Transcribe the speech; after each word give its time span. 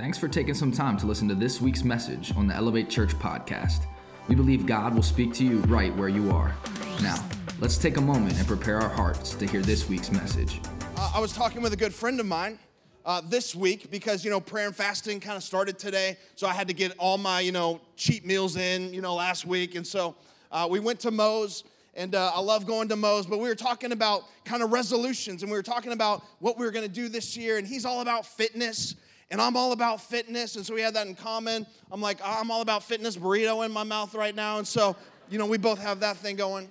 Thanks 0.00 0.16
for 0.16 0.28
taking 0.28 0.54
some 0.54 0.72
time 0.72 0.96
to 0.96 1.06
listen 1.06 1.28
to 1.28 1.34
this 1.34 1.60
week's 1.60 1.84
message 1.84 2.34
on 2.34 2.46
the 2.46 2.54
Elevate 2.54 2.88
Church 2.88 3.10
podcast. 3.18 3.84
We 4.28 4.34
believe 4.34 4.64
God 4.64 4.94
will 4.94 5.02
speak 5.02 5.34
to 5.34 5.44
you 5.44 5.58
right 5.64 5.94
where 5.94 6.08
you 6.08 6.30
are. 6.30 6.54
Now, 7.02 7.22
let's 7.58 7.76
take 7.76 7.98
a 7.98 8.00
moment 8.00 8.38
and 8.38 8.46
prepare 8.46 8.78
our 8.80 8.88
hearts 8.88 9.34
to 9.34 9.46
hear 9.46 9.60
this 9.60 9.90
week's 9.90 10.10
message. 10.10 10.62
Uh, 10.96 11.12
I 11.14 11.20
was 11.20 11.34
talking 11.34 11.60
with 11.60 11.74
a 11.74 11.76
good 11.76 11.92
friend 11.92 12.18
of 12.18 12.24
mine 12.24 12.58
uh, 13.04 13.20
this 13.28 13.54
week 13.54 13.90
because, 13.90 14.24
you 14.24 14.30
know, 14.30 14.40
prayer 14.40 14.64
and 14.64 14.74
fasting 14.74 15.20
kind 15.20 15.36
of 15.36 15.42
started 15.42 15.78
today. 15.78 16.16
So 16.34 16.46
I 16.46 16.54
had 16.54 16.68
to 16.68 16.74
get 16.74 16.94
all 16.96 17.18
my, 17.18 17.40
you 17.40 17.52
know, 17.52 17.78
cheat 17.94 18.24
meals 18.24 18.56
in, 18.56 18.94
you 18.94 19.02
know, 19.02 19.14
last 19.14 19.44
week. 19.44 19.74
And 19.74 19.86
so 19.86 20.14
uh, 20.50 20.66
we 20.68 20.80
went 20.80 21.00
to 21.00 21.10
Moe's. 21.10 21.62
And 21.94 22.14
uh, 22.14 22.32
I 22.34 22.40
love 22.40 22.66
going 22.66 22.88
to 22.88 22.96
Moe's, 22.96 23.26
but 23.26 23.38
we 23.38 23.48
were 23.48 23.54
talking 23.54 23.92
about 23.92 24.22
kind 24.46 24.62
of 24.62 24.72
resolutions 24.72 25.42
and 25.42 25.50
we 25.50 25.58
were 25.58 25.62
talking 25.62 25.92
about 25.92 26.24
what 26.38 26.56
we 26.56 26.64
were 26.64 26.70
gonna 26.70 26.88
do 26.88 27.10
this 27.10 27.36
year. 27.36 27.58
And 27.58 27.66
he's 27.66 27.84
all 27.84 28.00
about 28.00 28.24
fitness 28.24 28.94
and 29.30 29.40
I'm 29.40 29.56
all 29.56 29.72
about 29.72 30.00
fitness. 30.00 30.56
And 30.56 30.66
so 30.66 30.74
we 30.74 30.80
had 30.80 30.94
that 30.94 31.06
in 31.06 31.14
common. 31.14 31.66
I'm 31.90 32.00
like, 32.00 32.18
I'm 32.24 32.50
all 32.50 32.62
about 32.62 32.82
fitness, 32.82 33.16
burrito 33.16 33.64
in 33.64 33.72
my 33.72 33.84
mouth 33.84 34.14
right 34.14 34.34
now. 34.34 34.58
And 34.58 34.66
so, 34.66 34.96
you 35.28 35.38
know, 35.38 35.46
we 35.46 35.58
both 35.58 35.80
have 35.80 36.00
that 36.00 36.16
thing 36.16 36.36
going. 36.36 36.70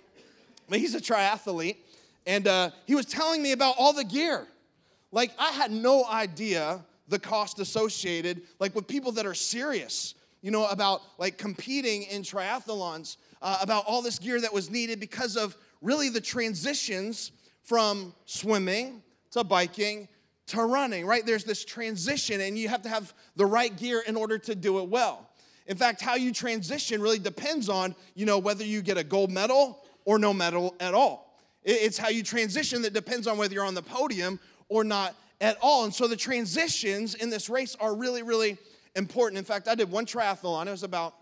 But 0.68 0.80
he's 0.80 0.94
a 0.94 1.00
triathlete. 1.00 1.78
And 2.28 2.48
uh, 2.48 2.72
he 2.86 2.96
was 2.96 3.06
telling 3.06 3.42
me 3.42 3.54
about 3.54 3.76
all 3.78 3.94
the 3.94 4.04
gear. 4.04 4.46
Like, 5.12 5.32
I 5.40 5.52
had 5.52 5.72
no 5.72 6.06
idea 6.06 6.84
the 7.08 7.18
cost 7.18 7.60
associated, 7.60 8.42
like 8.60 8.76
with 8.76 8.88
people 8.88 9.12
that 9.14 9.26
are 9.26 9.34
serious, 9.34 10.14
you 10.42 10.52
know, 10.52 10.68
about 10.68 11.02
like 11.18 11.38
competing 11.38 12.04
in 12.04 12.22
triathlons, 12.22 13.18
uh, 13.42 13.58
about 13.62 13.86
all 13.88 14.02
this 14.02 14.20
gear 14.20 14.40
that 14.40 14.54
was 14.54 14.70
needed 14.70 15.00
because 15.00 15.36
of 15.36 15.56
really 15.82 16.10
the 16.10 16.22
transitions 16.22 17.32
from 17.64 18.14
swimming 18.26 19.02
to 19.32 19.44
biking 19.44 20.08
to 20.50 20.64
running, 20.64 21.06
right? 21.06 21.26
There's 21.26 21.44
this 21.44 21.66
transition, 21.66 22.42
and 22.42 22.58
you 22.58 22.70
have 22.70 22.82
to 22.84 22.90
have 22.90 23.14
the 23.36 23.46
right 23.46 23.76
gear 23.76 24.04
in 24.06 24.16
order 24.16 24.38
to 24.38 24.56
do 24.56 24.80
it 24.80 24.90
well. 24.90 25.30
In 25.68 25.78
fact, 25.78 26.02
how 26.02 26.16
you 26.16 26.34
transition 26.34 27.02
really 27.02 27.20
depends 27.20 27.70
on, 27.70 27.96
you 28.16 28.26
know, 28.26 28.40
whether 28.40 28.64
you 28.64 28.82
get 28.82 28.98
a 28.98 29.04
gold 29.04 29.32
medal 29.32 29.84
or 30.06 30.18
no 30.18 30.34
medal 30.34 30.76
at 30.80 30.94
all. 30.94 31.38
It's 31.64 31.98
how 31.98 32.10
you 32.10 32.24
transition 32.24 32.82
that 32.82 32.94
depends 32.94 33.28
on 33.28 33.38
whether 33.38 33.54
you're 33.54 33.66
on 33.66 33.76
the 33.76 33.84
podium 33.84 34.40
or 34.70 34.84
not 34.84 35.16
at 35.42 35.58
all. 35.62 35.84
And 35.84 35.94
so 35.94 36.08
the 36.08 36.16
transitions 36.16 37.16
in 37.16 37.30
this 37.30 37.50
race 37.50 37.76
are 37.80 37.94
really, 37.94 38.24
really 38.24 38.58
important. 38.96 39.38
In 39.38 39.46
fact, 39.46 39.68
I 39.68 39.76
did 39.76 39.92
one 39.92 40.06
triathlon. 40.06 40.68
It 40.68 40.72
was 40.72 40.84
about, 40.84 41.14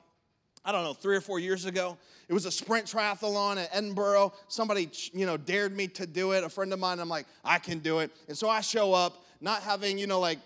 I 0.68 0.74
don't 0.74 0.84
know, 0.84 0.94
three 0.94 1.16
or 1.16 1.22
four 1.22 1.40
years 1.40 1.64
ago. 1.64 1.98
It 2.28 2.34
was 2.34 2.46
a 2.46 2.52
sprint 2.52 2.88
triathlon 2.88 3.56
at 3.56 3.70
Edinburgh. 3.72 4.34
Somebody, 4.50 4.90
you 5.14 5.26
know, 5.26 5.38
dared 5.38 5.74
me 5.74 5.88
to 5.88 6.06
do 6.06 6.34
it. 6.34 6.44
A 6.44 6.50
friend 6.50 6.74
of 6.74 6.80
mine, 6.80 7.00
I'm 7.00 7.08
like, 7.08 7.26
I 7.46 7.58
can 7.58 7.80
do 7.80 8.00
it. 8.00 8.12
And 8.28 8.38
so 8.38 8.50
I 8.50 8.60
show 8.60 8.94
up, 8.94 9.24
not 9.40 9.64
having, 9.64 9.98
you 9.98 10.08
know, 10.08 10.20
like 10.20 10.40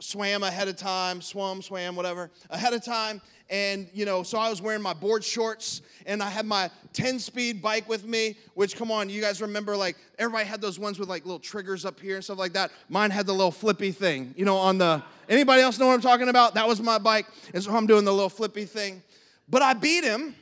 swam 0.00 0.42
ahead 0.42 0.66
of 0.66 0.76
time, 0.76 1.22
swum, 1.22 1.62
swam, 1.62 1.94
whatever, 1.94 2.32
ahead 2.50 2.74
of 2.74 2.84
time. 2.84 3.22
And, 3.48 3.88
you 3.94 4.04
know, 4.04 4.24
so 4.24 4.38
I 4.38 4.50
was 4.50 4.60
wearing 4.60 4.82
my 4.82 4.92
board 4.92 5.22
shorts 5.22 5.82
and 6.04 6.20
I 6.20 6.30
had 6.30 6.46
my 6.46 6.68
10 6.92 7.20
speed 7.20 7.62
bike 7.62 7.88
with 7.88 8.04
me, 8.04 8.36
which, 8.54 8.74
come 8.74 8.90
on, 8.90 9.08
you 9.08 9.20
guys 9.20 9.40
remember, 9.40 9.76
like, 9.76 9.96
everybody 10.18 10.46
had 10.46 10.60
those 10.60 10.80
ones 10.80 10.98
with 10.98 11.08
like 11.08 11.24
little 11.24 11.38
triggers 11.38 11.84
up 11.84 12.00
here 12.00 12.16
and 12.16 12.24
stuff 12.24 12.38
like 12.38 12.54
that. 12.54 12.72
Mine 12.88 13.12
had 13.12 13.26
the 13.26 13.32
little 13.32 13.52
flippy 13.52 13.92
thing, 13.92 14.34
you 14.36 14.44
know, 14.44 14.56
on 14.56 14.78
the, 14.78 15.00
anybody 15.28 15.62
else 15.62 15.78
know 15.78 15.86
what 15.86 15.94
I'm 15.94 16.00
talking 16.00 16.28
about? 16.28 16.54
That 16.54 16.66
was 16.66 16.82
my 16.82 16.98
bike. 16.98 17.26
And 17.52 17.62
so 17.62 17.72
I'm 17.72 17.86
doing 17.86 18.04
the 18.04 18.12
little 18.12 18.28
flippy 18.28 18.64
thing. 18.64 19.00
But 19.48 19.62
I 19.62 19.74
beat 19.74 20.04
him 20.04 20.34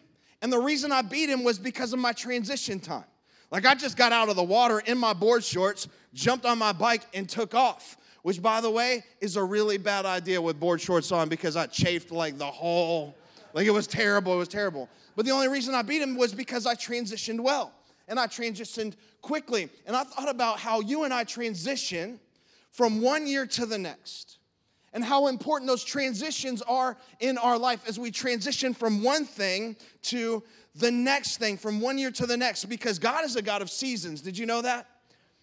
and 0.42 0.52
the 0.52 0.58
reason 0.58 0.90
I 0.90 1.02
beat 1.02 1.30
him 1.30 1.44
was 1.44 1.58
because 1.58 1.92
of 1.92 2.00
my 2.00 2.12
transition 2.12 2.80
time. 2.80 3.04
Like 3.52 3.64
I 3.64 3.74
just 3.74 3.96
got 3.96 4.12
out 4.12 4.28
of 4.28 4.34
the 4.36 4.42
water 4.42 4.80
in 4.80 4.98
my 4.98 5.12
board 5.12 5.44
shorts, 5.44 5.86
jumped 6.12 6.44
on 6.44 6.58
my 6.58 6.72
bike, 6.72 7.02
and 7.14 7.28
took 7.28 7.54
off. 7.54 7.96
Which, 8.22 8.40
by 8.42 8.60
the 8.60 8.70
way, 8.70 9.04
is 9.20 9.36
a 9.36 9.42
really 9.42 9.78
bad 9.78 10.04
idea 10.04 10.40
with 10.40 10.58
board 10.58 10.80
shorts 10.80 11.10
on 11.10 11.28
because 11.28 11.56
I 11.56 11.66
chafed 11.66 12.12
like 12.12 12.38
the 12.38 12.46
whole, 12.46 13.16
like 13.52 13.66
it 13.66 13.70
was 13.70 13.86
terrible. 13.86 14.34
It 14.34 14.38
was 14.38 14.48
terrible. 14.48 14.88
But 15.16 15.26
the 15.26 15.32
only 15.32 15.48
reason 15.48 15.74
I 15.74 15.82
beat 15.82 16.02
him 16.02 16.16
was 16.16 16.32
because 16.32 16.66
I 16.66 16.74
transitioned 16.74 17.40
well 17.40 17.72
and 18.08 18.18
I 18.18 18.26
transitioned 18.26 18.94
quickly. 19.22 19.68
And 19.86 19.96
I 19.96 20.04
thought 20.04 20.28
about 20.28 20.58
how 20.58 20.80
you 20.80 21.04
and 21.04 21.12
I 21.12 21.24
transition 21.24 22.20
from 22.70 23.00
one 23.00 23.26
year 23.26 23.44
to 23.46 23.66
the 23.66 23.78
next 23.78 24.38
and 24.92 25.04
how 25.04 25.28
important 25.28 25.68
those 25.68 25.84
transitions 25.84 26.62
are 26.62 26.96
in 27.20 27.38
our 27.38 27.58
life 27.58 27.88
as 27.88 27.98
we 27.98 28.10
transition 28.10 28.74
from 28.74 29.02
one 29.02 29.24
thing 29.24 29.76
to 30.02 30.42
the 30.74 30.90
next 30.90 31.38
thing, 31.38 31.56
from 31.56 31.80
one 31.80 31.98
year 31.98 32.10
to 32.10 32.26
the 32.26 32.36
next, 32.36 32.66
because 32.66 32.98
God 32.98 33.24
is 33.24 33.36
a 33.36 33.42
God 33.42 33.62
of 33.62 33.70
seasons. 33.70 34.20
Did 34.20 34.36
you 34.38 34.46
know 34.46 34.62
that? 34.62 34.86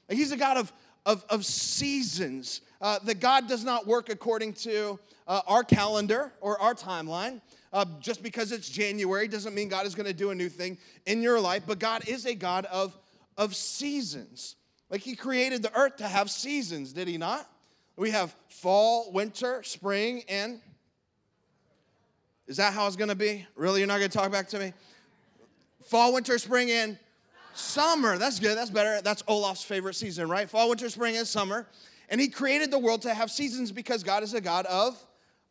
He's 0.09 0.31
a 0.31 0.37
God 0.37 0.57
of, 0.57 0.73
of, 1.05 1.23
of 1.29 1.45
seasons. 1.45 2.61
Uh, 2.81 2.97
that 3.03 3.19
God 3.19 3.49
does 3.49 3.65
not 3.65 3.85
work 3.85 4.07
according 4.07 4.53
to 4.53 4.97
uh, 5.27 5.41
our 5.47 5.65
calendar 5.65 6.31
or 6.39 6.59
our 6.61 6.73
timeline. 6.73 7.41
Uh, 7.73 7.83
just 7.99 8.23
because 8.23 8.53
it's 8.53 8.69
January 8.69 9.27
doesn't 9.27 9.53
mean 9.53 9.67
God 9.67 9.85
is 9.85 9.95
going 9.95 10.05
to 10.05 10.13
do 10.13 10.31
a 10.31 10.35
new 10.35 10.47
thing 10.47 10.77
in 11.05 11.21
your 11.21 11.41
life, 11.41 11.63
but 11.67 11.77
God 11.77 12.07
is 12.07 12.25
a 12.25 12.33
God 12.33 12.65
of, 12.65 12.97
of 13.37 13.53
seasons. 13.53 14.55
Like 14.89 15.01
He 15.01 15.15
created 15.15 15.61
the 15.61 15.77
earth 15.77 15.97
to 15.97 16.07
have 16.07 16.31
seasons, 16.31 16.93
did 16.93 17.09
He 17.09 17.17
not? 17.17 17.49
We 17.99 18.11
have 18.11 18.33
fall, 18.47 19.11
winter, 19.11 19.61
spring, 19.61 20.23
and 20.29 20.61
is 22.47 22.55
that 22.55 22.71
how 22.71 22.87
it's 22.87 22.95
gonna 22.95 23.13
be? 23.13 23.45
Really, 23.55 23.81
you're 23.81 23.89
not 23.89 23.97
gonna 23.97 24.07
talk 24.07 24.31
back 24.31 24.47
to 24.49 24.59
me? 24.59 24.71
Fall, 25.83 26.13
winter, 26.13 26.37
spring, 26.37 26.71
and 26.71 26.97
summer. 27.53 28.17
That's 28.17 28.39
good, 28.39 28.57
that's 28.57 28.69
better. 28.69 29.01
That's 29.01 29.21
Olaf's 29.27 29.65
favorite 29.65 29.95
season, 29.95 30.29
right? 30.29 30.49
Fall, 30.49 30.69
winter, 30.69 30.87
spring, 30.89 31.17
and 31.17 31.27
summer. 31.27 31.67
And 32.07 32.21
he 32.21 32.29
created 32.29 32.71
the 32.71 32.79
world 32.79 33.01
to 33.01 33.13
have 33.13 33.29
seasons 33.29 33.69
because 33.69 34.01
God 34.01 34.23
is 34.23 34.33
a 34.33 34.39
God 34.39 34.65
of, 34.67 34.97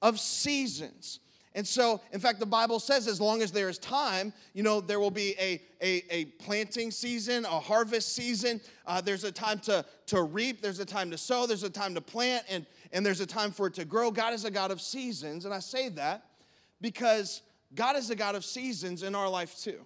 of 0.00 0.18
seasons. 0.18 1.20
And 1.58 1.66
so, 1.66 2.00
in 2.12 2.20
fact, 2.20 2.38
the 2.38 2.46
Bible 2.46 2.78
says 2.78 3.08
as 3.08 3.20
long 3.20 3.42
as 3.42 3.50
there 3.50 3.68
is 3.68 3.78
time, 3.78 4.32
you 4.54 4.62
know, 4.62 4.80
there 4.80 5.00
will 5.00 5.10
be 5.10 5.34
a, 5.40 5.60
a, 5.82 6.04
a 6.08 6.24
planting 6.26 6.92
season, 6.92 7.44
a 7.46 7.58
harvest 7.58 8.14
season. 8.14 8.60
Uh, 8.86 9.00
there's 9.00 9.24
a 9.24 9.32
time 9.32 9.58
to, 9.62 9.84
to 10.06 10.22
reap, 10.22 10.62
there's 10.62 10.78
a 10.78 10.84
time 10.84 11.10
to 11.10 11.18
sow, 11.18 11.48
there's 11.48 11.64
a 11.64 11.68
time 11.68 11.96
to 11.96 12.00
plant, 12.00 12.44
and, 12.48 12.64
and 12.92 13.04
there's 13.04 13.20
a 13.20 13.26
time 13.26 13.50
for 13.50 13.66
it 13.66 13.74
to 13.74 13.84
grow. 13.84 14.12
God 14.12 14.34
is 14.34 14.44
a 14.44 14.52
God 14.52 14.70
of 14.70 14.80
seasons. 14.80 15.46
And 15.46 15.52
I 15.52 15.58
say 15.58 15.88
that 15.88 16.26
because 16.80 17.42
God 17.74 17.96
is 17.96 18.08
a 18.10 18.14
God 18.14 18.36
of 18.36 18.44
seasons 18.44 19.02
in 19.02 19.16
our 19.16 19.28
life 19.28 19.58
too. 19.58 19.84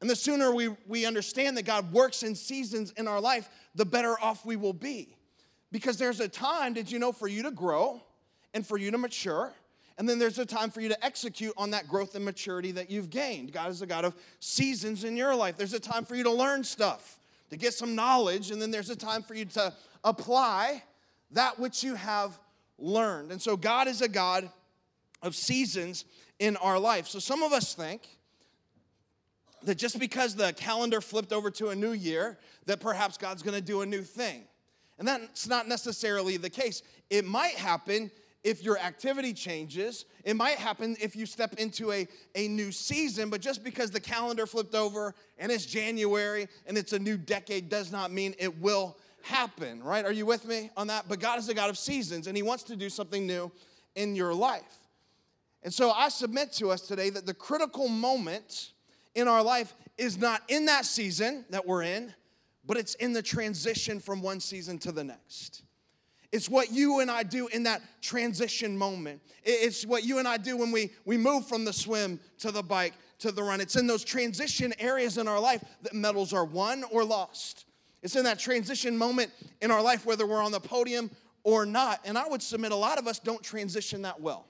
And 0.00 0.10
the 0.10 0.16
sooner 0.16 0.52
we, 0.52 0.70
we 0.88 1.06
understand 1.06 1.56
that 1.56 1.66
God 1.66 1.92
works 1.92 2.24
in 2.24 2.34
seasons 2.34 2.92
in 2.96 3.06
our 3.06 3.20
life, 3.20 3.48
the 3.76 3.86
better 3.86 4.20
off 4.20 4.44
we 4.44 4.56
will 4.56 4.72
be. 4.72 5.16
Because 5.70 5.98
there's 5.98 6.18
a 6.18 6.28
time, 6.28 6.74
did 6.74 6.90
you 6.90 6.98
know, 6.98 7.12
for 7.12 7.28
you 7.28 7.44
to 7.44 7.52
grow 7.52 8.02
and 8.54 8.66
for 8.66 8.76
you 8.76 8.90
to 8.90 8.98
mature 8.98 9.54
and 9.98 10.08
then 10.08 10.18
there's 10.18 10.38
a 10.38 10.46
time 10.46 10.70
for 10.70 10.80
you 10.80 10.88
to 10.88 11.04
execute 11.04 11.52
on 11.56 11.70
that 11.72 11.88
growth 11.88 12.14
and 12.14 12.24
maturity 12.24 12.72
that 12.72 12.90
you've 12.90 13.10
gained. 13.10 13.52
God 13.52 13.70
is 13.70 13.82
a 13.82 13.86
God 13.86 14.04
of 14.04 14.14
seasons 14.38 15.04
in 15.04 15.16
your 15.16 15.34
life. 15.34 15.56
There's 15.56 15.74
a 15.74 15.80
time 15.80 16.04
for 16.04 16.14
you 16.14 16.24
to 16.24 16.30
learn 16.30 16.64
stuff, 16.64 17.18
to 17.50 17.56
get 17.56 17.74
some 17.74 17.94
knowledge, 17.94 18.50
and 18.50 18.60
then 18.60 18.70
there's 18.70 18.90
a 18.90 18.96
time 18.96 19.22
for 19.22 19.34
you 19.34 19.44
to 19.46 19.74
apply 20.04 20.82
that 21.32 21.58
which 21.58 21.84
you 21.84 21.94
have 21.94 22.38
learned. 22.78 23.30
And 23.30 23.40
so 23.40 23.56
God 23.56 23.88
is 23.88 24.00
a 24.00 24.08
God 24.08 24.50
of 25.22 25.34
seasons 25.36 26.04
in 26.38 26.56
our 26.56 26.78
life. 26.78 27.06
So 27.06 27.18
some 27.18 27.42
of 27.42 27.52
us 27.52 27.74
think 27.74 28.08
that 29.62 29.76
just 29.76 29.98
because 29.98 30.34
the 30.34 30.52
calendar 30.54 31.00
flipped 31.00 31.32
over 31.32 31.50
to 31.52 31.68
a 31.68 31.76
new 31.76 31.92
year, 31.92 32.38
that 32.66 32.80
perhaps 32.80 33.18
God's 33.18 33.42
gonna 33.42 33.60
do 33.60 33.82
a 33.82 33.86
new 33.86 34.02
thing. 34.02 34.44
And 34.98 35.06
that's 35.06 35.46
not 35.46 35.68
necessarily 35.68 36.36
the 36.36 36.50
case. 36.50 36.82
It 37.08 37.24
might 37.24 37.54
happen 37.54 38.10
if 38.42 38.62
your 38.62 38.78
activity 38.78 39.32
changes. 39.32 40.06
It 40.24 40.34
might 40.34 40.56
happen 40.56 40.96
if 41.00 41.14
you 41.14 41.26
step 41.26 41.54
into 41.54 41.92
a, 41.92 42.08
a 42.34 42.48
new 42.48 42.72
season, 42.72 43.30
but 43.30 43.40
just 43.40 43.62
because 43.62 43.90
the 43.90 44.00
calendar 44.00 44.46
flipped 44.46 44.74
over 44.74 45.14
and 45.38 45.52
it's 45.52 45.66
January 45.66 46.48
and 46.66 46.78
it's 46.78 46.92
a 46.92 46.98
new 46.98 47.16
decade 47.16 47.68
does 47.68 47.92
not 47.92 48.10
mean 48.10 48.34
it 48.38 48.60
will 48.60 48.96
happen, 49.22 49.82
right? 49.82 50.04
Are 50.04 50.12
you 50.12 50.24
with 50.24 50.46
me 50.46 50.70
on 50.76 50.86
that? 50.86 51.06
But 51.08 51.20
God 51.20 51.38
is 51.38 51.48
a 51.48 51.54
God 51.54 51.70
of 51.70 51.78
seasons 51.78 52.26
and 52.26 52.36
He 52.36 52.42
wants 52.42 52.64
to 52.64 52.76
do 52.76 52.88
something 52.88 53.26
new 53.26 53.52
in 53.94 54.14
your 54.14 54.34
life. 54.34 54.88
And 55.62 55.72
so 55.72 55.90
I 55.90 56.08
submit 56.08 56.52
to 56.54 56.70
us 56.70 56.82
today 56.82 57.10
that 57.10 57.26
the 57.26 57.34
critical 57.34 57.88
moment 57.88 58.72
in 59.14 59.28
our 59.28 59.42
life 59.42 59.74
is 59.98 60.16
not 60.16 60.42
in 60.48 60.66
that 60.66 60.86
season 60.86 61.44
that 61.50 61.66
we're 61.66 61.82
in, 61.82 62.14
but 62.64 62.78
it's 62.78 62.94
in 62.94 63.12
the 63.12 63.22
transition 63.22 64.00
from 64.00 64.22
one 64.22 64.40
season 64.40 64.78
to 64.78 64.92
the 64.92 65.04
next. 65.04 65.62
It's 66.32 66.48
what 66.48 66.70
you 66.70 67.00
and 67.00 67.10
I 67.10 67.24
do 67.24 67.48
in 67.48 67.64
that 67.64 67.82
transition 68.00 68.78
moment. 68.78 69.20
It's 69.42 69.84
what 69.84 70.04
you 70.04 70.18
and 70.18 70.28
I 70.28 70.36
do 70.36 70.56
when 70.56 70.70
we, 70.70 70.90
we 71.04 71.16
move 71.16 71.46
from 71.46 71.64
the 71.64 71.72
swim 71.72 72.20
to 72.38 72.52
the 72.52 72.62
bike 72.62 72.94
to 73.20 73.32
the 73.32 73.42
run. 73.42 73.60
It's 73.60 73.76
in 73.76 73.86
those 73.86 74.04
transition 74.04 74.72
areas 74.78 75.18
in 75.18 75.28
our 75.28 75.40
life 75.40 75.62
that 75.82 75.94
medals 75.94 76.32
are 76.32 76.44
won 76.44 76.84
or 76.90 77.04
lost. 77.04 77.66
It's 78.02 78.16
in 78.16 78.24
that 78.24 78.38
transition 78.38 78.96
moment 78.96 79.30
in 79.60 79.70
our 79.70 79.82
life, 79.82 80.06
whether 80.06 80.26
we're 80.26 80.42
on 80.42 80.52
the 80.52 80.60
podium 80.60 81.10
or 81.42 81.66
not. 81.66 82.00
And 82.04 82.16
I 82.16 82.26
would 82.28 82.42
submit 82.42 82.72
a 82.72 82.76
lot 82.76 82.98
of 82.98 83.06
us 83.06 83.18
don't 83.18 83.42
transition 83.42 84.02
that 84.02 84.20
well. 84.20 84.46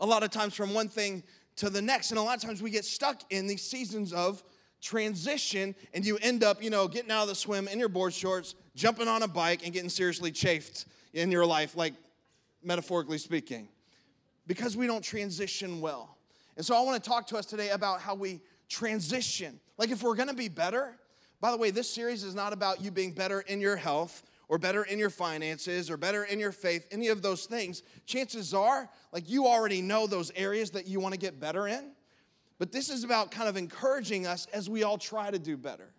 A 0.00 0.06
lot 0.06 0.22
of 0.22 0.30
times 0.30 0.54
from 0.54 0.74
one 0.74 0.88
thing 0.88 1.22
to 1.56 1.70
the 1.70 1.80
next. 1.80 2.10
And 2.10 2.18
a 2.18 2.22
lot 2.22 2.36
of 2.36 2.42
times 2.42 2.60
we 2.60 2.70
get 2.70 2.84
stuck 2.84 3.22
in 3.30 3.46
these 3.46 3.62
seasons 3.62 4.12
of 4.12 4.42
transition 4.82 5.74
and 5.94 6.04
you 6.04 6.18
end 6.20 6.44
up, 6.44 6.62
you 6.62 6.68
know, 6.68 6.86
getting 6.86 7.10
out 7.10 7.22
of 7.22 7.28
the 7.28 7.34
swim 7.34 7.68
in 7.68 7.78
your 7.78 7.88
board 7.88 8.12
shorts, 8.12 8.54
jumping 8.76 9.08
on 9.08 9.24
a 9.24 9.28
bike, 9.28 9.64
and 9.64 9.72
getting 9.72 9.88
seriously 9.88 10.30
chafed 10.30 10.86
in 11.14 11.32
your 11.32 11.44
life, 11.44 11.76
like 11.76 11.94
metaphorically 12.62 13.18
speaking, 13.18 13.68
because 14.46 14.76
we 14.76 14.86
don't 14.86 15.02
transition 15.02 15.80
well. 15.80 16.16
And 16.56 16.64
so 16.64 16.76
I 16.76 16.80
want 16.82 17.02
to 17.02 17.10
talk 17.10 17.26
to 17.28 17.36
us 17.36 17.46
today 17.46 17.70
about 17.70 18.00
how 18.00 18.14
we 18.14 18.40
transition. 18.68 19.58
Like, 19.78 19.90
if 19.90 20.02
we're 20.02 20.14
gonna 20.14 20.34
be 20.34 20.48
better, 20.48 20.96
by 21.40 21.50
the 21.50 21.56
way, 21.56 21.70
this 21.70 21.92
series 21.92 22.22
is 22.22 22.34
not 22.34 22.52
about 22.52 22.80
you 22.80 22.90
being 22.90 23.12
better 23.12 23.40
in 23.40 23.60
your 23.60 23.76
health 23.76 24.22
or 24.48 24.58
better 24.58 24.84
in 24.84 24.98
your 24.98 25.10
finances 25.10 25.90
or 25.90 25.96
better 25.96 26.24
in 26.24 26.38
your 26.38 26.52
faith, 26.52 26.86
any 26.90 27.08
of 27.08 27.20
those 27.20 27.46
things. 27.46 27.82
Chances 28.06 28.54
are, 28.54 28.88
like, 29.12 29.28
you 29.28 29.46
already 29.46 29.82
know 29.82 30.06
those 30.06 30.30
areas 30.36 30.70
that 30.70 30.86
you 30.86 31.00
wanna 31.00 31.16
get 31.16 31.40
better 31.40 31.66
in. 31.66 31.92
But 32.58 32.72
this 32.72 32.88
is 32.88 33.04
about 33.04 33.30
kind 33.30 33.48
of 33.48 33.56
encouraging 33.56 34.26
us 34.26 34.46
as 34.52 34.70
we 34.70 34.82
all 34.82 34.98
try 34.98 35.30
to 35.30 35.38
do 35.38 35.56
better. 35.56 35.92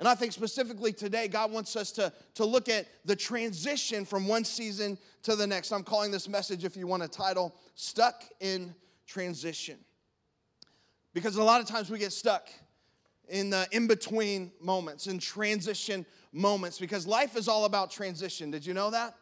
And 0.00 0.08
I 0.08 0.14
think 0.14 0.32
specifically 0.32 0.94
today, 0.94 1.28
God 1.28 1.52
wants 1.52 1.76
us 1.76 1.92
to, 1.92 2.10
to 2.36 2.46
look 2.46 2.70
at 2.70 2.86
the 3.04 3.14
transition 3.14 4.06
from 4.06 4.26
one 4.26 4.44
season 4.44 4.96
to 5.24 5.36
the 5.36 5.46
next. 5.46 5.72
I'm 5.72 5.84
calling 5.84 6.10
this 6.10 6.26
message, 6.26 6.64
if 6.64 6.74
you 6.74 6.86
want 6.86 7.02
a 7.02 7.08
title, 7.08 7.54
Stuck 7.74 8.24
in 8.40 8.74
Transition. 9.06 9.76
Because 11.12 11.36
a 11.36 11.44
lot 11.44 11.60
of 11.60 11.66
times 11.66 11.90
we 11.90 11.98
get 11.98 12.12
stuck 12.12 12.48
in 13.28 13.50
the 13.50 13.68
in 13.72 13.86
between 13.86 14.52
moments, 14.58 15.06
in 15.06 15.18
transition 15.18 16.06
moments, 16.32 16.78
because 16.78 17.06
life 17.06 17.36
is 17.36 17.46
all 17.46 17.66
about 17.66 17.90
transition. 17.90 18.50
Did 18.50 18.64
you 18.64 18.72
know 18.72 18.90
that? 18.90 19.14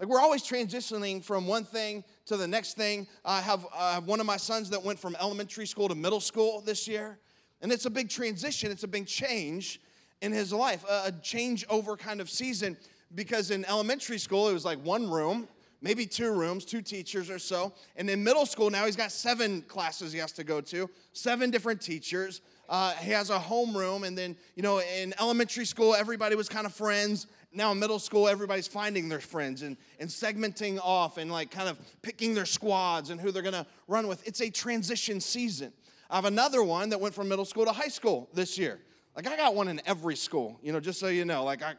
Like 0.00 0.08
we're 0.08 0.20
always 0.20 0.42
transitioning 0.42 1.22
from 1.22 1.46
one 1.46 1.64
thing 1.64 2.02
to 2.26 2.38
the 2.38 2.48
next 2.48 2.78
thing. 2.78 3.06
I 3.26 3.42
have, 3.42 3.66
I 3.76 3.92
have 3.92 4.06
one 4.06 4.20
of 4.20 4.26
my 4.26 4.38
sons 4.38 4.70
that 4.70 4.82
went 4.82 4.98
from 4.98 5.16
elementary 5.20 5.66
school 5.66 5.88
to 5.88 5.94
middle 5.94 6.20
school 6.20 6.62
this 6.62 6.88
year, 6.88 7.18
and 7.60 7.70
it's 7.70 7.84
a 7.84 7.90
big 7.90 8.08
transition, 8.08 8.70
it's 8.70 8.84
a 8.84 8.88
big 8.88 9.06
change 9.06 9.80
in 10.20 10.32
his 10.32 10.52
life, 10.52 10.84
a, 10.88 11.12
changeover 11.12 11.98
kind 11.98 12.20
of 12.20 12.30
season. 12.30 12.76
Because 13.14 13.50
in 13.50 13.64
elementary 13.66 14.18
school, 14.18 14.48
it 14.48 14.52
was 14.52 14.64
like 14.64 14.78
one 14.84 15.08
room, 15.08 15.46
maybe 15.80 16.06
two 16.06 16.32
rooms, 16.32 16.64
two 16.64 16.82
teachers 16.82 17.30
or 17.30 17.38
so. 17.38 17.72
And 17.96 18.08
in 18.10 18.24
middle 18.24 18.46
school, 18.46 18.70
now 18.70 18.86
he's 18.86 18.96
got 18.96 19.12
seven 19.12 19.62
classes 19.62 20.12
he 20.12 20.18
has 20.18 20.32
to 20.32 20.44
go 20.44 20.60
to, 20.62 20.90
seven 21.12 21.50
different 21.50 21.80
teachers. 21.80 22.40
Uh, 22.68 22.92
he 22.94 23.10
has 23.10 23.28
a 23.28 23.38
homeroom, 23.38 24.06
and 24.06 24.16
then, 24.16 24.34
you 24.56 24.62
know, 24.62 24.80
in 24.80 25.12
elementary 25.20 25.66
school, 25.66 25.94
everybody 25.94 26.34
was 26.34 26.48
kind 26.48 26.66
of 26.66 26.74
friends. 26.74 27.26
Now 27.52 27.70
in 27.70 27.78
middle 27.78 28.00
school, 28.00 28.26
everybody's 28.26 28.66
finding 28.66 29.08
their 29.08 29.20
friends 29.20 29.62
and, 29.62 29.76
and 30.00 30.10
segmenting 30.10 30.80
off 30.82 31.18
and 31.18 31.30
like 31.30 31.52
kind 31.52 31.68
of 31.68 31.78
picking 32.02 32.34
their 32.34 32.46
squads 32.46 33.10
and 33.10 33.20
who 33.20 33.30
they're 33.30 33.42
gonna 33.42 33.66
run 33.86 34.08
with. 34.08 34.26
It's 34.26 34.40
a 34.40 34.50
transition 34.50 35.20
season. 35.20 35.72
I 36.10 36.16
have 36.16 36.24
another 36.24 36.64
one 36.64 36.88
that 36.88 37.00
went 37.00 37.14
from 37.14 37.28
middle 37.28 37.44
school 37.44 37.64
to 37.64 37.72
high 37.72 37.88
school 37.88 38.28
this 38.34 38.58
year. 38.58 38.80
Like 39.16 39.28
I 39.28 39.36
got 39.36 39.54
one 39.54 39.68
in 39.68 39.80
every 39.86 40.16
school, 40.16 40.58
you 40.62 40.72
know, 40.72 40.80
just 40.80 40.98
so 40.98 41.08
you 41.08 41.24
know. 41.24 41.44
Like 41.44 41.62
I, 41.62 41.74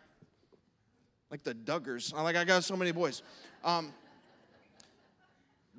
like 1.29 1.43
the 1.43 1.53
Duggars. 1.53 2.13
Like 2.13 2.35
I 2.35 2.45
got 2.45 2.63
so 2.63 2.75
many 2.75 2.91
boys. 2.91 3.23
Um, 3.63 3.93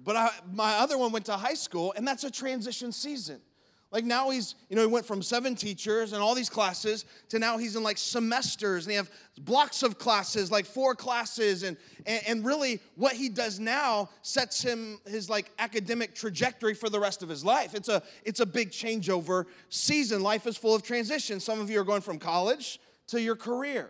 but 0.04 0.16
I, 0.16 0.30
my 0.52 0.74
other 0.74 0.98
one 0.98 1.12
went 1.12 1.24
to 1.26 1.32
high 1.32 1.54
school, 1.54 1.94
and 1.96 2.06
that's 2.06 2.24
a 2.24 2.30
transition 2.30 2.92
season. 2.92 3.40
Like 3.92 4.04
now 4.04 4.30
he's, 4.30 4.56
you 4.68 4.76
know, 4.76 4.82
he 4.82 4.88
went 4.88 5.06
from 5.06 5.22
seven 5.22 5.54
teachers 5.54 6.12
and 6.12 6.20
all 6.20 6.34
these 6.34 6.50
classes 6.50 7.04
to 7.28 7.38
now 7.38 7.56
he's 7.56 7.76
in 7.76 7.82
like 7.82 7.98
semesters 7.98 8.84
and 8.84 8.90
they 8.90 8.96
have 8.96 9.10
blocks 9.38 9.82
of 9.82 9.96
classes, 9.96 10.50
like 10.50 10.66
four 10.66 10.94
classes. 10.94 11.62
And, 11.62 11.76
and, 12.04 12.22
and 12.26 12.44
really 12.44 12.80
what 12.96 13.14
he 13.14 13.28
does 13.28 13.60
now 13.60 14.08
sets 14.22 14.60
him 14.60 14.98
his 15.06 15.30
like 15.30 15.52
academic 15.58 16.14
trajectory 16.14 16.74
for 16.74 16.90
the 16.90 16.98
rest 16.98 17.22
of 17.22 17.28
his 17.28 17.44
life. 17.44 17.74
It's 17.74 17.88
a, 17.88 18.02
it's 18.24 18.40
a 18.40 18.46
big 18.46 18.70
changeover 18.70 19.46
season. 19.68 20.22
Life 20.22 20.46
is 20.46 20.56
full 20.56 20.74
of 20.74 20.82
transition. 20.82 21.38
Some 21.38 21.60
of 21.60 21.70
you 21.70 21.80
are 21.80 21.84
going 21.84 22.02
from 22.02 22.18
college 22.18 22.80
to 23.08 23.20
your 23.20 23.36
career. 23.36 23.88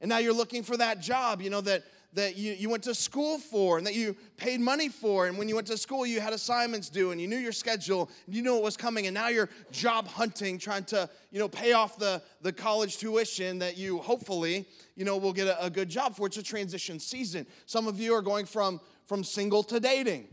And 0.00 0.08
now 0.08 0.18
you're 0.18 0.32
looking 0.32 0.62
for 0.62 0.76
that 0.76 1.00
job, 1.00 1.42
you 1.42 1.50
know, 1.50 1.60
that, 1.62 1.84
that 2.14 2.36
you, 2.36 2.52
you 2.52 2.68
went 2.68 2.82
to 2.84 2.94
school 2.94 3.38
for 3.38 3.78
and 3.78 3.86
that 3.86 3.94
you 3.94 4.14
paid 4.36 4.60
money 4.60 4.88
for. 4.88 5.26
And 5.26 5.38
when 5.38 5.48
you 5.48 5.54
went 5.54 5.66
to 5.68 5.78
school, 5.78 6.04
you 6.04 6.20
had 6.20 6.32
assignments 6.32 6.90
due 6.90 7.10
and 7.10 7.20
you 7.20 7.26
knew 7.26 7.36
your 7.36 7.52
schedule 7.52 8.10
and 8.26 8.34
you 8.34 8.42
knew 8.42 8.54
what 8.54 8.62
was 8.62 8.76
coming. 8.76 9.06
And 9.06 9.14
now 9.14 9.28
you're 9.28 9.48
job 9.70 10.06
hunting, 10.06 10.58
trying 10.58 10.84
to, 10.84 11.08
you 11.30 11.38
know, 11.38 11.48
pay 11.48 11.72
off 11.72 11.98
the, 11.98 12.22
the 12.42 12.52
college 12.52 12.98
tuition 12.98 13.58
that 13.60 13.78
you 13.78 13.98
hopefully, 13.98 14.66
you 14.94 15.04
know, 15.04 15.16
will 15.16 15.32
get 15.32 15.46
a, 15.46 15.64
a 15.64 15.70
good 15.70 15.88
job 15.88 16.14
for. 16.14 16.26
It's 16.26 16.36
a 16.36 16.42
transition 16.42 16.98
season. 16.98 17.46
Some 17.66 17.86
of 17.86 17.98
you 17.98 18.14
are 18.14 18.22
going 18.22 18.46
from, 18.46 18.80
from 19.06 19.24
single 19.24 19.62
to 19.64 19.80
dating. 19.80 20.28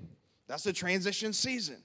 That's 0.48 0.66
a 0.66 0.74
transition 0.74 1.32
season. 1.32 1.78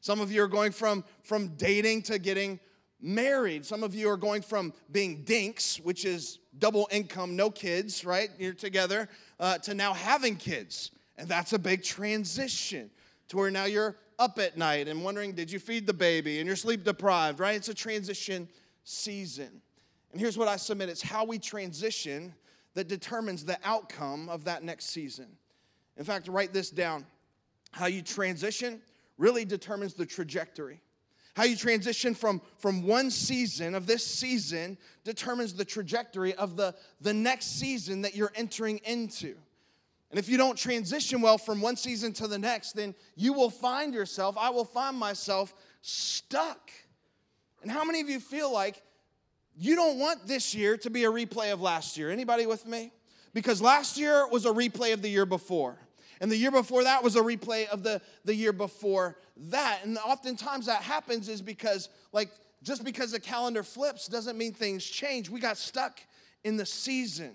Some 0.00 0.20
of 0.20 0.30
you 0.32 0.42
are 0.42 0.48
going 0.48 0.72
from, 0.72 1.04
from 1.22 1.48
dating 1.56 2.02
to 2.02 2.18
getting 2.18 2.60
married. 3.02 3.64
Some 3.64 3.82
of 3.82 3.94
you 3.94 4.08
are 4.10 4.16
going 4.16 4.42
from 4.42 4.72
being 4.90 5.22
dinks, 5.22 5.80
which 5.80 6.04
is 6.04 6.38
double 6.58 6.88
income, 6.90 7.36
no 7.36 7.50
kids, 7.50 8.04
right? 8.04 8.30
You're 8.38 8.54
together, 8.54 9.08
uh, 9.38 9.58
to 9.58 9.74
now 9.74 9.92
having 9.92 10.36
kids. 10.36 10.90
And 11.16 11.28
that's 11.28 11.52
a 11.52 11.58
big 11.58 11.82
transition 11.82 12.90
to 13.28 13.36
where 13.36 13.50
now 13.50 13.64
you're 13.64 13.96
up 14.18 14.38
at 14.38 14.56
night 14.56 14.88
and 14.88 15.02
wondering, 15.02 15.32
did 15.32 15.50
you 15.50 15.58
feed 15.58 15.86
the 15.86 15.94
baby? 15.94 16.38
And 16.38 16.46
you're 16.46 16.56
sleep 16.56 16.84
deprived, 16.84 17.40
right? 17.40 17.56
It's 17.56 17.68
a 17.68 17.74
transition 17.74 18.48
season. 18.84 19.62
And 20.12 20.20
here's 20.20 20.36
what 20.36 20.48
I 20.48 20.56
submit 20.56 20.88
it's 20.88 21.02
how 21.02 21.24
we 21.24 21.38
transition 21.38 22.34
that 22.74 22.88
determines 22.88 23.44
the 23.44 23.58
outcome 23.64 24.28
of 24.28 24.44
that 24.44 24.62
next 24.62 24.86
season. 24.86 25.26
In 25.96 26.04
fact, 26.04 26.28
write 26.28 26.52
this 26.52 26.70
down. 26.70 27.06
How 27.72 27.86
you 27.86 28.02
transition 28.02 28.80
really 29.18 29.44
determines 29.44 29.94
the 29.94 30.06
trajectory. 30.06 30.80
How 31.34 31.44
you 31.44 31.56
transition 31.56 32.14
from, 32.14 32.42
from 32.58 32.82
one 32.86 33.10
season 33.10 33.74
of 33.74 33.86
this 33.86 34.06
season 34.06 34.76
determines 35.04 35.54
the 35.54 35.64
trajectory 35.64 36.34
of 36.34 36.56
the, 36.56 36.74
the 37.00 37.14
next 37.14 37.58
season 37.58 38.02
that 38.02 38.14
you're 38.14 38.32
entering 38.34 38.78
into. 38.84 39.36
And 40.10 40.18
if 40.18 40.28
you 40.28 40.36
don't 40.36 40.58
transition 40.58 41.20
well 41.20 41.38
from 41.38 41.60
one 41.60 41.76
season 41.76 42.12
to 42.14 42.26
the 42.26 42.38
next, 42.38 42.72
then 42.72 42.94
you 43.14 43.32
will 43.32 43.50
find 43.50 43.94
yourself, 43.94 44.36
I 44.38 44.50
will 44.50 44.64
find 44.64 44.96
myself 44.96 45.54
stuck. 45.82 46.70
And 47.62 47.70
how 47.70 47.84
many 47.84 48.00
of 48.00 48.08
you 48.08 48.18
feel 48.18 48.52
like 48.52 48.82
you 49.56 49.76
don't 49.76 49.98
want 49.98 50.26
this 50.26 50.54
year 50.54 50.76
to 50.78 50.90
be 50.90 51.04
a 51.04 51.10
replay 51.10 51.52
of 51.52 51.60
last 51.60 51.96
year? 51.96 52.10
Anybody 52.10 52.46
with 52.46 52.66
me? 52.66 52.92
Because 53.32 53.62
last 53.62 53.96
year 53.96 54.26
was 54.26 54.46
a 54.46 54.50
replay 54.50 54.92
of 54.92 55.02
the 55.02 55.08
year 55.08 55.26
before. 55.26 55.78
And 56.20 56.30
the 56.30 56.36
year 56.36 56.50
before 56.50 56.84
that 56.84 57.02
was 57.02 57.16
a 57.16 57.20
replay 57.20 57.68
of 57.68 57.82
the, 57.82 58.02
the 58.24 58.34
year 58.34 58.52
before 58.52 59.16
that. 59.36 59.80
And 59.84 59.96
oftentimes 59.98 60.66
that 60.66 60.82
happens 60.82 61.28
is 61.28 61.40
because, 61.40 61.88
like, 62.12 62.30
just 62.62 62.84
because 62.84 63.12
the 63.12 63.20
calendar 63.20 63.62
flips 63.62 64.06
doesn't 64.06 64.36
mean 64.36 64.52
things 64.52 64.84
change. 64.84 65.30
We 65.30 65.40
got 65.40 65.56
stuck 65.56 66.00
in 66.44 66.56
the 66.56 66.66
season. 66.66 67.32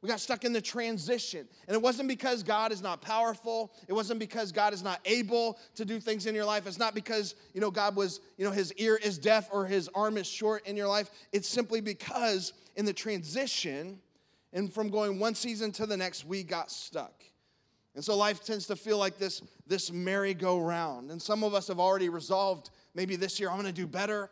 We 0.00 0.08
got 0.08 0.18
stuck 0.18 0.44
in 0.44 0.52
the 0.52 0.60
transition. 0.60 1.46
And 1.68 1.74
it 1.76 1.80
wasn't 1.80 2.08
because 2.08 2.42
God 2.42 2.72
is 2.72 2.82
not 2.82 3.02
powerful. 3.02 3.72
It 3.86 3.92
wasn't 3.92 4.18
because 4.18 4.50
God 4.50 4.72
is 4.72 4.82
not 4.82 4.98
able 5.04 5.58
to 5.76 5.84
do 5.84 6.00
things 6.00 6.26
in 6.26 6.34
your 6.34 6.44
life. 6.44 6.66
It's 6.66 6.78
not 6.78 6.94
because, 6.94 7.36
you 7.54 7.60
know, 7.60 7.70
God 7.70 7.94
was, 7.94 8.20
you 8.36 8.44
know, 8.44 8.50
his 8.50 8.72
ear 8.74 8.96
is 8.96 9.16
deaf 9.16 9.48
or 9.52 9.66
his 9.66 9.88
arm 9.94 10.16
is 10.16 10.26
short 10.26 10.66
in 10.66 10.76
your 10.76 10.88
life. 10.88 11.08
It's 11.32 11.48
simply 11.48 11.80
because 11.80 12.52
in 12.74 12.84
the 12.84 12.92
transition 12.92 14.00
and 14.52 14.72
from 14.72 14.90
going 14.90 15.20
one 15.20 15.36
season 15.36 15.70
to 15.72 15.86
the 15.86 15.96
next, 15.96 16.24
we 16.24 16.42
got 16.42 16.70
stuck. 16.70 17.22
And 17.94 18.04
so 18.04 18.16
life 18.16 18.42
tends 18.42 18.66
to 18.68 18.76
feel 18.76 18.98
like 18.98 19.18
this, 19.18 19.42
this 19.66 19.92
merry-go-round. 19.92 21.10
And 21.10 21.20
some 21.20 21.44
of 21.44 21.54
us 21.54 21.68
have 21.68 21.78
already 21.78 22.08
resolved 22.08 22.70
maybe 22.94 23.16
this 23.16 23.38
year, 23.38 23.50
I'm 23.50 23.56
gonna 23.56 23.72
do 23.72 23.86
better 23.86 24.30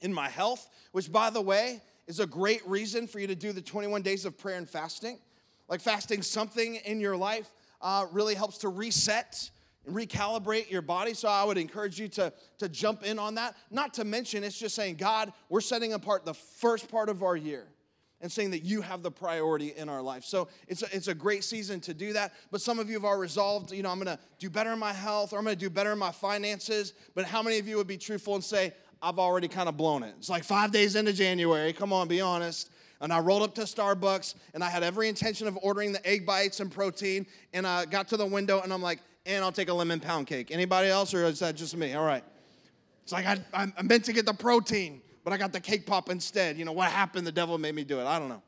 in 0.00 0.12
my 0.12 0.28
health, 0.28 0.68
which, 0.92 1.12
by 1.12 1.30
the 1.30 1.40
way, 1.40 1.82
is 2.06 2.20
a 2.20 2.26
great 2.26 2.66
reason 2.66 3.06
for 3.06 3.20
you 3.20 3.26
to 3.28 3.36
do 3.36 3.52
the 3.52 3.60
21 3.60 4.02
days 4.02 4.24
of 4.24 4.36
prayer 4.36 4.56
and 4.56 4.68
fasting. 4.68 5.18
Like 5.68 5.80
fasting 5.80 6.22
something 6.22 6.76
in 6.76 7.00
your 7.00 7.16
life 7.16 7.48
uh, 7.80 8.06
really 8.10 8.34
helps 8.34 8.58
to 8.58 8.68
reset 8.68 9.50
and 9.86 9.94
recalibrate 9.94 10.70
your 10.70 10.82
body. 10.82 11.14
So 11.14 11.28
I 11.28 11.44
would 11.44 11.58
encourage 11.58 12.00
you 12.00 12.08
to, 12.08 12.32
to 12.58 12.68
jump 12.68 13.04
in 13.04 13.18
on 13.18 13.36
that. 13.36 13.56
Not 13.70 13.94
to 13.94 14.04
mention, 14.04 14.42
it's 14.42 14.58
just 14.58 14.74
saying, 14.74 14.96
God, 14.96 15.32
we're 15.48 15.60
setting 15.60 15.92
apart 15.92 16.24
the 16.24 16.34
first 16.34 16.90
part 16.90 17.08
of 17.08 17.22
our 17.22 17.36
year 17.36 17.68
and 18.20 18.30
saying 18.30 18.50
that 18.50 18.64
you 18.64 18.80
have 18.82 19.02
the 19.02 19.10
priority 19.10 19.68
in 19.76 19.88
our 19.88 20.02
life. 20.02 20.24
So 20.24 20.48
it's 20.68 20.82
a, 20.82 20.86
it's 20.94 21.08
a 21.08 21.14
great 21.14 21.44
season 21.44 21.80
to 21.80 21.94
do 21.94 22.12
that. 22.12 22.32
But 22.50 22.60
some 22.60 22.78
of 22.78 22.88
you 22.88 22.94
have 22.94 23.04
already 23.04 23.22
resolved, 23.22 23.72
you 23.72 23.82
know, 23.82 23.90
I'm 23.90 23.98
gonna 23.98 24.18
do 24.38 24.50
better 24.50 24.72
in 24.72 24.78
my 24.78 24.92
health 24.92 25.32
or 25.32 25.38
I'm 25.38 25.44
gonna 25.44 25.56
do 25.56 25.70
better 25.70 25.92
in 25.92 25.98
my 25.98 26.12
finances. 26.12 26.92
But 27.14 27.24
how 27.24 27.42
many 27.42 27.58
of 27.58 27.66
you 27.66 27.76
would 27.76 27.86
be 27.86 27.96
truthful 27.96 28.34
and 28.34 28.44
say, 28.44 28.72
I've 29.02 29.18
already 29.18 29.48
kind 29.48 29.68
of 29.68 29.76
blown 29.76 30.02
it? 30.02 30.14
It's 30.18 30.28
like 30.28 30.44
five 30.44 30.72
days 30.72 30.96
into 30.96 31.12
January. 31.12 31.72
Come 31.72 31.92
on, 31.92 32.08
be 32.08 32.20
honest. 32.20 32.70
And 33.00 33.12
I 33.12 33.20
rolled 33.20 33.42
up 33.42 33.54
to 33.54 33.62
Starbucks 33.62 34.34
and 34.52 34.62
I 34.62 34.68
had 34.68 34.82
every 34.82 35.08
intention 35.08 35.48
of 35.48 35.58
ordering 35.62 35.92
the 35.92 36.06
egg 36.06 36.26
bites 36.26 36.60
and 36.60 36.70
protein. 36.70 37.26
And 37.54 37.66
I 37.66 37.86
got 37.86 38.08
to 38.08 38.18
the 38.18 38.26
window 38.26 38.60
and 38.60 38.72
I'm 38.72 38.82
like, 38.82 39.00
and 39.24 39.42
I'll 39.42 39.52
take 39.52 39.70
a 39.70 39.74
lemon 39.74 40.00
pound 40.00 40.26
cake. 40.26 40.50
Anybody 40.50 40.88
else 40.88 41.14
or 41.14 41.24
is 41.24 41.38
that 41.38 41.54
just 41.56 41.74
me? 41.76 41.94
All 41.94 42.04
right. 42.04 42.24
It's 43.02 43.12
like 43.12 43.26
I, 43.26 43.72
I 43.76 43.82
meant 43.82 44.04
to 44.04 44.12
get 44.12 44.26
the 44.26 44.34
protein 44.34 45.00
but 45.24 45.32
I 45.32 45.36
got 45.36 45.52
the 45.52 45.60
cake 45.60 45.86
pop 45.86 46.10
instead. 46.10 46.56
You 46.56 46.64
know, 46.64 46.72
what 46.72 46.90
happened? 46.90 47.26
The 47.26 47.32
devil 47.32 47.58
made 47.58 47.74
me 47.74 47.84
do 47.84 48.00
it. 48.00 48.06
I 48.06 48.18
don't 48.18 48.28
know. 48.28 48.42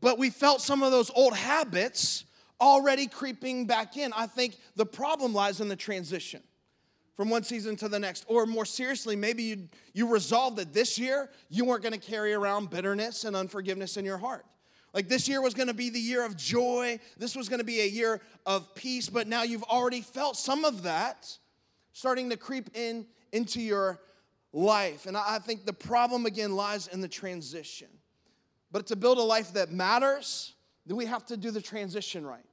But 0.00 0.18
we 0.18 0.30
felt 0.30 0.60
some 0.60 0.82
of 0.82 0.90
those 0.90 1.10
old 1.14 1.34
habits 1.34 2.24
already 2.60 3.06
creeping 3.06 3.66
back 3.66 3.96
in. 3.96 4.12
I 4.14 4.26
think 4.26 4.58
the 4.76 4.86
problem 4.86 5.34
lies 5.34 5.60
in 5.60 5.68
the 5.68 5.76
transition 5.76 6.42
from 7.16 7.28
one 7.28 7.42
season 7.42 7.76
to 7.76 7.88
the 7.88 7.98
next. 7.98 8.24
Or 8.26 8.46
more 8.46 8.64
seriously, 8.64 9.16
maybe 9.16 9.42
you, 9.42 9.68
you 9.92 10.10
resolved 10.10 10.56
that 10.56 10.72
this 10.72 10.98
year 10.98 11.30
you 11.48 11.64
weren't 11.64 11.82
going 11.82 11.92
to 11.92 11.98
carry 11.98 12.32
around 12.32 12.70
bitterness 12.70 13.24
and 13.24 13.36
unforgiveness 13.36 13.96
in 13.96 14.04
your 14.04 14.18
heart. 14.18 14.44
Like 14.92 15.08
this 15.08 15.28
year 15.28 15.40
was 15.40 15.54
gonna 15.54 15.74
be 15.74 15.90
the 15.90 16.00
year 16.00 16.24
of 16.24 16.36
joy, 16.36 16.98
this 17.16 17.36
was 17.36 17.48
gonna 17.48 17.64
be 17.64 17.80
a 17.80 17.86
year 17.86 18.20
of 18.44 18.74
peace, 18.74 19.08
but 19.08 19.28
now 19.28 19.42
you've 19.42 19.62
already 19.64 20.00
felt 20.00 20.36
some 20.36 20.64
of 20.64 20.82
that 20.82 21.38
starting 21.92 22.30
to 22.30 22.36
creep 22.36 22.70
in 22.74 23.06
into 23.32 23.60
your 23.60 24.00
life. 24.52 25.06
And 25.06 25.16
I 25.16 25.38
think 25.38 25.64
the 25.64 25.72
problem 25.72 26.26
again 26.26 26.56
lies 26.56 26.86
in 26.88 27.00
the 27.00 27.08
transition. 27.08 27.88
But 28.72 28.86
to 28.88 28.96
build 28.96 29.18
a 29.18 29.22
life 29.22 29.52
that 29.54 29.72
matters, 29.72 30.54
then 30.86 30.96
we 30.96 31.06
have 31.06 31.24
to 31.26 31.36
do 31.36 31.50
the 31.50 31.60
transition 31.60 32.26
right. 32.26 32.44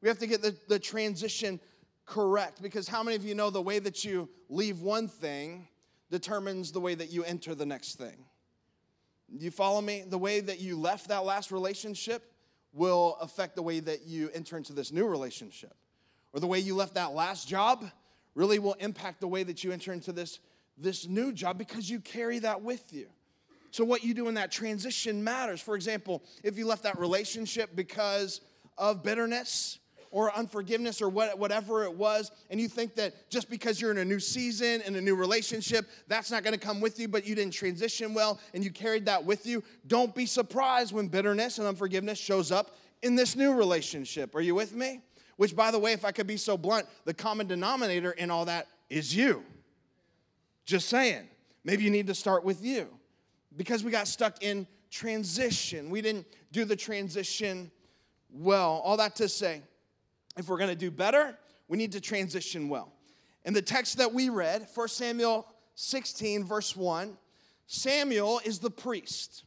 We 0.00 0.08
have 0.08 0.18
to 0.18 0.26
get 0.26 0.42
the, 0.42 0.56
the 0.68 0.78
transition 0.78 1.60
correct 2.04 2.60
because 2.60 2.88
how 2.88 3.02
many 3.02 3.16
of 3.16 3.24
you 3.24 3.34
know 3.34 3.50
the 3.50 3.62
way 3.62 3.78
that 3.78 4.04
you 4.04 4.28
leave 4.48 4.80
one 4.80 5.08
thing 5.08 5.68
determines 6.10 6.72
the 6.72 6.80
way 6.80 6.94
that 6.94 7.10
you 7.10 7.24
enter 7.24 7.54
the 7.54 7.66
next 7.66 7.94
thing? 7.94 8.24
You 9.28 9.50
follow 9.50 9.80
me? 9.80 10.04
The 10.06 10.18
way 10.18 10.40
that 10.40 10.60
you 10.60 10.78
left 10.78 11.08
that 11.08 11.24
last 11.24 11.50
relationship 11.50 12.32
will 12.72 13.16
affect 13.20 13.56
the 13.56 13.62
way 13.62 13.80
that 13.80 14.06
you 14.06 14.30
enter 14.34 14.56
into 14.56 14.72
this 14.72 14.92
new 14.92 15.06
relationship. 15.06 15.74
Or 16.32 16.40
the 16.40 16.46
way 16.46 16.58
you 16.58 16.74
left 16.74 16.94
that 16.94 17.12
last 17.12 17.48
job 17.48 17.84
really 18.34 18.58
will 18.58 18.74
impact 18.74 19.20
the 19.20 19.28
way 19.28 19.42
that 19.42 19.62
you 19.62 19.72
enter 19.72 19.92
into 19.92 20.12
this, 20.12 20.38
this 20.76 21.06
new 21.06 21.32
job 21.32 21.58
because 21.58 21.88
you 21.88 22.00
carry 22.00 22.38
that 22.40 22.62
with 22.62 22.92
you. 22.92 23.06
So, 23.70 23.84
what 23.84 24.04
you 24.04 24.12
do 24.12 24.28
in 24.28 24.34
that 24.34 24.52
transition 24.52 25.24
matters. 25.24 25.60
For 25.60 25.74
example, 25.74 26.22
if 26.42 26.58
you 26.58 26.66
left 26.66 26.82
that 26.82 26.98
relationship 26.98 27.74
because 27.74 28.42
of 28.76 29.02
bitterness, 29.02 29.78
or 30.12 30.32
unforgiveness 30.36 31.02
or 31.02 31.08
what, 31.08 31.36
whatever 31.38 31.84
it 31.84 31.94
was, 31.94 32.30
and 32.50 32.60
you 32.60 32.68
think 32.68 32.94
that 32.94 33.30
just 33.30 33.50
because 33.50 33.80
you're 33.80 33.90
in 33.90 33.98
a 33.98 34.04
new 34.04 34.20
season 34.20 34.82
and 34.84 34.94
a 34.94 35.00
new 35.00 35.16
relationship, 35.16 35.88
that's 36.06 36.30
not 36.30 36.44
gonna 36.44 36.58
come 36.58 36.80
with 36.80 37.00
you, 37.00 37.08
but 37.08 37.26
you 37.26 37.34
didn't 37.34 37.54
transition 37.54 38.14
well 38.14 38.38
and 38.54 38.62
you 38.62 38.70
carried 38.70 39.06
that 39.06 39.24
with 39.24 39.46
you, 39.46 39.64
don't 39.86 40.14
be 40.14 40.26
surprised 40.26 40.92
when 40.92 41.08
bitterness 41.08 41.58
and 41.58 41.66
unforgiveness 41.66 42.18
shows 42.18 42.52
up 42.52 42.76
in 43.02 43.16
this 43.16 43.34
new 43.34 43.54
relationship. 43.54 44.34
Are 44.34 44.40
you 44.42 44.54
with 44.54 44.74
me? 44.74 45.00
Which, 45.36 45.56
by 45.56 45.70
the 45.70 45.78
way, 45.78 45.92
if 45.92 46.04
I 46.04 46.12
could 46.12 46.26
be 46.26 46.36
so 46.36 46.58
blunt, 46.58 46.86
the 47.06 47.14
common 47.14 47.46
denominator 47.46 48.12
in 48.12 48.30
all 48.30 48.44
that 48.44 48.68
is 48.90 49.16
you. 49.16 49.42
Just 50.64 50.88
saying. 50.88 51.28
Maybe 51.64 51.84
you 51.84 51.90
need 51.90 52.06
to 52.08 52.14
start 52.14 52.44
with 52.44 52.64
you 52.64 52.88
because 53.56 53.84
we 53.84 53.90
got 53.90 54.08
stuck 54.08 54.42
in 54.42 54.66
transition. 54.90 55.90
We 55.90 56.02
didn't 56.02 56.26
do 56.50 56.64
the 56.64 56.76
transition 56.76 57.70
well. 58.30 58.80
All 58.84 58.96
that 58.96 59.16
to 59.16 59.28
say, 59.28 59.62
if 60.36 60.48
we're 60.48 60.58
going 60.58 60.70
to 60.70 60.76
do 60.76 60.90
better, 60.90 61.36
we 61.68 61.76
need 61.78 61.92
to 61.92 62.00
transition 62.00 62.68
well. 62.68 62.92
In 63.44 63.54
the 63.54 63.62
text 63.62 63.98
that 63.98 64.12
we 64.12 64.28
read, 64.28 64.66
1 64.74 64.88
Samuel 64.88 65.46
16, 65.74 66.44
verse 66.44 66.76
1, 66.76 67.16
Samuel 67.66 68.40
is 68.44 68.58
the 68.58 68.70
priest, 68.70 69.44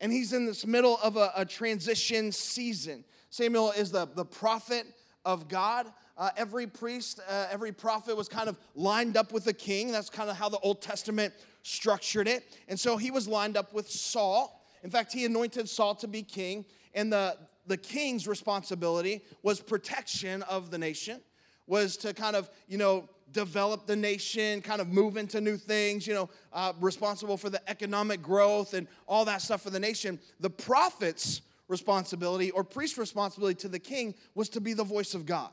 and 0.00 0.12
he's 0.12 0.32
in 0.32 0.46
this 0.46 0.66
middle 0.66 0.98
of 1.02 1.16
a, 1.16 1.30
a 1.36 1.44
transition 1.44 2.32
season. 2.32 3.04
Samuel 3.30 3.70
is 3.72 3.92
the, 3.92 4.06
the 4.06 4.24
prophet 4.24 4.86
of 5.24 5.48
God. 5.48 5.86
Uh, 6.20 6.28
every 6.36 6.66
priest, 6.66 7.18
uh, 7.30 7.46
every 7.50 7.72
prophet 7.72 8.14
was 8.14 8.28
kind 8.28 8.46
of 8.46 8.58
lined 8.74 9.16
up 9.16 9.32
with 9.32 9.46
a 9.46 9.54
king. 9.54 9.90
That's 9.90 10.10
kind 10.10 10.28
of 10.28 10.36
how 10.36 10.50
the 10.50 10.58
Old 10.58 10.82
Testament 10.82 11.32
structured 11.62 12.28
it. 12.28 12.44
And 12.68 12.78
so 12.78 12.98
he 12.98 13.10
was 13.10 13.26
lined 13.26 13.56
up 13.56 13.72
with 13.72 13.90
Saul. 13.90 14.62
In 14.84 14.90
fact, 14.90 15.14
he 15.14 15.24
anointed 15.24 15.66
Saul 15.66 15.94
to 15.94 16.06
be 16.06 16.22
king. 16.22 16.66
And 16.94 17.10
the, 17.10 17.38
the 17.66 17.78
king's 17.78 18.28
responsibility 18.28 19.22
was 19.42 19.60
protection 19.60 20.42
of 20.42 20.70
the 20.70 20.76
nation, 20.76 21.22
was 21.66 21.96
to 21.96 22.12
kind 22.12 22.36
of, 22.36 22.50
you 22.68 22.76
know, 22.76 23.08
develop 23.32 23.86
the 23.86 23.96
nation, 23.96 24.60
kind 24.60 24.82
of 24.82 24.88
move 24.88 25.16
into 25.16 25.40
new 25.40 25.56
things, 25.56 26.06
you 26.06 26.12
know, 26.12 26.28
uh, 26.52 26.74
responsible 26.80 27.38
for 27.38 27.48
the 27.48 27.62
economic 27.70 28.20
growth 28.20 28.74
and 28.74 28.86
all 29.06 29.24
that 29.24 29.40
stuff 29.40 29.62
for 29.62 29.70
the 29.70 29.80
nation. 29.80 30.18
The 30.40 30.50
prophet's 30.50 31.40
responsibility 31.66 32.50
or 32.50 32.62
priest 32.62 32.98
responsibility 32.98 33.54
to 33.60 33.68
the 33.68 33.78
king 33.78 34.14
was 34.34 34.50
to 34.50 34.60
be 34.60 34.74
the 34.74 34.84
voice 34.84 35.14
of 35.14 35.24
God, 35.24 35.50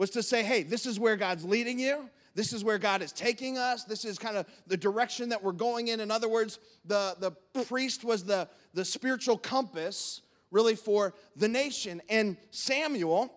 was 0.00 0.08
to 0.08 0.22
say, 0.22 0.42
hey, 0.42 0.62
this 0.62 0.86
is 0.86 0.98
where 0.98 1.14
God's 1.14 1.44
leading 1.44 1.78
you. 1.78 2.08
This 2.34 2.54
is 2.54 2.64
where 2.64 2.78
God 2.78 3.02
is 3.02 3.12
taking 3.12 3.58
us. 3.58 3.84
This 3.84 4.06
is 4.06 4.18
kind 4.18 4.38
of 4.38 4.46
the 4.66 4.78
direction 4.78 5.28
that 5.28 5.42
we're 5.42 5.52
going 5.52 5.88
in. 5.88 6.00
In 6.00 6.10
other 6.10 6.26
words, 6.26 6.58
the, 6.86 7.16
the 7.20 7.64
priest 7.64 8.02
was 8.02 8.24
the, 8.24 8.48
the 8.72 8.82
spiritual 8.82 9.36
compass 9.36 10.22
really 10.50 10.74
for 10.74 11.12
the 11.36 11.48
nation. 11.48 12.00
And 12.08 12.38
Samuel, 12.50 13.30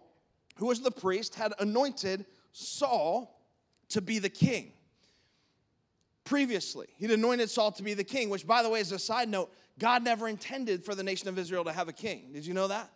who 0.56 0.68
was 0.68 0.80
the 0.80 0.90
priest, 0.90 1.36
had 1.36 1.52
anointed 1.60 2.26
Saul 2.54 3.44
to 3.90 4.00
be 4.00 4.20
the 4.20 4.30
king. 4.30 4.72
Previously, 6.24 6.88
he'd 6.98 7.12
anointed 7.12 7.50
Saul 7.50 7.74
to 7.74 7.84
be 7.84 7.94
the 7.94 8.06
king, 8.06 8.30
which, 8.30 8.48
by 8.48 8.64
the 8.64 8.70
way, 8.70 8.80
as 8.80 8.94
a 8.94 9.00
side 9.00 9.28
note, 9.28 9.52
God 9.80 10.02
never 10.02 10.30
intended 10.30 10.86
for 10.86 10.96
the 10.96 11.04
nation 11.04 11.28
of 11.28 11.38
Israel 11.38 11.66
to 11.66 11.74
have 11.74 11.90
a 11.90 11.94
king. 11.94 12.30
Did 12.32 12.46
you 12.46 12.54
know 12.54 12.70
that? 12.70 12.90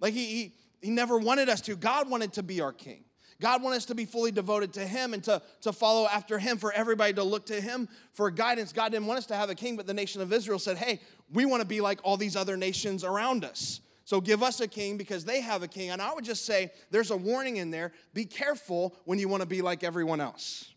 Like, 0.00 0.12
he, 0.12 0.26
he, 0.26 0.54
he 0.82 0.90
never 0.90 1.16
wanted 1.16 1.48
us 1.48 1.62
to. 1.62 1.76
God 1.76 2.10
wanted 2.10 2.34
to 2.34 2.42
be 2.42 2.60
our 2.60 2.74
king. 2.74 3.04
God 3.40 3.62
wanted 3.62 3.76
us 3.76 3.84
to 3.86 3.94
be 3.94 4.04
fully 4.04 4.30
devoted 4.30 4.72
to 4.74 4.86
Him 4.86 5.12
and 5.14 5.22
to, 5.24 5.42
to 5.62 5.72
follow 5.72 6.06
after 6.06 6.38
Him, 6.38 6.58
for 6.58 6.72
everybody 6.72 7.12
to 7.14 7.22
look 7.22 7.46
to 7.46 7.60
Him 7.60 7.88
for 8.12 8.30
guidance. 8.30 8.72
God 8.72 8.92
didn't 8.92 9.06
want 9.06 9.18
us 9.18 9.26
to 9.26 9.36
have 9.36 9.50
a 9.50 9.54
king, 9.54 9.76
but 9.76 9.86
the 9.86 9.94
nation 9.94 10.22
of 10.22 10.32
Israel 10.32 10.58
said, 10.58 10.78
hey, 10.78 11.00
we 11.32 11.44
want 11.44 11.60
to 11.60 11.66
be 11.66 11.80
like 11.80 12.00
all 12.02 12.16
these 12.16 12.36
other 12.36 12.56
nations 12.56 13.04
around 13.04 13.44
us. 13.44 13.80
So 14.04 14.20
give 14.20 14.42
us 14.42 14.60
a 14.60 14.68
king 14.68 14.96
because 14.96 15.24
they 15.24 15.40
have 15.40 15.64
a 15.64 15.68
king. 15.68 15.90
And 15.90 16.00
I 16.00 16.14
would 16.14 16.24
just 16.24 16.46
say 16.46 16.70
there's 16.90 17.10
a 17.10 17.16
warning 17.16 17.56
in 17.56 17.72
there 17.72 17.92
be 18.14 18.24
careful 18.24 18.94
when 19.04 19.18
you 19.18 19.28
want 19.28 19.42
to 19.42 19.48
be 19.48 19.62
like 19.62 19.82
everyone 19.82 20.20
else. 20.20 20.72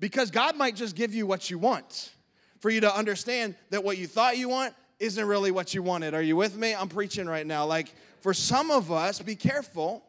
Because 0.00 0.32
God 0.32 0.56
might 0.56 0.74
just 0.74 0.96
give 0.96 1.14
you 1.14 1.24
what 1.24 1.48
you 1.48 1.58
want 1.58 2.12
for 2.58 2.70
you 2.70 2.80
to 2.80 2.94
understand 2.94 3.54
that 3.70 3.84
what 3.84 3.98
you 3.98 4.08
thought 4.08 4.36
you 4.36 4.48
want 4.48 4.74
isn't 4.98 5.24
really 5.24 5.52
what 5.52 5.74
you 5.74 5.82
wanted. 5.82 6.12
Are 6.12 6.22
you 6.22 6.34
with 6.34 6.56
me? 6.56 6.74
I'm 6.74 6.88
preaching 6.88 7.26
right 7.26 7.46
now. 7.46 7.66
Like 7.66 7.94
for 8.20 8.34
some 8.34 8.72
of 8.72 8.90
us, 8.90 9.20
be 9.20 9.36
careful 9.36 10.02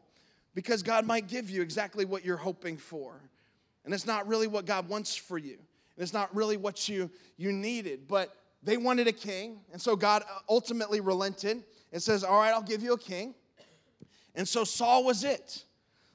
because 0.55 0.83
God 0.83 1.05
might 1.05 1.27
give 1.27 1.49
you 1.49 1.61
exactly 1.61 2.05
what 2.05 2.23
you're 2.23 2.37
hoping 2.37 2.77
for. 2.77 3.21
And 3.85 3.93
it's 3.93 4.05
not 4.05 4.27
really 4.27 4.47
what 4.47 4.65
God 4.65 4.87
wants 4.87 5.15
for 5.15 5.37
you. 5.37 5.57
And 5.95 6.03
it's 6.03 6.13
not 6.13 6.33
really 6.35 6.57
what 6.57 6.87
you, 6.87 7.09
you 7.37 7.51
needed. 7.51 8.07
But 8.07 8.35
they 8.61 8.77
wanted 8.77 9.07
a 9.07 9.11
king. 9.11 9.61
And 9.71 9.81
so 9.81 9.95
God 9.95 10.23
ultimately 10.47 11.01
relented 11.01 11.63
and 11.91 12.01
says, 12.01 12.23
All 12.23 12.37
right, 12.37 12.53
I'll 12.53 12.61
give 12.61 12.81
you 12.81 12.93
a 12.93 12.97
king. 12.97 13.35
And 14.35 14.47
so 14.47 14.63
Saul 14.63 15.03
was 15.03 15.23
it. 15.23 15.63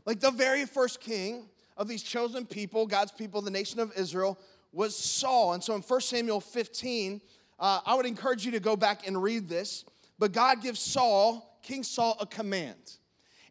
Like 0.05 0.21
the 0.21 0.31
very 0.31 0.65
first 0.65 1.01
king 1.01 1.49
of 1.77 1.87
these 1.87 2.03
chosen 2.03 2.47
people, 2.47 2.87
God's 2.87 3.13
people, 3.13 3.43
the 3.43 3.51
nation 3.51 3.79
of 3.79 3.93
Israel, 3.97 4.39
was 4.73 4.97
Saul. 4.97 5.53
And 5.53 5.63
so 5.63 5.75
in 5.75 5.83
1 5.83 6.01
Samuel 6.01 6.41
15, 6.41 7.21
uh, 7.61 7.81
I 7.85 7.95
would 7.95 8.07
encourage 8.07 8.45
you 8.45 8.53
to 8.53 8.61
go 8.61 8.77
back 8.77 9.07
and 9.07 9.23
read 9.23 9.49
this. 9.49 9.85
But 10.19 10.33
God 10.33 10.63
gives 10.63 10.81
Saul, 10.81 11.59
King 11.63 11.85
Saul, 11.85 12.17
a 12.21 12.27
command 12.27 12.98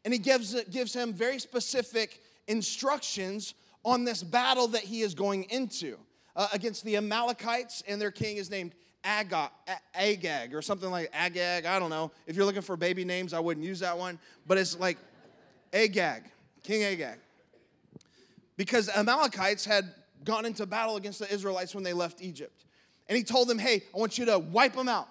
and 0.08 0.14
he 0.14 0.20
gives, 0.20 0.56
gives 0.72 0.94
him 0.94 1.12
very 1.12 1.38
specific 1.38 2.22
instructions 2.48 3.56
on 3.84 4.06
this 4.06 4.24
battle 4.24 4.70
that 4.70 4.84
he 4.84 5.02
is 5.02 5.14
going 5.14 5.44
into 5.50 5.98
uh, 6.38 6.48
against 6.54 6.86
the 6.86 6.96
Amalekites, 6.96 7.84
and 7.90 8.00
their 8.00 8.10
king 8.10 8.38
is 8.38 8.50
named 8.50 8.72
Agag, 9.04 9.50
Agag 9.94 10.56
or 10.56 10.62
something 10.62 10.90
like 10.90 11.10
Agag. 11.12 11.66
I 11.66 11.78
don't 11.78 11.90
know. 11.90 12.14
If 12.26 12.38
you're 12.38 12.46
looking 12.46 12.62
for 12.62 12.78
baby 12.78 13.04
names, 13.04 13.34
I 13.34 13.42
wouldn't 13.42 13.66
use 13.66 13.82
that 13.82 13.98
one, 13.98 14.18
but 14.48 14.58
it's 14.58 14.80
like 14.80 14.98
Agag, 15.74 16.24
King 16.64 16.86
Agag. 16.86 17.20
Because 18.56 18.88
Amalekites 18.88 19.66
had 19.66 19.94
gone 20.24 20.46
into 20.46 20.66
battle 20.66 20.96
against 20.96 21.20
the 21.20 21.30
Israelites 21.30 21.76
when 21.76 21.84
they 21.84 21.92
left 21.92 22.22
Egypt. 22.22 22.64
And 23.10 23.18
he 23.18 23.26
told 23.26 23.50
them, 23.50 23.60
hey, 23.60 23.84
I 23.94 24.00
want 24.00 24.18
you 24.18 24.24
to 24.28 24.40
wipe 24.40 24.74
them 24.74 24.88
out. 24.88 25.10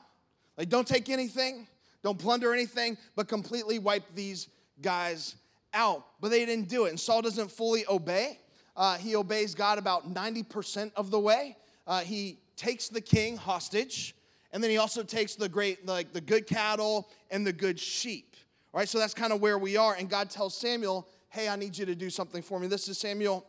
Like, 0.57 0.71
don't 0.71 0.89
take 0.89 1.11
anything, 1.11 1.67
don't 2.03 2.19
plunder 2.19 2.55
anything, 2.55 2.97
but 3.15 3.29
completely 3.29 3.79
wipe 3.79 4.15
these 4.15 4.49
guys 4.81 5.37
out. 5.73 6.07
But 6.21 6.31
they 6.31 6.45
didn't 6.45 6.69
do 6.69 6.87
it. 6.87 6.91
And 6.91 7.01
Saul 7.01 7.23
doesn't 7.23 7.51
fully 7.51 7.85
obey. 7.89 8.41
Uh, 8.77 8.97
he 8.97 9.17
obeys 9.17 9.55
God 9.55 9.79
about 9.79 10.13
90% 10.13 10.93
of 10.97 11.11
the 11.11 11.19
way. 11.19 11.57
Uh, 11.87 12.01
he 12.01 12.39
takes 12.57 12.89
the 12.89 13.01
king 13.01 13.37
hostage, 13.37 14.15
and 14.53 14.63
then 14.63 14.71
he 14.71 14.79
also 14.79 15.03
takes 15.03 15.35
the 15.35 15.49
great, 15.49 15.87
like 15.87 16.13
the 16.13 16.21
good 16.21 16.47
cattle 16.47 17.09
and 17.31 17.47
the 17.47 17.53
good 17.53 17.79
sheep. 17.79 18.37
All 18.73 18.81
right, 18.81 18.89
so 18.89 18.99
that's 18.99 19.15
kind 19.15 19.33
of 19.33 19.41
where 19.41 19.59
we 19.59 19.77
are. 19.77 19.95
And 19.95 20.09
God 20.09 20.31
tells 20.31 20.57
Samuel, 20.57 21.09
Hey, 21.29 21.49
I 21.49 21.57
need 21.57 21.77
you 21.77 21.87
to 21.87 21.95
do 21.95 22.09
something 22.09 22.43
for 22.43 22.59
me. 22.59 22.67
This 22.67 22.89
is 22.89 22.99
Samuel 22.99 23.47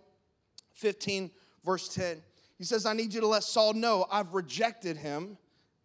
15, 0.74 1.31
verse 1.63 1.88
10. 1.89 2.22
He 2.57 2.63
says, 2.63 2.86
I 2.86 2.93
need 2.93 3.13
you 3.13 3.22
to 3.22 3.27
let 3.27 3.43
Saul 3.43 3.74
know 3.74 4.05
I've 4.12 4.34
rejected 4.34 4.98
him 4.98 5.38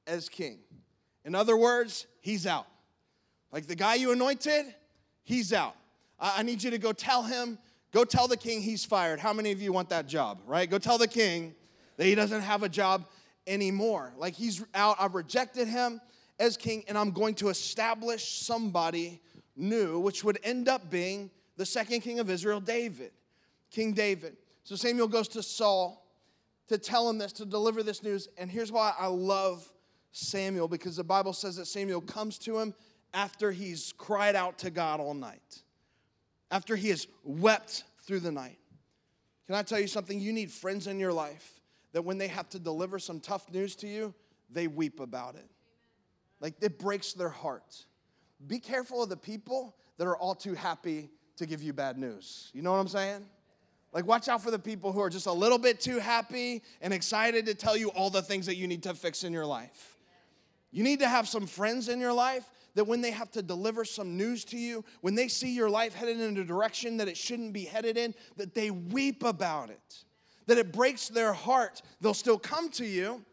as 0.06 0.28
king. 0.28 0.58
In 1.24 1.34
other 1.34 1.56
words, 1.56 2.06
he's 2.20 2.46
out. 2.46 2.66
Like 3.52 3.66
the 3.66 3.76
guy 3.76 3.96
you 3.96 4.12
anointed, 4.12 4.74
he's 5.24 5.52
out. 5.52 5.76
I 6.18 6.42
need 6.42 6.62
you 6.62 6.70
to 6.70 6.78
go 6.78 6.92
tell 6.92 7.22
him, 7.22 7.58
go 7.92 8.04
tell 8.04 8.28
the 8.28 8.36
king 8.36 8.62
he's 8.62 8.84
fired. 8.84 9.18
How 9.18 9.32
many 9.32 9.50
of 9.52 9.60
you 9.60 9.72
want 9.72 9.88
that 9.88 10.06
job, 10.06 10.40
right? 10.46 10.70
Go 10.70 10.78
tell 10.78 10.98
the 10.98 11.08
king 11.08 11.54
that 11.96 12.04
he 12.04 12.14
doesn't 12.14 12.42
have 12.42 12.62
a 12.62 12.68
job 12.68 13.06
anymore. 13.46 14.12
Like 14.16 14.34
he's 14.34 14.64
out, 14.74 14.96
I've 15.00 15.14
rejected 15.14 15.68
him 15.68 16.00
as 16.38 16.56
king, 16.56 16.84
and 16.88 16.96
I'm 16.96 17.10
going 17.10 17.34
to 17.36 17.48
establish 17.48 18.40
somebody 18.40 19.20
new, 19.56 19.98
which 19.98 20.24
would 20.24 20.38
end 20.42 20.68
up 20.68 20.90
being 20.90 21.30
the 21.56 21.66
second 21.66 22.00
king 22.00 22.20
of 22.20 22.30
Israel, 22.30 22.60
David, 22.60 23.12
King 23.70 23.92
David. 23.92 24.36
So 24.64 24.76
Samuel 24.76 25.08
goes 25.08 25.28
to 25.28 25.42
Saul 25.42 26.06
to 26.68 26.78
tell 26.78 27.08
him 27.08 27.18
this, 27.18 27.32
to 27.34 27.44
deliver 27.44 27.82
this 27.82 28.02
news. 28.02 28.28
And 28.38 28.50
here's 28.50 28.72
why 28.72 28.94
I 28.98 29.06
love 29.06 29.70
Samuel, 30.12 30.68
because 30.68 30.96
the 30.96 31.04
Bible 31.04 31.32
says 31.32 31.56
that 31.56 31.66
Samuel 31.66 32.00
comes 32.00 32.38
to 32.38 32.58
him 32.58 32.74
after 33.14 33.52
he's 33.52 33.92
cried 33.98 34.36
out 34.36 34.58
to 34.58 34.70
God 34.70 35.00
all 35.00 35.14
night, 35.14 35.62
after 36.50 36.76
he 36.76 36.88
has 36.90 37.06
wept 37.24 37.84
through 38.02 38.20
the 38.20 38.32
night. 38.32 38.58
Can 39.46 39.54
I 39.54 39.62
tell 39.62 39.80
you 39.80 39.86
something? 39.86 40.18
You 40.18 40.32
need 40.32 40.50
friends 40.50 40.86
in 40.86 40.98
your 40.98 41.12
life 41.12 41.60
that 41.92 42.02
when 42.02 42.18
they 42.18 42.28
have 42.28 42.48
to 42.50 42.58
deliver 42.58 42.98
some 42.98 43.20
tough 43.20 43.50
news 43.52 43.76
to 43.76 43.86
you, 43.86 44.14
they 44.50 44.66
weep 44.66 45.00
about 45.00 45.34
it. 45.34 45.48
Like 46.40 46.54
it 46.60 46.78
breaks 46.78 47.12
their 47.12 47.28
heart. 47.28 47.84
Be 48.46 48.58
careful 48.58 49.02
of 49.02 49.08
the 49.08 49.16
people 49.16 49.76
that 49.98 50.06
are 50.06 50.16
all 50.16 50.34
too 50.34 50.54
happy 50.54 51.10
to 51.36 51.46
give 51.46 51.62
you 51.62 51.72
bad 51.72 51.98
news. 51.98 52.50
You 52.52 52.62
know 52.62 52.72
what 52.72 52.78
I'm 52.78 52.88
saying? 52.88 53.24
Like, 53.92 54.06
watch 54.06 54.28
out 54.28 54.42
for 54.42 54.50
the 54.50 54.58
people 54.58 54.90
who 54.90 55.00
are 55.00 55.10
just 55.10 55.26
a 55.26 55.32
little 55.32 55.58
bit 55.58 55.78
too 55.78 55.98
happy 55.98 56.62
and 56.80 56.94
excited 56.94 57.44
to 57.46 57.54
tell 57.54 57.76
you 57.76 57.90
all 57.90 58.08
the 58.08 58.22
things 58.22 58.46
that 58.46 58.56
you 58.56 58.66
need 58.66 58.82
to 58.84 58.94
fix 58.94 59.22
in 59.22 59.32
your 59.32 59.44
life. 59.44 59.98
You 60.70 60.82
need 60.82 61.00
to 61.00 61.08
have 61.08 61.28
some 61.28 61.46
friends 61.46 61.90
in 61.90 62.00
your 62.00 62.14
life 62.14 62.50
that 62.74 62.84
when 62.84 63.00
they 63.00 63.10
have 63.10 63.30
to 63.32 63.42
deliver 63.42 63.84
some 63.84 64.16
news 64.16 64.44
to 64.46 64.58
you, 64.58 64.84
when 65.00 65.14
they 65.14 65.28
see 65.28 65.54
your 65.54 65.68
life 65.68 65.94
headed 65.94 66.20
in 66.20 66.36
a 66.36 66.44
direction 66.44 66.96
that 66.98 67.08
it 67.08 67.16
shouldn't 67.16 67.52
be 67.52 67.64
headed 67.64 67.96
in, 67.96 68.14
that 68.36 68.54
they 68.54 68.70
weep 68.70 69.22
about 69.22 69.70
it, 69.70 70.04
that 70.46 70.58
it 70.58 70.72
breaks 70.72 71.08
their 71.08 71.32
heart. 71.32 71.82
They'll 72.00 72.14
still 72.14 72.38
come 72.38 72.70
to 72.70 72.86
you, 72.86 73.24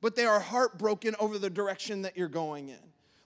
but 0.00 0.16
they 0.16 0.24
are 0.24 0.40
heartbroken 0.40 1.16
over 1.18 1.38
the 1.38 1.50
direction 1.50 2.02
that 2.02 2.16
you're 2.16 2.28
going 2.28 2.68
in. 2.68 2.78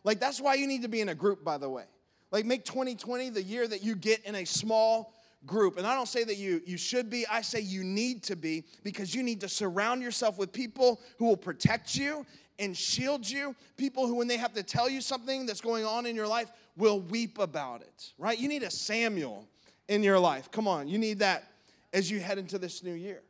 Like, 0.04 0.20
that's 0.20 0.40
why 0.40 0.54
you 0.54 0.66
need 0.66 0.82
to 0.82 0.88
be 0.88 1.00
in 1.00 1.10
a 1.10 1.14
group, 1.14 1.44
by 1.44 1.58
the 1.58 1.68
way. 1.68 1.84
Like, 2.30 2.46
make 2.46 2.64
2020 2.64 3.30
the 3.30 3.42
year 3.42 3.66
that 3.66 3.82
you 3.82 3.94
get 3.94 4.24
in 4.24 4.36
a 4.36 4.44
small 4.44 5.12
group. 5.46 5.78
And 5.78 5.86
I 5.86 5.94
don't 5.94 6.08
say 6.08 6.24
that 6.24 6.36
you, 6.36 6.62
you 6.66 6.76
should 6.76 7.10
be, 7.10 7.26
I 7.26 7.42
say 7.42 7.60
you 7.60 7.84
need 7.84 8.22
to 8.24 8.36
be 8.36 8.64
because 8.82 9.14
you 9.14 9.22
need 9.22 9.40
to 9.42 9.48
surround 9.48 10.02
yourself 10.02 10.38
with 10.38 10.52
people 10.52 11.00
who 11.18 11.26
will 11.26 11.36
protect 11.36 11.94
you 11.96 12.26
and 12.58 12.76
shield 12.76 13.28
you. 13.28 13.54
People 13.76 14.06
who, 14.06 14.16
when 14.16 14.28
they 14.28 14.36
have 14.36 14.52
to 14.54 14.62
tell 14.62 14.88
you 14.88 15.00
something 15.00 15.46
that's 15.46 15.60
going 15.60 15.84
on 15.84 16.06
in 16.06 16.16
your 16.16 16.26
life, 16.26 16.50
will 16.76 17.00
weep 17.00 17.38
about 17.38 17.82
it, 17.82 18.12
right? 18.18 18.38
You 18.38 18.48
need 18.48 18.62
a 18.62 18.70
Samuel 18.70 19.46
in 19.88 20.02
your 20.02 20.18
life. 20.18 20.50
Come 20.50 20.68
on, 20.68 20.88
you 20.88 20.98
need 20.98 21.18
that 21.20 21.50
as 21.92 22.10
you 22.10 22.20
head 22.20 22.38
into 22.38 22.58
this 22.58 22.82
new 22.82 22.92
year. 22.92 23.22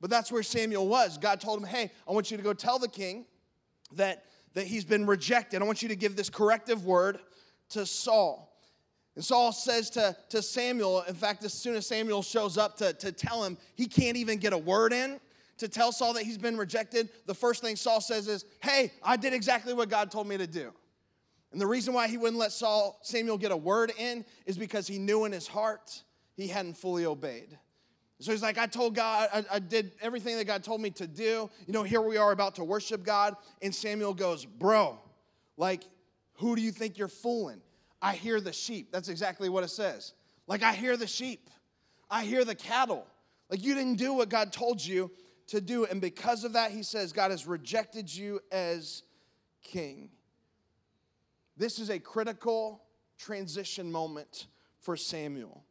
But 0.00 0.10
that's 0.10 0.32
where 0.32 0.42
Samuel 0.42 0.88
was. 0.88 1.18
God 1.18 1.40
told 1.40 1.60
him, 1.60 1.66
Hey, 1.66 1.90
I 2.08 2.12
want 2.12 2.30
you 2.30 2.36
to 2.36 2.42
go 2.42 2.52
tell 2.52 2.78
the 2.78 2.88
king 2.88 3.26
that, 3.92 4.24
that 4.54 4.66
he's 4.66 4.84
been 4.84 5.06
rejected. 5.06 5.60
I 5.60 5.64
want 5.64 5.82
you 5.82 5.88
to 5.88 5.96
give 5.96 6.16
this 6.16 6.30
corrective 6.30 6.84
word 6.84 7.18
to 7.70 7.84
Saul. 7.84 8.50
And 9.14 9.24
Saul 9.24 9.52
says 9.52 9.90
to, 9.90 10.16
to 10.30 10.40
Samuel, 10.40 11.02
in 11.02 11.14
fact, 11.14 11.44
as 11.44 11.52
soon 11.52 11.76
as 11.76 11.86
Samuel 11.86 12.22
shows 12.22 12.56
up 12.56 12.76
to, 12.78 12.92
to 12.94 13.12
tell 13.12 13.44
him, 13.44 13.58
he 13.74 13.86
can't 13.86 14.16
even 14.16 14.38
get 14.38 14.52
a 14.52 14.58
word 14.58 14.92
in 14.92 15.20
to 15.60 15.68
tell 15.68 15.92
Saul 15.92 16.14
that 16.14 16.24
he's 16.24 16.38
been 16.38 16.56
rejected. 16.56 17.08
The 17.26 17.34
first 17.34 17.62
thing 17.62 17.76
Saul 17.76 18.00
says 18.00 18.28
is, 18.28 18.44
Hey, 18.62 18.92
I 19.02 19.16
did 19.16 19.32
exactly 19.32 19.72
what 19.72 19.88
God 19.88 20.10
told 20.10 20.26
me 20.26 20.36
to 20.36 20.46
do. 20.46 20.72
And 21.52 21.60
the 21.60 21.66
reason 21.66 21.94
why 21.94 22.08
he 22.08 22.16
wouldn't 22.16 22.38
let 22.38 22.52
Saul, 22.52 22.98
Samuel 23.02 23.38
get 23.38 23.50
a 23.52 23.56
word 23.56 23.92
in 23.98 24.24
is 24.46 24.56
because 24.56 24.86
he 24.86 24.98
knew 24.98 25.24
in 25.24 25.32
his 25.32 25.46
heart 25.46 26.02
he 26.36 26.46
hadn't 26.46 26.76
fully 26.76 27.06
obeyed. 27.06 27.58
So 28.20 28.32
he's 28.32 28.42
like, 28.42 28.58
I 28.58 28.66
told 28.66 28.94
God, 28.94 29.28
I, 29.32 29.44
I, 29.54 29.58
did 29.58 29.92
everything 30.02 30.36
that 30.36 30.46
God 30.46 30.62
told 30.62 30.82
me 30.82 30.90
to 30.90 31.06
do. 31.06 31.48
You 31.66 31.72
know, 31.72 31.82
here 31.82 32.02
we 32.02 32.18
are 32.18 32.32
about 32.32 32.56
to 32.56 32.64
worship 32.64 33.02
God. 33.02 33.34
And 33.62 33.74
Samuel 33.74 34.12
goes, 34.12 34.44
Bro, 34.44 34.98
like, 35.56 35.84
who 36.34 36.54
do 36.54 36.62
you 36.62 36.70
think 36.70 36.98
you're 36.98 37.08
fooling? 37.08 37.62
I 38.02 38.12
hear 38.12 38.40
the 38.40 38.52
sheep. 38.52 38.92
That's 38.92 39.08
exactly 39.08 39.48
what 39.48 39.64
it 39.64 39.70
says. 39.70 40.12
Like, 40.46 40.62
I 40.62 40.72
hear 40.74 40.96
the 40.96 41.06
sheep, 41.06 41.48
I 42.10 42.24
hear 42.24 42.44
the 42.44 42.54
cattle. 42.54 43.06
Like, 43.48 43.64
you 43.64 43.74
didn't 43.74 43.96
do 43.96 44.12
what 44.12 44.28
God 44.28 44.52
told 44.52 44.84
you 44.84 45.10
to 45.50 45.60
do. 45.60 45.84
And 45.84 46.00
because 46.00 46.44
of 46.44 46.54
that, 46.54 46.70
he 46.70 46.82
says, 46.82 47.12
God 47.12 47.30
has 47.30 47.46
rejected 47.46 48.12
you 48.12 48.40
as 48.50 49.02
king. 49.62 50.10
This 51.56 51.78
is 51.78 51.90
a 51.90 51.98
critical 51.98 52.82
transition 53.18 53.92
moment 53.92 54.46
for 54.80 54.96
Samuel. 54.96 55.64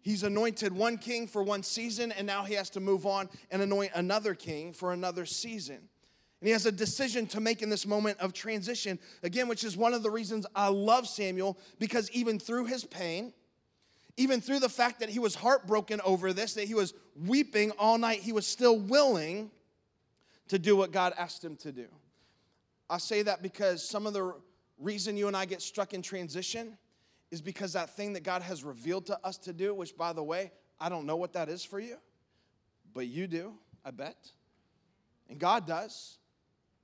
He's 0.00 0.22
anointed 0.22 0.72
one 0.72 0.98
king 0.98 1.26
for 1.26 1.42
one 1.42 1.62
season, 1.62 2.12
and 2.12 2.26
now 2.26 2.44
he 2.44 2.54
has 2.54 2.70
to 2.70 2.80
move 2.80 3.06
on 3.06 3.28
and 3.50 3.62
anoint 3.62 3.92
another 3.94 4.34
king 4.34 4.72
for 4.72 4.92
another 4.92 5.26
season. 5.26 5.76
And 5.76 6.48
he 6.48 6.50
has 6.50 6.66
a 6.66 6.72
decision 6.72 7.26
to 7.28 7.40
make 7.40 7.62
in 7.62 7.70
this 7.70 7.86
moment 7.86 8.20
of 8.20 8.34
transition, 8.34 8.98
again, 9.22 9.48
which 9.48 9.64
is 9.64 9.76
one 9.76 9.94
of 9.94 10.02
the 10.02 10.10
reasons 10.10 10.46
I 10.54 10.68
love 10.68 11.08
Samuel, 11.08 11.58
because 11.78 12.10
even 12.10 12.38
through 12.38 12.66
his 12.66 12.84
pain, 12.84 13.32
even 14.16 14.40
through 14.40 14.60
the 14.60 14.68
fact 14.68 15.00
that 15.00 15.08
he 15.08 15.18
was 15.18 15.34
heartbroken 15.34 16.00
over 16.04 16.32
this, 16.32 16.54
that 16.54 16.64
he 16.64 16.74
was 16.74 16.94
weeping 17.26 17.72
all 17.72 17.98
night, 17.98 18.20
he 18.20 18.32
was 18.32 18.46
still 18.46 18.78
willing 18.78 19.50
to 20.48 20.58
do 20.58 20.76
what 20.76 20.92
God 20.92 21.12
asked 21.18 21.44
him 21.44 21.56
to 21.56 21.72
do. 21.72 21.86
I 22.88 22.98
say 22.98 23.22
that 23.22 23.42
because 23.42 23.86
some 23.86 24.06
of 24.06 24.12
the 24.12 24.34
reason 24.78 25.16
you 25.16 25.26
and 25.26 25.36
I 25.36 25.46
get 25.46 25.62
struck 25.62 25.94
in 25.94 26.02
transition 26.02 26.76
is 27.30 27.40
because 27.40 27.72
that 27.72 27.90
thing 27.96 28.12
that 28.12 28.22
God 28.22 28.42
has 28.42 28.62
revealed 28.62 29.06
to 29.06 29.18
us 29.24 29.36
to 29.38 29.52
do, 29.52 29.74
which 29.74 29.96
by 29.96 30.12
the 30.12 30.22
way, 30.22 30.52
I 30.78 30.88
don't 30.88 31.06
know 31.06 31.16
what 31.16 31.32
that 31.32 31.48
is 31.48 31.64
for 31.64 31.80
you, 31.80 31.96
but 32.92 33.06
you 33.06 33.26
do, 33.26 33.54
I 33.84 33.90
bet. 33.90 34.16
And 35.28 35.38
God 35.38 35.66
does 35.66 36.18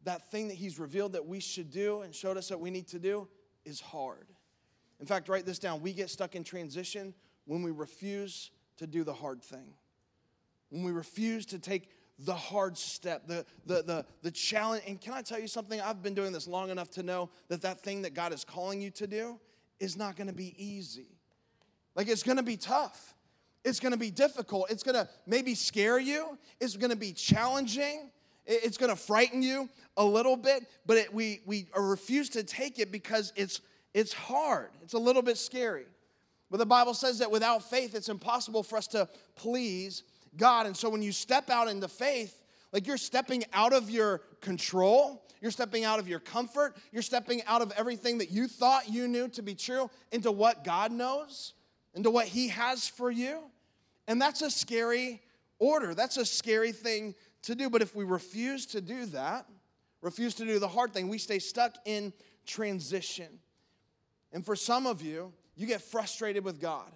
that 0.04 0.30
thing 0.30 0.48
that 0.48 0.54
He's 0.54 0.78
revealed 0.78 1.12
that 1.12 1.26
we 1.26 1.40
should 1.40 1.70
do 1.70 2.00
and 2.00 2.14
showed 2.14 2.36
us 2.36 2.48
that 2.48 2.58
we 2.58 2.70
need 2.70 2.88
to 2.88 2.98
do 2.98 3.28
is 3.64 3.80
hard. 3.80 4.26
In 5.00 5.06
fact, 5.06 5.28
write 5.28 5.46
this 5.46 5.58
down. 5.58 5.80
We 5.80 5.92
get 5.92 6.10
stuck 6.10 6.34
in 6.34 6.44
transition 6.44 7.14
when 7.46 7.62
we 7.62 7.70
refuse 7.70 8.50
to 8.76 8.86
do 8.86 9.02
the 9.02 9.12
hard 9.12 9.42
thing, 9.42 9.74
when 10.68 10.82
we 10.84 10.92
refuse 10.92 11.46
to 11.46 11.58
take 11.58 11.88
the 12.18 12.34
hard 12.34 12.76
step, 12.76 13.26
the, 13.26 13.46
the, 13.64 13.82
the, 13.82 14.06
the 14.22 14.30
challenge. 14.30 14.82
And 14.86 15.00
can 15.00 15.14
I 15.14 15.22
tell 15.22 15.40
you 15.40 15.48
something? 15.48 15.80
I've 15.80 16.02
been 16.02 16.14
doing 16.14 16.32
this 16.32 16.46
long 16.46 16.68
enough 16.70 16.90
to 16.90 17.02
know 17.02 17.30
that 17.48 17.62
that 17.62 17.80
thing 17.80 18.02
that 18.02 18.14
God 18.14 18.32
is 18.32 18.44
calling 18.44 18.80
you 18.80 18.90
to 18.92 19.06
do 19.06 19.40
is 19.78 19.96
not 19.96 20.16
gonna 20.16 20.34
be 20.34 20.54
easy. 20.62 21.16
Like 21.96 22.08
it's 22.08 22.22
gonna 22.22 22.42
be 22.42 22.58
tough. 22.58 23.14
It's 23.64 23.80
gonna 23.80 23.96
be 23.96 24.10
difficult. 24.10 24.70
It's 24.70 24.82
gonna 24.82 25.08
maybe 25.26 25.54
scare 25.54 25.98
you. 25.98 26.38
It's 26.60 26.76
gonna 26.76 26.96
be 26.96 27.12
challenging. 27.12 28.10
It's 28.46 28.78
going 28.78 28.90
to 28.90 28.96
frighten 28.96 29.42
you 29.42 29.68
a 29.96 30.04
little 30.04 30.36
bit, 30.36 30.66
but 30.84 30.96
it, 30.96 31.14
we, 31.14 31.40
we 31.46 31.68
refuse 31.76 32.28
to 32.30 32.42
take 32.42 32.80
it 32.80 32.90
because 32.90 33.32
it's, 33.36 33.60
it's 33.94 34.12
hard. 34.12 34.70
It's 34.82 34.94
a 34.94 34.98
little 34.98 35.22
bit 35.22 35.38
scary. 35.38 35.86
But 36.50 36.58
the 36.58 36.66
Bible 36.66 36.94
says 36.94 37.18
that 37.20 37.30
without 37.30 37.68
faith, 37.68 37.94
it's 37.94 38.08
impossible 38.08 38.62
for 38.62 38.76
us 38.76 38.86
to 38.88 39.08
please 39.36 40.02
God. 40.36 40.66
And 40.66 40.76
so 40.76 40.88
when 40.88 41.02
you 41.02 41.12
step 41.12 41.48
out 41.50 41.68
into 41.68 41.88
faith, 41.88 42.42
like 42.72 42.86
you're 42.86 42.96
stepping 42.96 43.44
out 43.52 43.72
of 43.72 43.90
your 43.90 44.18
control, 44.40 45.24
you're 45.40 45.50
stepping 45.50 45.84
out 45.84 45.98
of 45.98 46.08
your 46.08 46.20
comfort, 46.20 46.76
you're 46.92 47.02
stepping 47.02 47.42
out 47.46 47.62
of 47.62 47.72
everything 47.76 48.18
that 48.18 48.30
you 48.30 48.46
thought 48.46 48.88
you 48.88 49.08
knew 49.08 49.28
to 49.28 49.42
be 49.42 49.54
true 49.54 49.90
into 50.12 50.30
what 50.30 50.64
God 50.64 50.92
knows, 50.92 51.54
into 51.94 52.10
what 52.10 52.26
He 52.26 52.48
has 52.48 52.88
for 52.88 53.10
you. 53.10 53.40
And 54.06 54.20
that's 54.20 54.42
a 54.42 54.50
scary 54.50 55.22
order. 55.58 55.94
That's 55.94 56.16
a 56.16 56.24
scary 56.24 56.72
thing 56.72 57.14
to 57.42 57.54
do. 57.54 57.70
But 57.70 57.82
if 57.82 57.94
we 57.94 58.04
refuse 58.04 58.66
to 58.66 58.80
do 58.80 59.06
that, 59.06 59.46
refuse 60.00 60.34
to 60.36 60.44
do 60.44 60.58
the 60.58 60.68
hard 60.68 60.92
thing, 60.92 61.08
we 61.08 61.18
stay 61.18 61.38
stuck 61.38 61.74
in 61.84 62.12
transition. 62.46 63.38
And 64.32 64.44
for 64.44 64.56
some 64.56 64.86
of 64.86 65.02
you, 65.02 65.32
you 65.56 65.66
get 65.66 65.82
frustrated 65.82 66.44
with 66.44 66.60
God 66.60 66.90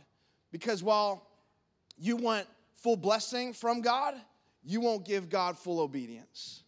because 0.53 0.83
while 0.83 1.27
you 1.99 2.16
want 2.16 2.47
full 2.75 2.97
blessing 2.97 3.53
from 3.53 3.81
God, 3.81 4.14
you 4.62 4.81
won't 4.81 5.05
give 5.05 5.29
God 5.29 5.59
full 5.59 5.81
obedience. 5.81 6.62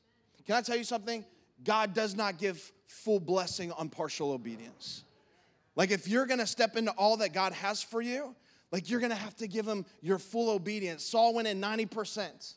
Can 0.47 0.57
I 0.57 0.61
tell 0.61 0.77
you 0.77 0.85
something? 0.85 1.25
God 1.65 1.95
does 1.95 2.15
not 2.15 2.39
give 2.39 2.73
full 2.87 3.21
blessing 3.21 3.73
on 3.73 3.89
partial 3.89 4.33
obedience. 4.33 5.03
Like 5.75 5.91
if 5.91 6.09
you're 6.09 6.27
gonna 6.27 6.47
step 6.47 6.77
into 6.77 6.93
all 6.93 7.19
that 7.19 7.33
God 7.33 7.53
has 7.53 7.83
for 7.83 8.01
you, 8.01 8.35
like 8.73 8.91
you're 8.91 9.01
gonna 9.01 9.15
have 9.15 9.37
to 9.37 9.49
give 9.49 9.67
him 9.67 9.85
your 10.01 10.19
full 10.19 10.51
obedience. 10.51 11.05
Saul 11.05 11.35
went 11.35 11.49
in 11.49 11.61
90%. 11.61 12.55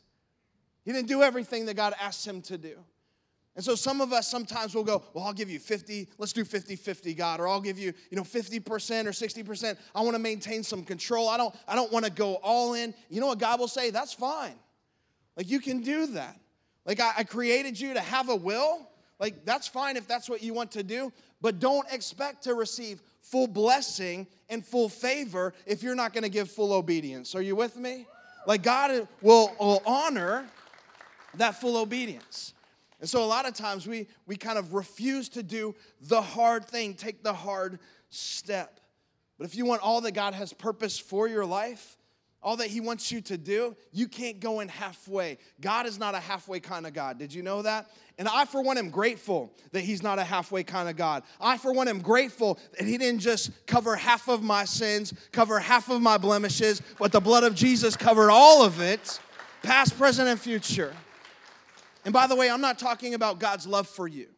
He 0.84 0.92
didn't 0.92 1.08
do 1.08 1.22
everything 1.22 1.66
that 1.66 1.76
God 1.76 1.94
asked 2.00 2.26
him 2.26 2.42
to 2.42 2.58
do. 2.58 2.76
And 3.56 3.64
so 3.64 3.74
some 3.74 4.00
of 4.00 4.12
us 4.12 4.28
sometimes 4.28 4.74
will 4.74 4.84
go, 4.84 5.02
well, 5.12 5.24
I'll 5.24 5.32
give 5.32 5.50
you 5.50 5.58
50, 5.58 6.08
let's 6.18 6.32
do 6.32 6.44
50 6.44 6.76
50, 6.76 7.14
God, 7.14 7.40
or 7.40 7.48
I'll 7.48 7.60
give 7.60 7.78
you, 7.78 7.92
you 8.10 8.16
know, 8.16 8.22
50% 8.22 8.60
or 9.06 9.10
60%. 9.10 9.76
I 9.94 10.00
want 10.02 10.14
to 10.14 10.22
maintain 10.22 10.62
some 10.62 10.84
control. 10.84 11.28
I 11.28 11.36
don't, 11.36 11.54
I 11.66 11.74
don't 11.74 11.92
want 11.92 12.04
to 12.04 12.12
go 12.12 12.36
all 12.36 12.74
in. 12.74 12.94
You 13.08 13.20
know 13.20 13.26
what 13.26 13.38
God 13.38 13.58
will 13.58 13.68
say? 13.68 13.90
That's 13.90 14.12
fine. 14.12 14.54
Like 15.36 15.50
you 15.50 15.60
can 15.60 15.82
do 15.82 16.06
that. 16.08 16.38
Like 16.86 17.00
I, 17.00 17.12
I 17.18 17.24
created 17.24 17.78
you 17.78 17.94
to 17.94 18.00
have 18.00 18.28
a 18.28 18.36
will. 18.36 18.88
Like 19.18 19.44
that's 19.44 19.66
fine 19.66 19.96
if 19.96 20.06
that's 20.06 20.30
what 20.30 20.42
you 20.42 20.54
want 20.54 20.72
to 20.72 20.82
do, 20.82 21.12
but 21.40 21.58
don't 21.58 21.86
expect 21.92 22.44
to 22.44 22.54
receive 22.54 23.02
full 23.20 23.46
blessing 23.46 24.26
and 24.48 24.64
full 24.64 24.88
favor 24.88 25.52
if 25.66 25.82
you're 25.82 25.94
not 25.94 26.12
going 26.12 26.22
to 26.22 26.30
give 26.30 26.50
full 26.50 26.72
obedience. 26.72 27.34
Are 27.34 27.42
you 27.42 27.56
with 27.56 27.76
me? 27.76 28.06
Like 28.46 28.62
God 28.62 29.06
will, 29.20 29.54
will 29.60 29.82
honor 29.84 30.46
that 31.34 31.60
full 31.60 31.76
obedience. 31.76 32.54
And 33.00 33.08
so 33.08 33.24
a 33.24 33.26
lot 33.26 33.46
of 33.46 33.54
times 33.54 33.86
we, 33.86 34.06
we 34.26 34.36
kind 34.36 34.58
of 34.58 34.74
refuse 34.74 35.28
to 35.30 35.42
do 35.42 35.74
the 36.02 36.20
hard 36.20 36.66
thing, 36.66 36.94
take 36.94 37.22
the 37.22 37.32
hard 37.32 37.78
step. 38.10 38.80
But 39.38 39.46
if 39.46 39.56
you 39.56 39.64
want 39.64 39.82
all 39.82 40.02
that 40.02 40.12
God 40.12 40.34
has 40.34 40.52
purpose 40.52 40.98
for 40.98 41.26
your 41.26 41.46
life, 41.46 41.96
all 42.42 42.56
that 42.56 42.68
He 42.68 42.80
wants 42.80 43.10
you 43.12 43.20
to 43.22 43.36
do, 43.38 43.76
you 43.92 44.08
can't 44.08 44.40
go 44.40 44.60
in 44.60 44.68
halfway. 44.68 45.38
God 45.60 45.86
is 45.86 45.98
not 45.98 46.14
a 46.14 46.20
halfway 46.20 46.60
kind 46.60 46.86
of 46.86 46.92
God. 46.92 47.18
Did 47.18 47.32
you 47.34 47.42
know 47.42 47.62
that? 47.62 47.90
And 48.18 48.28
I, 48.28 48.44
for 48.44 48.62
one, 48.62 48.78
am 48.78 48.90
grateful 48.90 49.52
that 49.72 49.80
He's 49.80 50.02
not 50.02 50.18
a 50.18 50.24
halfway 50.24 50.62
kind 50.62 50.88
of 50.88 50.96
God. 50.96 51.22
I, 51.40 51.58
for 51.58 51.72
one, 51.72 51.88
am 51.88 52.00
grateful 52.00 52.58
that 52.78 52.86
He 52.86 52.98
didn't 52.98 53.20
just 53.20 53.50
cover 53.66 53.96
half 53.96 54.28
of 54.28 54.42
my 54.42 54.64
sins, 54.64 55.12
cover 55.32 55.58
half 55.58 55.90
of 55.90 56.00
my 56.00 56.16
blemishes, 56.18 56.80
but 56.98 57.12
the 57.12 57.20
blood 57.20 57.44
of 57.44 57.54
Jesus 57.54 57.96
covered 57.96 58.30
all 58.30 58.62
of 58.62 58.80
it, 58.80 59.20
past, 59.62 59.98
present, 59.98 60.28
and 60.28 60.40
future. 60.40 60.94
And 62.04 62.12
by 62.14 62.26
the 62.26 62.36
way, 62.36 62.50
I'm 62.50 62.60
not 62.60 62.78
talking 62.78 63.14
about 63.14 63.38
God's 63.38 63.66
love 63.66 63.88
for 63.88 64.08
you. 64.08 64.28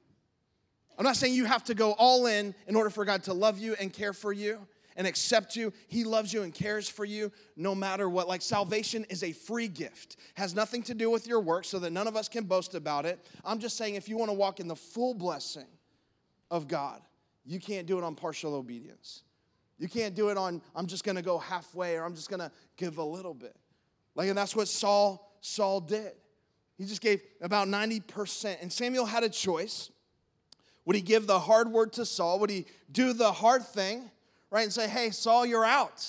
I'm 0.99 1.05
not 1.05 1.17
saying 1.17 1.35
you 1.35 1.47
have 1.47 1.65
to 1.65 1.75
go 1.75 1.93
all 1.93 2.27
in 2.27 2.55
in 2.67 2.77
order 2.77 2.91
for 2.91 3.05
God 3.05 3.25
to 3.25 3.33
love 3.33 3.59
you 3.59 3.75
and 3.81 3.93
care 3.93 4.13
for 4.13 4.33
you 4.33 4.59
and 4.97 5.07
accept 5.07 5.57
you. 5.57 5.73
He 5.89 6.05
loves 6.05 6.33
you 6.33 6.43
and 6.43 6.53
cares 6.53 6.89
for 6.89 7.05
you 7.05 7.33
no 7.57 7.75
matter 7.75 8.09
what. 8.09 8.29
Like 8.29 8.43
salvation 8.43 9.07
is 9.09 9.23
a 9.23 9.33
free 9.33 9.69
gift, 9.69 10.17
has 10.35 10.55
nothing 10.55 10.83
to 10.85 10.95
do 10.95 11.11
with 11.11 11.27
your 11.27 11.41
work, 11.41 11.65
so 11.65 11.79
that 11.79 11.93
none 11.93 12.07
of 12.07 12.17
us 12.17 12.29
can 12.29 12.45
boast 12.45 12.75
about 12.75 13.07
it. 13.07 13.25
I'm 13.45 13.59
just 13.59 13.77
saying 13.77 13.95
if 13.95 14.09
you 14.09 14.17
want 14.17 14.31
to 14.31 14.35
walk 14.35 14.61
in 14.61 14.69
the 14.69 14.77
full 14.77 15.15
blessing 15.15 15.67
of 16.51 16.69
God, 16.69 17.01
you 17.45 17.59
can't 17.59 17.87
do 17.87 17.99
it 17.99 18.05
on 18.05 18.15
partial 18.15 18.55
obedience. 18.55 19.23
You 19.79 19.89
can't 19.89 20.15
do 20.15 20.29
it 20.29 20.37
on, 20.37 20.63
I'm 20.77 20.87
just 20.87 21.03
gonna 21.03 21.23
go 21.23 21.39
halfway 21.39 21.97
or 21.97 22.05
I'm 22.05 22.15
just 22.15 22.31
gonna 22.31 22.53
give 22.77 22.99
a 22.99 23.05
little 23.05 23.35
bit. 23.35 23.57
Like, 24.15 24.29
and 24.29 24.37
that's 24.37 24.55
what 24.55 24.69
Saul, 24.69 25.37
Saul 25.41 25.81
did. 25.81 26.13
He 26.83 26.89
just 26.89 27.01
gave 27.01 27.23
about 27.41 27.69
90%. 27.69 28.61
And 28.61 28.73
Samuel 28.73 29.07
had 29.07 29.23
a 29.23 29.29
choice. 29.29 29.91
Would 30.85 30.97
he 30.97 31.03
give 31.03 31.27
the 31.27 31.39
hard 31.39 31.71
word 31.71 31.93
to 31.95 32.05
Saul? 32.05 32.39
Would 32.41 32.51
he 32.51 32.67
do 32.91 33.13
the 33.13 33.33
hard 33.33 33.65
thing? 33.65 34.11
right? 34.53 34.65
And 34.65 34.73
say, 34.73 34.87
hey, 34.87 35.11
Saul, 35.11 35.47
you're 35.47 35.65
out. 35.65 36.07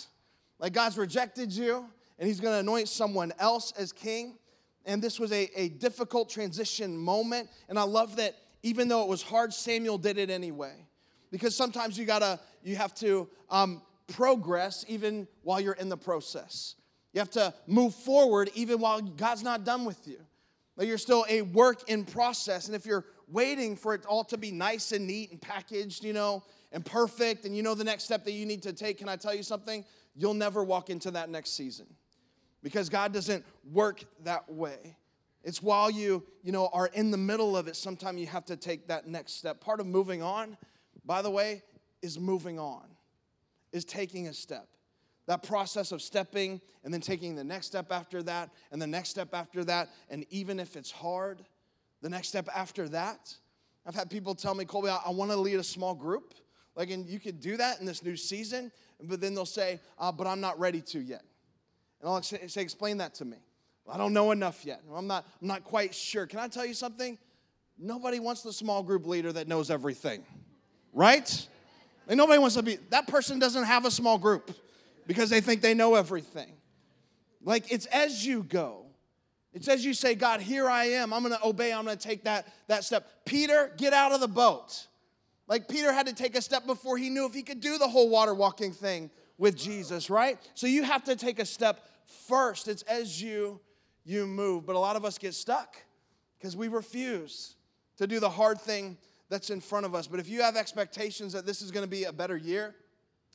Like 0.59 0.73
God's 0.73 0.97
rejected 0.97 1.51
you, 1.51 1.85
and 2.19 2.27
he's 2.27 2.39
gonna 2.39 2.57
anoint 2.57 2.89
someone 2.89 3.33
else 3.39 3.71
as 3.77 3.91
king. 3.91 4.37
And 4.85 5.01
this 5.01 5.17
was 5.17 5.31
a, 5.31 5.49
a 5.55 5.69
difficult 5.69 6.29
transition 6.29 6.95
moment. 6.97 7.49
And 7.69 7.79
I 7.79 7.83
love 7.83 8.17
that 8.17 8.35
even 8.61 8.89
though 8.89 9.01
it 9.01 9.07
was 9.07 9.23
hard, 9.23 9.53
Samuel 9.53 9.97
did 9.97 10.17
it 10.17 10.29
anyway. 10.29 10.73
Because 11.31 11.55
sometimes 11.55 11.97
you 11.97 12.05
gotta, 12.05 12.39
you 12.63 12.75
have 12.75 12.93
to 12.95 13.29
um, 13.49 13.81
progress 14.13 14.83
even 14.89 15.25
while 15.41 15.61
you're 15.61 15.73
in 15.73 15.87
the 15.87 15.97
process. 15.97 16.75
You 17.13 17.19
have 17.19 17.31
to 17.31 17.53
move 17.65 17.95
forward 17.95 18.49
even 18.55 18.79
while 18.79 19.01
God's 19.01 19.41
not 19.41 19.63
done 19.63 19.85
with 19.85 20.05
you. 20.05 20.19
Like 20.75 20.87
you're 20.87 20.97
still 20.97 21.25
a 21.29 21.41
work 21.41 21.89
in 21.89 22.03
process. 22.03 22.67
And 22.67 22.75
if 22.75 22.85
you're 22.85 23.05
waiting 23.27 23.75
for 23.75 23.93
it 23.93 24.05
all 24.05 24.23
to 24.25 24.37
be 24.37 24.51
nice 24.51 24.91
and 24.91 25.05
neat 25.05 25.31
and 25.31 25.41
packaged, 25.41 26.03
you 26.03 26.13
know, 26.13 26.43
and 26.71 26.83
perfect 26.83 27.45
and 27.45 27.55
you 27.55 27.61
know 27.61 27.75
the 27.75 27.83
next 27.83 28.05
step 28.05 28.25
that 28.25 28.31
you 28.31 28.45
need 28.45 28.63
to 28.63 28.73
take, 28.73 28.97
can 28.97 29.07
I 29.07 29.15
tell 29.15 29.35
you 29.35 29.43
something? 29.43 29.85
You'll 30.15 30.33
never 30.33 30.63
walk 30.63 30.89
into 30.89 31.11
that 31.11 31.29
next 31.29 31.55
season 31.55 31.85
because 32.63 32.89
God 32.89 33.13
doesn't 33.13 33.45
work 33.71 34.03
that 34.23 34.51
way. 34.51 34.95
It's 35.43 35.61
while 35.61 35.91
you, 35.91 36.23
you 36.41 36.51
know, 36.51 36.69
are 36.71 36.87
in 36.87 37.11
the 37.11 37.17
middle 37.17 37.57
of 37.57 37.67
it, 37.67 37.75
sometimes 37.75 38.19
you 38.19 38.27
have 38.27 38.45
to 38.45 38.55
take 38.55 38.87
that 38.87 39.07
next 39.07 39.33
step. 39.33 39.59
Part 39.59 39.79
of 39.81 39.85
moving 39.85 40.23
on, 40.23 40.57
by 41.05 41.21
the 41.21 41.29
way, 41.29 41.63
is 42.01 42.17
moving 42.17 42.59
on, 42.59 42.85
is 43.73 43.83
taking 43.83 44.27
a 44.27 44.33
step. 44.33 44.67
That 45.25 45.43
process 45.43 45.91
of 45.91 46.01
stepping 46.01 46.59
and 46.83 46.93
then 46.93 47.01
taking 47.01 47.35
the 47.35 47.43
next 47.43 47.67
step 47.67 47.91
after 47.91 48.21
that 48.23 48.49
and 48.71 48.81
the 48.81 48.87
next 48.87 49.09
step 49.09 49.33
after 49.33 49.63
that, 49.65 49.89
and 50.09 50.25
even 50.29 50.59
if 50.59 50.75
it's 50.75 50.91
hard, 50.91 51.43
the 52.01 52.09
next 52.09 52.27
step 52.27 52.49
after 52.53 52.89
that. 52.89 53.33
I've 53.85 53.95
had 53.95 54.09
people 54.09 54.35
tell 54.35 54.53
me, 54.53 54.65
Colby, 54.65 54.89
I, 54.89 54.99
I 55.05 55.09
want 55.11 55.31
to 55.31 55.37
lead 55.37 55.59
a 55.59 55.63
small 55.63 55.95
group. 55.95 56.33
Like, 56.75 56.89
and 56.89 57.07
you 57.07 57.19
could 57.19 57.39
do 57.39 57.57
that 57.57 57.79
in 57.79 57.85
this 57.85 58.03
new 58.03 58.17
season, 58.17 58.71
but 59.03 59.21
then 59.21 59.35
they'll 59.35 59.45
say, 59.45 59.79
uh, 59.99 60.11
but 60.11 60.27
I'm 60.27 60.41
not 60.41 60.59
ready 60.59 60.81
to 60.81 60.99
yet. 60.99 61.23
And 62.01 62.09
I'll 62.09 62.21
say, 62.21 62.39
explain 62.61 62.97
that 62.97 63.13
to 63.15 63.25
me. 63.25 63.37
I 63.89 63.97
don't 63.97 64.13
know 64.13 64.31
enough 64.31 64.65
yet. 64.65 64.81
I'm 64.93 65.07
not, 65.07 65.25
I'm 65.41 65.47
not 65.47 65.63
quite 65.63 65.93
sure. 65.93 66.25
Can 66.25 66.39
I 66.39 66.47
tell 66.47 66.65
you 66.65 66.73
something? 66.73 67.17
Nobody 67.77 68.19
wants 68.19 68.41
the 68.41 68.53
small 68.53 68.81
group 68.83 69.05
leader 69.05 69.31
that 69.33 69.47
knows 69.47 69.69
everything, 69.69 70.23
right? 70.93 71.47
Like 72.07 72.17
nobody 72.17 72.39
wants 72.39 72.55
to 72.55 72.63
be, 72.63 72.77
that 72.89 73.07
person 73.07 73.39
doesn't 73.39 73.63
have 73.65 73.85
a 73.85 73.91
small 73.91 74.17
group 74.17 74.51
because 75.07 75.29
they 75.29 75.41
think 75.41 75.61
they 75.61 75.73
know 75.73 75.95
everything. 75.95 76.53
Like 77.43 77.71
it's 77.71 77.85
as 77.87 78.25
you 78.25 78.43
go. 78.43 78.85
It's 79.53 79.67
as 79.67 79.85
you 79.85 79.93
say, 79.93 80.15
God, 80.15 80.41
here 80.41 80.67
I 80.67 80.85
am. 80.85 81.13
I'm 81.13 81.21
gonna 81.21 81.39
obey, 81.43 81.71
I'm 81.71 81.85
gonna 81.85 81.95
take 81.95 82.23
that, 82.23 82.47
that 82.67 82.83
step. 82.83 83.07
Peter, 83.25 83.71
get 83.77 83.93
out 83.93 84.11
of 84.11 84.19
the 84.19 84.27
boat. 84.27 84.87
Like 85.47 85.67
Peter 85.67 85.93
had 85.93 86.07
to 86.07 86.13
take 86.13 86.35
a 86.35 86.41
step 86.41 86.65
before 86.65 86.97
he 86.97 87.09
knew 87.09 87.25
if 87.25 87.33
he 87.33 87.43
could 87.43 87.59
do 87.59 87.77
the 87.77 87.87
whole 87.87 88.09
water 88.09 88.33
walking 88.33 88.71
thing 88.71 89.11
with 89.37 89.55
Jesus, 89.55 90.09
right? 90.09 90.39
So 90.55 90.67
you 90.67 90.83
have 90.83 91.03
to 91.03 91.15
take 91.15 91.39
a 91.39 91.45
step 91.45 91.85
first. 92.27 92.67
It's 92.67 92.81
as 92.83 93.21
you 93.21 93.59
you 94.05 94.25
move. 94.25 94.65
But 94.65 94.75
a 94.75 94.79
lot 94.79 94.95
of 94.95 95.05
us 95.05 95.17
get 95.17 95.33
stuck 95.33 95.75
because 96.37 96.55
we 96.55 96.67
refuse 96.67 97.55
to 97.97 98.07
do 98.07 98.19
the 98.19 98.29
hard 98.29 98.59
thing 98.59 98.97
that's 99.29 99.49
in 99.49 99.61
front 99.61 99.85
of 99.85 99.95
us. 99.95 100.07
But 100.07 100.19
if 100.19 100.27
you 100.29 100.41
have 100.41 100.55
expectations 100.55 101.33
that 101.33 101.45
this 101.45 101.61
is 101.61 101.71
going 101.71 101.85
to 101.85 101.89
be 101.89 102.03
a 102.03 102.13
better 102.13 102.37
year 102.37 102.75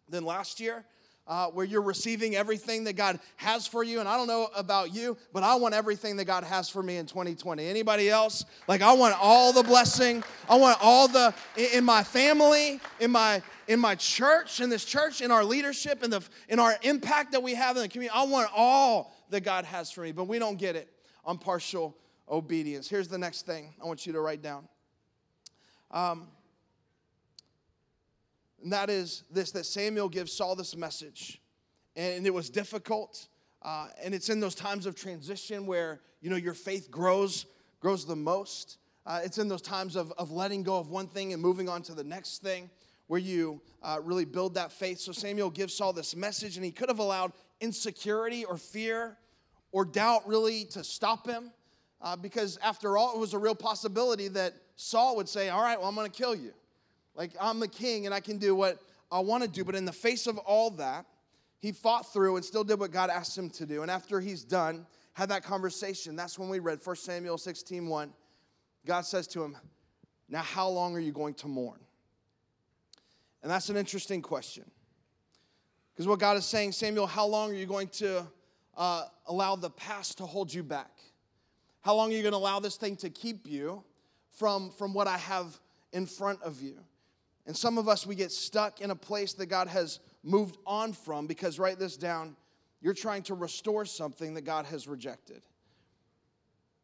than 0.08 0.24
last 0.24 0.60
year, 0.60 0.84
uh, 1.28 1.48
where 1.48 1.66
you're 1.66 1.82
receiving 1.82 2.34
everything 2.34 2.84
that 2.84 2.94
God 2.94 3.20
has 3.36 3.66
for 3.66 3.84
you. 3.84 4.00
And 4.00 4.08
I 4.08 4.16
don't 4.16 4.26
know 4.26 4.48
about 4.56 4.94
you, 4.94 5.16
but 5.32 5.42
I 5.42 5.54
want 5.56 5.74
everything 5.74 6.16
that 6.16 6.24
God 6.24 6.42
has 6.42 6.68
for 6.70 6.82
me 6.82 6.96
in 6.96 7.06
2020. 7.06 7.66
Anybody 7.66 8.08
else? 8.08 8.44
Like 8.66 8.80
I 8.80 8.94
want 8.94 9.14
all 9.20 9.52
the 9.52 9.62
blessing. 9.62 10.24
I 10.48 10.56
want 10.56 10.78
all 10.80 11.06
the 11.06 11.34
in 11.56 11.84
my 11.84 12.02
family, 12.02 12.80
in 12.98 13.10
my 13.10 13.42
in 13.68 13.78
my 13.78 13.94
church, 13.94 14.60
in 14.60 14.70
this 14.70 14.84
church, 14.84 15.20
in 15.20 15.30
our 15.30 15.44
leadership, 15.44 16.02
in 16.02 16.10
the 16.10 16.22
in 16.48 16.58
our 16.58 16.74
impact 16.82 17.32
that 17.32 17.42
we 17.42 17.54
have 17.54 17.76
in 17.76 17.82
the 17.82 17.88
community. 17.88 18.18
I 18.18 18.24
want 18.24 18.50
all 18.56 19.14
that 19.28 19.42
God 19.42 19.66
has 19.66 19.90
for 19.90 20.00
me, 20.00 20.12
but 20.12 20.24
we 20.24 20.38
don't 20.38 20.56
get 20.56 20.74
it 20.74 20.88
on 21.24 21.36
partial 21.36 21.94
obedience. 22.30 22.88
Here's 22.88 23.08
the 23.08 23.18
next 23.18 23.44
thing 23.44 23.74
I 23.82 23.86
want 23.86 24.06
you 24.06 24.14
to 24.14 24.20
write 24.20 24.42
down. 24.42 24.66
Um, 25.90 26.28
and 28.62 28.72
that 28.72 28.90
is 28.90 29.24
this 29.30 29.52
that 29.52 29.64
Samuel 29.66 30.08
gives 30.08 30.32
Saul 30.32 30.56
this 30.56 30.76
message. 30.76 31.40
And 31.96 32.26
it 32.26 32.34
was 32.34 32.50
difficult. 32.50 33.28
Uh, 33.62 33.88
and 34.02 34.14
it's 34.14 34.28
in 34.28 34.40
those 34.40 34.54
times 34.54 34.86
of 34.86 34.94
transition 34.94 35.66
where 35.66 36.00
you 36.20 36.30
know 36.30 36.36
your 36.36 36.54
faith 36.54 36.90
grows 36.90 37.46
grows 37.80 38.04
the 38.04 38.16
most. 38.16 38.78
Uh, 39.06 39.20
it's 39.24 39.38
in 39.38 39.48
those 39.48 39.62
times 39.62 39.96
of, 39.96 40.12
of 40.18 40.30
letting 40.30 40.62
go 40.62 40.78
of 40.78 40.90
one 40.90 41.06
thing 41.06 41.32
and 41.32 41.40
moving 41.40 41.68
on 41.68 41.82
to 41.82 41.94
the 41.94 42.04
next 42.04 42.42
thing 42.42 42.68
where 43.06 43.20
you 43.20 43.60
uh, 43.82 43.98
really 44.02 44.26
build 44.26 44.54
that 44.54 44.70
faith. 44.70 44.98
So 44.98 45.12
Samuel 45.12 45.50
gives 45.50 45.72
Saul 45.72 45.94
this 45.94 46.14
message, 46.14 46.56
and 46.56 46.64
he 46.64 46.70
could 46.70 46.90
have 46.90 46.98
allowed 46.98 47.32
insecurity 47.60 48.44
or 48.44 48.58
fear 48.58 49.16
or 49.72 49.84
doubt 49.84 50.28
really 50.28 50.64
to 50.66 50.84
stop 50.84 51.26
him. 51.26 51.50
Uh, 52.00 52.14
because 52.14 52.58
after 52.62 52.96
all, 52.96 53.14
it 53.14 53.18
was 53.18 53.34
a 53.34 53.38
real 53.38 53.54
possibility 53.54 54.28
that 54.28 54.54
Saul 54.76 55.16
would 55.16 55.28
say, 55.28 55.48
All 55.48 55.62
right, 55.62 55.78
well, 55.78 55.88
I'm 55.88 55.94
going 55.94 56.08
to 56.08 56.16
kill 56.16 56.34
you. 56.34 56.52
Like, 57.18 57.32
I'm 57.40 57.58
the 57.58 57.68
king 57.68 58.06
and 58.06 58.14
I 58.14 58.20
can 58.20 58.38
do 58.38 58.54
what 58.54 58.78
I 59.10 59.18
want 59.18 59.42
to 59.42 59.48
do. 59.48 59.64
But 59.64 59.74
in 59.74 59.84
the 59.84 59.92
face 59.92 60.28
of 60.28 60.38
all 60.38 60.70
that, 60.70 61.04
he 61.58 61.72
fought 61.72 62.12
through 62.12 62.36
and 62.36 62.44
still 62.44 62.62
did 62.62 62.78
what 62.78 62.92
God 62.92 63.10
asked 63.10 63.36
him 63.36 63.50
to 63.50 63.66
do. 63.66 63.82
And 63.82 63.90
after 63.90 64.20
he's 64.20 64.44
done, 64.44 64.86
had 65.14 65.30
that 65.30 65.42
conversation, 65.42 66.14
that's 66.14 66.38
when 66.38 66.48
we 66.48 66.60
read 66.60 66.78
1 66.82 66.96
Samuel 66.96 67.36
16 67.36 67.88
1. 67.88 68.12
God 68.86 69.00
says 69.00 69.26
to 69.28 69.42
him, 69.42 69.56
Now, 70.28 70.42
how 70.42 70.68
long 70.68 70.94
are 70.94 71.00
you 71.00 71.10
going 71.10 71.34
to 71.34 71.48
mourn? 71.48 71.80
And 73.42 73.50
that's 73.50 73.68
an 73.68 73.76
interesting 73.76 74.22
question. 74.22 74.64
Because 75.92 76.06
what 76.06 76.20
God 76.20 76.36
is 76.36 76.46
saying, 76.46 76.70
Samuel, 76.70 77.08
how 77.08 77.26
long 77.26 77.50
are 77.50 77.56
you 77.56 77.66
going 77.66 77.88
to 77.88 78.24
uh, 78.76 79.06
allow 79.26 79.56
the 79.56 79.70
past 79.70 80.18
to 80.18 80.26
hold 80.26 80.54
you 80.54 80.62
back? 80.62 80.92
How 81.80 81.96
long 81.96 82.12
are 82.12 82.16
you 82.16 82.22
going 82.22 82.32
to 82.32 82.38
allow 82.38 82.60
this 82.60 82.76
thing 82.76 82.94
to 82.98 83.10
keep 83.10 83.48
you 83.48 83.82
from, 84.30 84.70
from 84.70 84.94
what 84.94 85.08
I 85.08 85.16
have 85.16 85.58
in 85.92 86.06
front 86.06 86.40
of 86.42 86.62
you? 86.62 86.78
And 87.48 87.56
some 87.56 87.78
of 87.78 87.88
us, 87.88 88.06
we 88.06 88.14
get 88.14 88.30
stuck 88.30 88.82
in 88.82 88.90
a 88.90 88.94
place 88.94 89.32
that 89.32 89.46
God 89.46 89.68
has 89.68 90.00
moved 90.22 90.58
on 90.66 90.92
from 90.92 91.26
because, 91.26 91.58
write 91.58 91.78
this 91.78 91.96
down, 91.96 92.36
you're 92.82 92.92
trying 92.92 93.22
to 93.22 93.34
restore 93.34 93.86
something 93.86 94.34
that 94.34 94.42
God 94.42 94.66
has 94.66 94.86
rejected. 94.86 95.40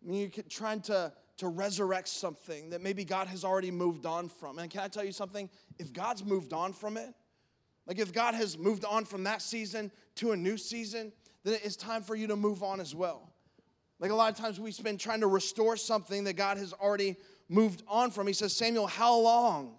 I 0.03 0.11
mean, 0.11 0.21
you're 0.35 0.45
trying 0.49 0.81
to, 0.83 1.13
to 1.37 1.49
resurrect 1.49 2.09
something 2.09 2.71
that 2.71 2.81
maybe 2.81 3.05
God 3.05 3.27
has 3.29 3.45
already 3.45 3.71
moved 3.71 4.07
on 4.07 4.31
from. 4.31 4.59
And 4.59 4.71
can 4.71 4.81
I 4.81 4.89
tell 4.89 5.05
you 5.05 5.13
something? 5.13 5.51
If 5.79 5.93
God's 5.93 6.25
moved 6.25 6.55
on 6.55 6.73
from 6.73 6.97
it, 6.97 7.13
like 7.87 7.99
if 7.99 8.15
God 8.15 8.35
has 8.35 8.57
moved 8.57 8.87
on 8.87 9.05
from 9.05 9.25
that 9.25 9.43
season 9.43 9.93
to 10.15 10.33
a 10.33 10.37
new 10.37 10.57
season, 10.57 11.13
then 11.43 11.59
it's 11.63 11.77
time 11.77 12.01
for 12.01 12.15
you 12.15 12.27
to 12.29 12.37
move 12.37 12.63
on 12.63 12.81
as 12.81 12.95
well. 12.95 13.31
Like 14.01 14.11
a 14.11 14.15
lot 14.15 14.33
of 14.33 14.39
times 14.39 14.59
we 14.59 14.73
spend 14.73 14.99
trying 14.99 15.21
to 15.21 15.27
restore 15.27 15.77
something 15.77 16.25
that 16.25 16.37
God 16.37 16.57
has 16.57 16.73
already 16.73 17.17
moved 17.51 17.83
on 17.87 18.11
from. 18.11 18.27
He 18.27 18.33
says, 18.33 18.57
Samuel, 18.57 18.87
how 18.87 19.19
long? 19.19 19.77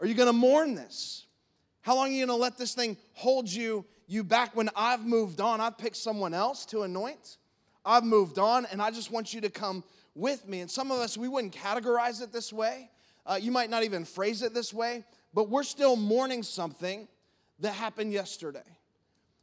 Are 0.00 0.06
you 0.06 0.14
going 0.14 0.28
to 0.28 0.32
mourn 0.32 0.74
this? 0.74 1.26
How 1.82 1.94
long 1.94 2.08
are 2.08 2.10
you 2.10 2.26
going 2.26 2.38
to 2.38 2.42
let 2.42 2.56
this 2.56 2.74
thing 2.74 2.96
hold 3.12 3.48
you 3.50 3.84
you 4.06 4.24
back 4.24 4.56
when 4.56 4.70
I've 4.74 5.04
moved 5.04 5.40
on? 5.40 5.60
I've 5.60 5.78
picked 5.78 5.96
someone 5.96 6.34
else 6.34 6.64
to 6.66 6.82
anoint. 6.82 7.36
I've 7.84 8.04
moved 8.04 8.38
on, 8.38 8.66
and 8.66 8.82
I 8.82 8.90
just 8.90 9.10
want 9.10 9.32
you 9.32 9.40
to 9.42 9.50
come 9.50 9.84
with 10.14 10.46
me. 10.46 10.60
And 10.60 10.70
some 10.70 10.90
of 10.90 10.98
us, 10.98 11.16
we 11.16 11.28
wouldn't 11.28 11.54
categorize 11.54 12.22
it 12.22 12.32
this 12.32 12.52
way. 12.52 12.90
Uh, 13.24 13.38
you 13.40 13.50
might 13.50 13.70
not 13.70 13.84
even 13.84 14.04
phrase 14.04 14.42
it 14.42 14.52
this 14.52 14.72
way, 14.74 15.04
but 15.32 15.48
we're 15.48 15.62
still 15.62 15.96
mourning 15.96 16.42
something 16.42 17.06
that 17.60 17.72
happened 17.72 18.12
yesterday. 18.12 18.58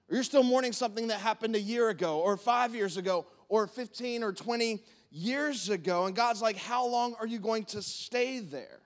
Or 0.10 0.16
you're 0.16 0.24
still 0.24 0.44
mourning 0.44 0.74
something 0.74 1.08
that 1.08 1.20
happened 1.20 1.56
a 1.56 1.62
year 1.62 1.90
ago, 1.90 2.20
or 2.20 2.38
five 2.38 2.76
years 2.76 2.98
ago, 2.98 3.26
or 3.50 3.68
15 3.68 4.24
or 4.24 4.34
20 4.34 4.82
years 5.12 5.70
ago. 5.70 6.06
And 6.06 6.16
God's 6.16 6.42
like, 6.42 6.58
How 6.58 6.86
long 6.86 7.16
are 7.20 7.28
you 7.28 7.40
going 7.40 7.66
to 7.66 7.82
stay 7.82 8.40
there? 8.40 8.80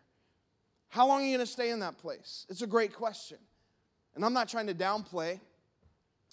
How 0.91 1.07
long 1.07 1.21
are 1.21 1.23
you 1.23 1.37
going 1.37 1.47
to 1.47 1.49
stay 1.49 1.69
in 1.69 1.79
that 1.79 1.97
place? 1.97 2.45
It's 2.49 2.63
a 2.63 2.67
great 2.67 2.93
question. 2.93 3.37
And 4.13 4.25
I'm 4.25 4.33
not 4.33 4.49
trying 4.49 4.67
to 4.67 4.73
downplay 4.73 5.39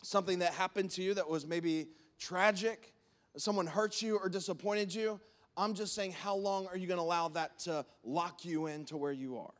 something 0.02 0.40
that 0.40 0.52
happened 0.52 0.90
to 0.90 1.02
you 1.02 1.14
that 1.14 1.30
was 1.30 1.46
maybe 1.46 1.86
tragic, 2.18 2.92
someone 3.36 3.68
hurt 3.68 4.02
you 4.02 4.18
or 4.18 4.28
disappointed 4.28 4.92
you. 4.92 5.20
I'm 5.56 5.74
just 5.74 5.94
saying, 5.94 6.10
how 6.10 6.34
long 6.34 6.66
are 6.66 6.76
you 6.76 6.88
going 6.88 6.98
to 6.98 7.04
allow 7.04 7.28
that 7.28 7.60
to 7.60 7.86
lock 8.02 8.44
you 8.44 8.66
into 8.66 8.96
where 8.96 9.12
you 9.12 9.38
are? 9.38 9.54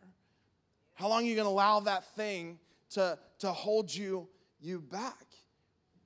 How 0.94 1.06
long 1.06 1.22
are 1.22 1.26
you 1.28 1.37
going 1.37 1.46
to 1.46 1.50
allow 1.50 1.78
that 1.78 2.04
thing 2.16 2.58
to, 2.90 3.16
to 3.38 3.52
hold 3.52 3.94
you, 3.94 4.26
you 4.61 4.80
back? 4.80 5.26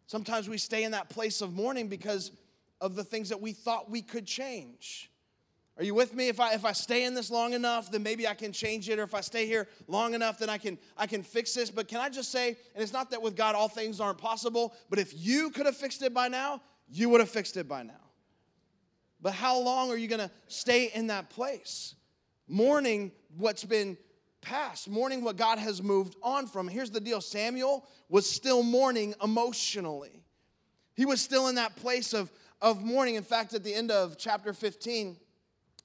Sometimes 0.06 0.50
we 0.50 0.58
stay 0.58 0.84
in 0.84 0.90
that 0.90 1.08
place 1.08 1.40
of 1.40 1.54
mourning 1.54 1.88
because 1.88 2.30
of 2.78 2.94
the 2.94 3.04
things 3.04 3.30
that 3.30 3.40
we 3.40 3.52
thought 3.52 3.90
we 3.90 4.02
could 4.02 4.26
change. 4.26 5.10
Are 5.78 5.84
you 5.84 5.94
with 5.94 6.14
me? 6.14 6.28
If 6.28 6.38
I 6.38 6.52
if 6.52 6.64
I 6.64 6.72
stay 6.72 7.04
in 7.04 7.14
this 7.14 7.30
long 7.30 7.54
enough, 7.54 7.90
then 7.90 8.02
maybe 8.02 8.28
I 8.28 8.34
can 8.34 8.52
change 8.52 8.88
it. 8.88 8.98
Or 8.98 9.04
if 9.04 9.14
I 9.14 9.22
stay 9.22 9.46
here 9.46 9.68
long 9.88 10.14
enough, 10.14 10.38
then 10.38 10.50
I 10.50 10.58
can 10.58 10.78
I 10.96 11.06
can 11.06 11.22
fix 11.22 11.54
this. 11.54 11.70
But 11.70 11.88
can 11.88 11.98
I 11.98 12.10
just 12.10 12.30
say, 12.30 12.56
and 12.74 12.82
it's 12.82 12.92
not 12.92 13.10
that 13.10 13.22
with 13.22 13.36
God 13.36 13.54
all 13.54 13.68
things 13.68 14.00
aren't 14.00 14.18
possible, 14.18 14.74
but 14.90 14.98
if 14.98 15.12
you 15.16 15.50
could 15.50 15.66
have 15.66 15.76
fixed 15.76 16.02
it 16.02 16.12
by 16.12 16.28
now, 16.28 16.60
you 16.90 17.08
would 17.08 17.20
have 17.20 17.30
fixed 17.30 17.56
it 17.56 17.68
by 17.68 17.82
now. 17.82 17.94
But 19.20 19.32
how 19.32 19.58
long 19.58 19.90
are 19.90 19.96
you 19.96 20.08
gonna 20.08 20.30
stay 20.46 20.90
in 20.94 21.06
that 21.06 21.30
place? 21.30 21.94
Mourning 22.48 23.12
what's 23.38 23.64
been 23.64 23.96
past, 24.42 24.90
mourning 24.90 25.24
what 25.24 25.36
God 25.36 25.58
has 25.58 25.82
moved 25.82 26.16
on 26.22 26.46
from. 26.46 26.68
Here's 26.68 26.90
the 26.90 27.00
deal 27.00 27.22
Samuel 27.22 27.86
was 28.10 28.28
still 28.28 28.62
mourning 28.62 29.14
emotionally. 29.22 30.22
He 30.94 31.06
was 31.06 31.22
still 31.22 31.48
in 31.48 31.54
that 31.54 31.76
place 31.76 32.12
of, 32.12 32.30
of 32.60 32.82
mourning. 32.82 33.14
In 33.14 33.22
fact, 33.22 33.54
at 33.54 33.64
the 33.64 33.72
end 33.72 33.90
of 33.90 34.18
chapter 34.18 34.52
15, 34.52 35.16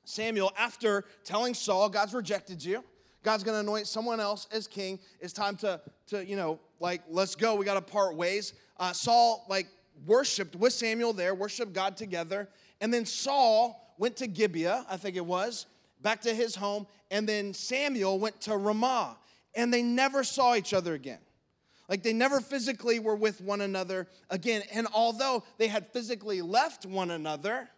Samuel, 0.08 0.54
after 0.58 1.04
telling 1.26 1.54
Saul, 1.54 1.90
God's 1.90 2.14
rejected 2.14 2.64
you, 2.64 2.82
God's 3.24 3.44
gonna 3.44 3.60
anoint 3.60 3.88
someone 3.88 4.22
else 4.22 4.48
as 4.54 4.66
king, 4.66 5.00
it's 5.20 5.34
time 5.34 5.58
to, 5.58 5.82
to 6.08 6.26
you 6.26 6.38
know, 6.38 6.60
like, 6.80 7.02
let's 7.10 7.36
go, 7.36 7.56
we 7.56 7.66
gotta 7.66 7.82
part 7.82 8.16
ways. 8.16 8.54
Uh, 8.78 8.94
Saul, 8.94 9.46
like, 9.50 9.68
worshiped 10.06 10.56
with 10.56 10.72
Samuel 10.72 11.12
there, 11.12 11.36
worshiped 11.36 11.74
God 11.74 11.98
together. 11.98 12.48
And 12.80 12.94
then 12.94 13.06
Saul 13.06 13.94
went 13.98 14.16
to 14.18 14.28
Gibeah, 14.28 14.86
I 14.90 14.96
think 14.96 15.18
it 15.18 15.26
was, 15.26 15.66
back 16.02 16.22
to 16.22 16.34
his 16.34 16.56
home. 16.56 16.88
And 17.12 17.28
then 17.28 17.54
Samuel 17.54 18.18
went 18.18 18.40
to 18.42 18.56
Ramah. 18.56 19.18
And 19.56 19.74
they 19.74 19.82
never 19.82 20.24
saw 20.24 20.56
each 20.56 20.74
other 20.74 20.94
again. 20.94 21.20
Like 21.90 22.04
they 22.04 22.14
never 22.14 22.40
physically 22.40 23.00
were 23.00 23.16
with 23.16 23.42
one 23.42 23.60
another 23.60 24.08
again. 24.30 24.62
And 24.72 24.88
although 24.94 25.44
they 25.58 25.68
had 25.68 25.88
physically 25.88 26.42
left 26.42 26.86
one 26.86 27.12
another, 27.12 27.70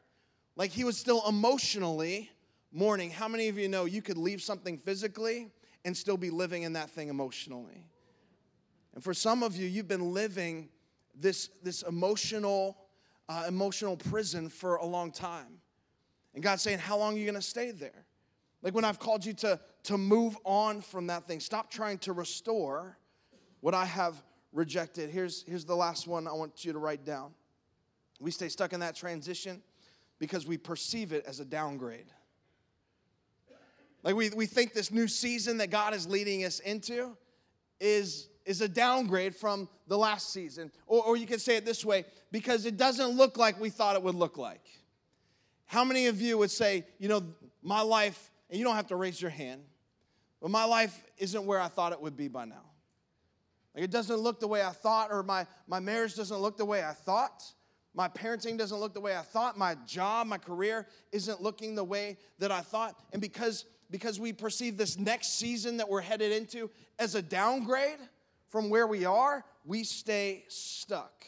like 0.60 0.72
he 0.72 0.84
was 0.84 0.98
still 0.98 1.24
emotionally 1.26 2.30
mourning. 2.74 3.10
How 3.10 3.30
many 3.30 3.48
of 3.48 3.58
you 3.58 3.69
know 3.69 3.86
you 3.86 4.02
could 4.02 4.17
leave 4.17 4.41
something 4.41 4.78
physically 4.78 5.54
and 5.86 5.95
still 5.95 6.17
be 6.17 6.30
living 6.30 6.63
in 6.63 6.74
that 6.74 6.89
thing 6.89 7.08
emotionally? 7.08 7.86
And 8.93 9.02
for 9.02 9.13
some 9.13 9.41
of 9.41 9.56
you, 9.56 9.65
you've 9.65 9.88
been 9.88 10.13
living 10.13 10.67
this, 11.15 11.50
this 11.63 11.82
emotional, 11.84 12.76
uh, 13.30 13.45
emotional 13.48 13.95
prison 13.95 14.50
for 14.50 14.76
a 14.76 14.86
long 14.86 15.13
time. 15.13 15.62
And 16.34 16.43
God's 16.43 16.62
saying, 16.62 16.80
How 16.80 16.98
long 16.98 17.15
are 17.15 17.17
you 17.17 17.26
gonna 17.26 17.41
stay 17.41 17.72
there? 17.72 18.06
Like 18.62 18.76
when 18.76 18.84
I've 18.84 19.00
called 19.00 19.24
you 19.24 19.32
to, 19.36 19.62
to 19.84 19.98
move 19.98 20.38
on 20.43 20.82
from 20.82 21.08
that 21.08 21.26
thing, 21.26 21.39
stop 21.39 21.72
trying 21.72 22.00
to 22.00 22.12
restore 22.12 22.98
what 23.62 23.74
I 23.74 23.86
have 23.86 24.22
rejected. 24.52 25.10
Here's, 25.10 25.41
here's 25.48 25.63
the 25.63 25.76
last 25.76 26.06
one 26.06 26.28
I 26.28 26.34
want 26.34 26.65
you 26.65 26.74
to 26.74 26.80
write 26.80 27.06
down. 27.06 27.32
We 28.19 28.32
stay 28.32 28.50
stuck 28.50 28.74
in 28.74 28.82
that 28.82 28.98
transition 28.98 29.62
because 30.19 30.45
we 30.45 30.58
perceive 30.58 31.13
it 31.13 31.25
as 31.25 31.39
a 31.39 31.45
downgrade. 31.45 32.08
Like 34.03 34.15
we, 34.15 34.29
we 34.29 34.45
think 34.45 34.73
this 34.73 34.91
new 34.91 35.08
season 35.08 35.58
that 35.58 35.71
God 35.71 35.93
is 35.93 36.08
leading 36.08 36.45
us 36.45 36.60
into 36.60 37.17
is, 37.79 38.29
is 38.45 38.62
a 38.62 38.67
downgrade 38.67 39.36
from 39.36 39.67
the 39.88 39.97
last 39.97 40.32
season. 40.32 40.71
Or, 40.88 41.03
or 41.03 41.17
you 41.17 41.25
can 41.25 41.39
say 41.39 41.55
it 41.58 41.65
this 41.65 41.84
way 41.84 42.05
because 42.32 42.65
it 42.65 42.77
doesn't 42.77 43.10
look 43.10 43.38
like 43.38 43.60
we 43.60 43.69
thought 43.69 43.95
it 43.95 44.03
would 44.03 44.15
look 44.15 44.38
like. 44.38 44.63
How 45.65 45.84
many 45.84 46.08
of 46.08 46.21
you 46.21 46.38
would 46.38 46.51
say, 46.51 46.86
you 46.97 47.10
know, 47.10 47.23
my 47.62 47.82
life, 47.82 48.32
and 48.49 48.58
you 48.58 48.65
don't 48.65 48.75
have 48.75 48.88
to 48.88 48.95
raise 48.95 49.21
your 49.21 49.32
hand, 49.32 49.62
but 50.41 50.49
my 50.49 50.63
life 50.63 51.03
isn't 51.17 51.45
where 51.45 51.60
I 51.60 51.67
thought 51.67 51.91
it 51.91 52.01
would 52.01 52.15
be 52.15 52.27
by 52.27 52.45
now? 52.45 52.63
Like 53.75 53.84
it 53.84 53.91
doesn't 53.91 54.17
look 54.17 54.39
the 54.39 54.47
way 54.47 54.63
I 54.63 54.71
thought, 54.71 55.12
or 55.12 55.23
my, 55.23 55.45
my 55.67 55.79
marriage 55.79 56.15
doesn't 56.15 56.38
look 56.38 56.58
the 56.58 56.65
way 56.65 56.84
I 56.84 56.93
thought. 56.93 57.43
My 57.93 58.08
parenting 58.08 58.58
doesn't 58.58 58.78
look 58.78 58.93
the 58.93 59.02
way 59.02 59.15
I 59.15 59.21
thought. 59.21 59.58
My 59.58 59.75
job, 59.86 60.28
my 60.28 60.38
career 60.38 60.88
isn't 61.12 61.41
looking 61.41 61.75
the 61.75 61.84
way 61.84 62.17
that 62.38 62.52
I 62.52 62.62
thought. 62.62 62.95
And 63.13 63.21
because, 63.21 63.65
because 63.89 64.19
we 64.19 64.32
perceive 64.32 64.78
this 64.78 64.97
next 64.97 65.39
season 65.39 65.78
that 65.78 65.89
we're 65.89 66.02
headed 66.02 66.32
into 66.32 66.69
as 66.99 67.15
a 67.15 67.21
downgrade 67.21 67.99
from 68.47 68.69
where 68.69 68.88
we 68.88 69.06
are, 69.06 69.43
we 69.65 69.84
stay 69.84 70.45
stuck. 70.47 71.25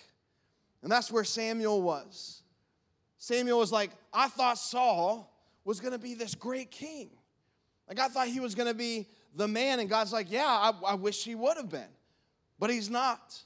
And 0.84 0.91
that's 0.91 1.12
where 1.12 1.24
Samuel 1.24 1.82
was. 1.82 2.41
Samuel 3.17 3.60
was 3.60 3.71
like, 3.71 3.91
I 4.13 4.28
thought 4.28 4.58
Saul 4.58 5.32
was 5.63 5.80
gonna 5.80 6.00
be 6.00 6.15
this 6.15 6.34
great 6.34 6.71
king. 6.71 7.12
Like, 7.88 8.00
I 8.00 8.08
thought 8.08 8.28
he 8.28 8.39
was 8.39 8.56
gonna 8.56 8.74
be 8.74 9.08
the 9.36 9.47
man. 9.47 9.80
And 9.80 9.89
God's 9.89 10.12
like, 10.13 10.32
Yeah, 10.32 10.45
I, 10.45 10.74
I 10.88 10.93
wish 10.95 11.24
he 11.24 11.36
would 11.36 11.58
have 11.58 11.69
been, 11.69 11.89
but 12.58 12.69
he's 12.69 12.89
not. 12.89 13.39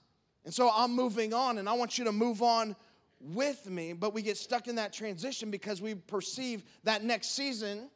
And 0.45 0.53
so 0.53 0.69
I'm 0.73 0.95
moving 0.95 1.33
on, 1.33 1.57
and 1.57 1.67
I 1.67 1.73
want 1.73 1.97
you 1.97 2.05
to 2.05 2.11
move 2.11 2.41
on 2.41 2.75
with 3.33 3.69
me, 3.69 3.93
but 3.93 4.13
we 4.13 4.21
get 4.21 4.37
stuck 4.37 4.67
in 4.67 4.75
that 4.75 4.93
transition 4.93 5.49
because 5.49 5.81
we 5.81 5.95
perceive 5.95 6.63
that 6.83 7.03
next 7.03 7.29
season 7.29 7.89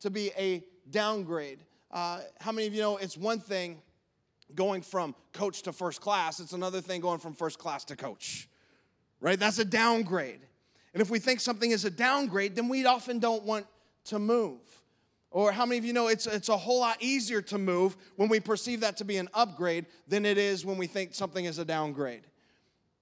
to 0.00 0.10
be 0.10 0.30
a 0.36 0.62
downgrade. 0.90 1.60
Uh, 1.90 2.20
how 2.40 2.52
many 2.52 2.66
of 2.66 2.74
you 2.74 2.80
know 2.80 2.96
it's 2.96 3.16
one 3.16 3.40
thing 3.40 3.80
going 4.54 4.82
from 4.82 5.14
coach 5.32 5.62
to 5.62 5.72
first 5.72 6.00
class, 6.00 6.40
it's 6.40 6.52
another 6.52 6.80
thing 6.80 7.00
going 7.00 7.18
from 7.18 7.32
first 7.32 7.58
class 7.58 7.84
to 7.84 7.96
coach, 7.96 8.48
right? 9.20 9.38
That's 9.38 9.58
a 9.58 9.64
downgrade. 9.64 10.40
And 10.92 11.00
if 11.00 11.10
we 11.10 11.18
think 11.18 11.40
something 11.40 11.70
is 11.70 11.84
a 11.84 11.90
downgrade, 11.90 12.54
then 12.54 12.68
we 12.68 12.84
often 12.84 13.18
don't 13.18 13.44
want 13.44 13.66
to 14.04 14.18
move. 14.18 14.60
Or 15.30 15.50
how 15.50 15.64
many 15.64 15.78
of 15.78 15.84
you 15.86 15.94
know 15.94 16.08
it's, 16.08 16.26
it's 16.26 16.50
a 16.50 16.56
whole 16.56 16.80
lot 16.80 16.98
easier 17.00 17.40
to 17.42 17.56
move 17.56 17.96
when 18.16 18.28
we 18.28 18.38
perceive 18.38 18.80
that 18.80 18.98
to 18.98 19.04
be 19.04 19.16
an 19.16 19.30
upgrade 19.32 19.86
than 20.06 20.26
it 20.26 20.36
is 20.36 20.66
when 20.66 20.76
we 20.76 20.86
think 20.86 21.14
something 21.14 21.46
is 21.46 21.58
a 21.58 21.64
downgrade? 21.64 22.26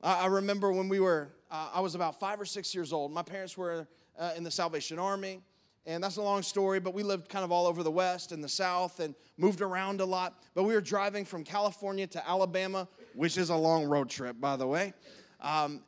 I 0.02 0.26
remember 0.26 0.72
when 0.72 0.88
we 0.88 0.98
were, 0.98 1.28
uh, 1.50 1.70
I 1.74 1.80
was 1.80 1.94
about 1.94 2.18
five 2.18 2.40
or 2.40 2.46
six 2.46 2.74
years 2.74 2.92
old. 2.92 3.12
My 3.12 3.22
parents 3.22 3.56
were 3.58 3.86
uh, 4.18 4.32
in 4.34 4.44
the 4.44 4.50
Salvation 4.50 4.98
Army, 4.98 5.42
and 5.84 6.02
that's 6.02 6.16
a 6.16 6.22
long 6.22 6.42
story, 6.42 6.80
but 6.80 6.94
we 6.94 7.02
lived 7.02 7.28
kind 7.28 7.44
of 7.44 7.52
all 7.52 7.66
over 7.66 7.82
the 7.82 7.90
West 7.90 8.32
and 8.32 8.42
the 8.42 8.48
South 8.48 9.00
and 9.00 9.14
moved 9.36 9.60
around 9.60 10.00
a 10.00 10.04
lot. 10.06 10.42
But 10.54 10.62
we 10.64 10.72
were 10.72 10.80
driving 10.80 11.26
from 11.26 11.44
California 11.44 12.06
to 12.08 12.28
Alabama, 12.28 12.88
which 13.14 13.36
is 13.36 13.50
a 13.50 13.56
long 13.56 13.84
road 13.84 14.08
trip, 14.08 14.40
by 14.40 14.56
the 14.56 14.66
way, 14.66 14.94
um, 15.40 15.82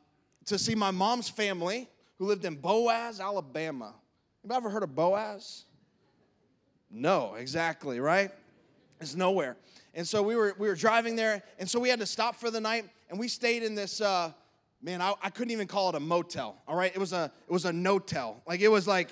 to 0.45 0.59
see 0.59 0.75
my 0.75 0.91
mom's 0.91 1.29
family 1.29 1.89
who 2.19 2.25
lived 2.27 2.45
in 2.45 2.55
Boaz, 2.55 3.19
Alabama. 3.19 3.95
Anybody 4.43 4.57
ever 4.57 4.69
heard 4.69 4.83
of 4.83 4.93
Boaz? 4.93 5.65
No, 6.91 7.33
exactly, 7.35 7.99
right? 7.99 8.29
It's 9.01 9.15
nowhere. 9.15 9.57
And 9.95 10.07
so 10.07 10.21
we 10.21 10.35
were 10.35 10.55
we 10.59 10.67
were 10.67 10.75
driving 10.75 11.15
there, 11.15 11.43
and 11.57 11.69
so 11.69 11.79
we 11.79 11.89
had 11.89 11.99
to 11.99 12.05
stop 12.05 12.35
for 12.35 12.51
the 12.51 12.61
night 12.61 12.85
and 13.13 13.19
we 13.19 13.27
stayed 13.27 13.61
in 13.61 13.75
this. 13.75 14.01
Uh, 14.01 14.31
man, 14.81 14.99
I, 14.99 15.13
I 15.21 15.29
couldn't 15.29 15.51
even 15.51 15.67
call 15.67 15.89
it 15.89 15.95
a 15.95 15.99
motel. 15.99 16.59
All 16.67 16.75
right, 16.75 16.91
it 16.91 16.97
was 16.97 17.13
a 17.13 17.31
it 17.47 17.53
was 17.53 17.65
a 17.65 17.71
no-tell. 17.71 18.41
Like 18.47 18.59
it 18.59 18.69
was 18.69 18.87
like, 18.87 19.09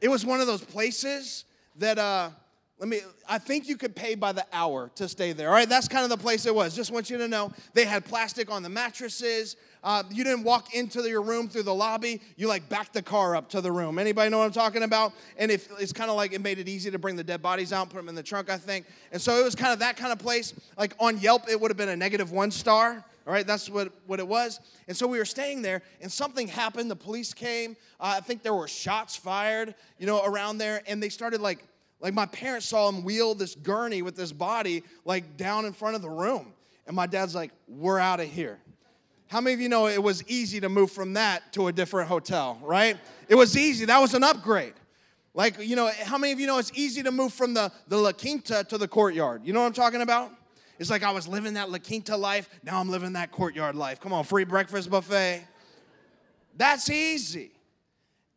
it 0.00 0.08
was 0.08 0.26
one 0.26 0.40
of 0.40 0.48
those 0.48 0.64
places 0.64 1.44
that. 1.76 1.96
Uh, 1.96 2.30
let 2.80 2.88
me, 2.88 3.00
I 3.28 3.36
think 3.36 3.68
you 3.68 3.76
could 3.76 3.94
pay 3.94 4.14
by 4.14 4.32
the 4.32 4.46
hour 4.54 4.90
to 4.94 5.06
stay 5.06 5.34
there. 5.34 5.48
All 5.48 5.54
right, 5.54 5.68
that's 5.68 5.86
kind 5.86 6.02
of 6.02 6.08
the 6.08 6.16
place 6.16 6.46
it 6.46 6.54
was. 6.54 6.74
Just 6.74 6.90
want 6.90 7.10
you 7.10 7.18
to 7.18 7.28
know 7.28 7.52
they 7.74 7.84
had 7.84 8.06
plastic 8.06 8.50
on 8.50 8.62
the 8.62 8.70
mattresses. 8.70 9.56
Uh, 9.84 10.02
you 10.10 10.24
didn't 10.24 10.44
walk 10.44 10.74
into 10.74 11.06
your 11.06 11.20
room 11.20 11.46
through 11.46 11.64
the 11.64 11.74
lobby. 11.74 12.22
You 12.36 12.48
like 12.48 12.70
backed 12.70 12.94
the 12.94 13.02
car 13.02 13.36
up 13.36 13.50
to 13.50 13.60
the 13.60 13.70
room. 13.70 13.98
Anybody 13.98 14.30
know 14.30 14.38
what 14.38 14.46
I'm 14.46 14.52
talking 14.52 14.82
about? 14.82 15.12
And 15.36 15.50
if 15.50 15.68
it's 15.78 15.92
kind 15.92 16.08
of 16.08 16.16
like 16.16 16.32
it 16.32 16.40
made 16.40 16.58
it 16.58 16.70
easy 16.70 16.90
to 16.90 16.98
bring 16.98 17.16
the 17.16 17.24
dead 17.24 17.42
bodies 17.42 17.70
out, 17.70 17.90
put 17.90 17.96
them 17.96 18.08
in 18.08 18.14
the 18.14 18.22
trunk, 18.22 18.48
I 18.48 18.56
think. 18.56 18.86
And 19.12 19.20
so 19.20 19.38
it 19.38 19.44
was 19.44 19.54
kind 19.54 19.74
of 19.74 19.80
that 19.80 19.98
kind 19.98 20.10
of 20.10 20.18
place. 20.18 20.54
Like 20.78 20.94
on 20.98 21.18
Yelp, 21.18 21.50
it 21.50 21.60
would 21.60 21.70
have 21.70 21.76
been 21.76 21.90
a 21.90 21.96
negative 21.96 22.32
one 22.32 22.50
star. 22.50 23.04
All 23.30 23.34
right, 23.34 23.46
that's 23.46 23.70
what, 23.70 23.92
what 24.08 24.18
it 24.18 24.26
was. 24.26 24.58
And 24.88 24.96
so 24.96 25.06
we 25.06 25.16
were 25.16 25.24
staying 25.24 25.62
there, 25.62 25.82
and 26.00 26.10
something 26.10 26.48
happened. 26.48 26.90
The 26.90 26.96
police 26.96 27.32
came. 27.32 27.76
Uh, 28.00 28.14
I 28.16 28.20
think 28.20 28.42
there 28.42 28.52
were 28.52 28.66
shots 28.66 29.14
fired, 29.14 29.76
you 30.00 30.06
know, 30.06 30.24
around 30.24 30.58
there, 30.58 30.82
and 30.88 31.00
they 31.00 31.10
started 31.10 31.40
like, 31.40 31.64
like 32.00 32.12
my 32.12 32.26
parents 32.26 32.66
saw 32.66 32.88
him 32.88 33.04
wheel 33.04 33.36
this 33.36 33.54
gurney 33.54 34.02
with 34.02 34.16
this 34.16 34.32
body 34.32 34.82
like 35.04 35.36
down 35.36 35.64
in 35.64 35.72
front 35.72 35.94
of 35.94 36.02
the 36.02 36.10
room. 36.10 36.52
And 36.88 36.96
my 36.96 37.06
dad's 37.06 37.32
like, 37.32 37.52
"We're 37.68 38.00
out 38.00 38.18
of 38.18 38.26
here." 38.26 38.58
How 39.28 39.40
many 39.40 39.54
of 39.54 39.60
you 39.60 39.68
know 39.68 39.86
it 39.86 40.02
was 40.02 40.24
easy 40.26 40.58
to 40.62 40.68
move 40.68 40.90
from 40.90 41.12
that 41.12 41.52
to 41.52 41.68
a 41.68 41.72
different 41.72 42.08
hotel, 42.08 42.58
right? 42.64 42.96
It 43.28 43.36
was 43.36 43.56
easy. 43.56 43.84
That 43.84 44.00
was 44.00 44.12
an 44.14 44.24
upgrade. 44.24 44.74
Like, 45.34 45.64
you 45.64 45.76
know, 45.76 45.88
how 46.02 46.18
many 46.18 46.32
of 46.32 46.40
you 46.40 46.48
know 46.48 46.58
it's 46.58 46.72
easy 46.74 47.04
to 47.04 47.12
move 47.12 47.32
from 47.32 47.54
the, 47.54 47.70
the 47.86 47.96
La 47.96 48.10
Quinta 48.10 48.66
to 48.68 48.76
the 48.76 48.88
courtyard? 48.88 49.42
You 49.44 49.52
know 49.52 49.60
what 49.60 49.66
I'm 49.66 49.72
talking 49.72 50.00
about? 50.00 50.32
It's 50.80 50.88
like 50.88 51.02
I 51.02 51.10
was 51.10 51.28
living 51.28 51.54
that 51.54 51.70
La 51.70 51.76
Quinta 51.76 52.16
life, 52.16 52.48
now 52.64 52.80
I'm 52.80 52.88
living 52.88 53.12
that 53.12 53.30
courtyard 53.30 53.76
life. 53.76 54.00
Come 54.00 54.14
on, 54.14 54.24
free 54.24 54.44
breakfast 54.44 54.90
buffet. 54.90 55.46
That's 56.56 56.88
easy. 56.88 57.52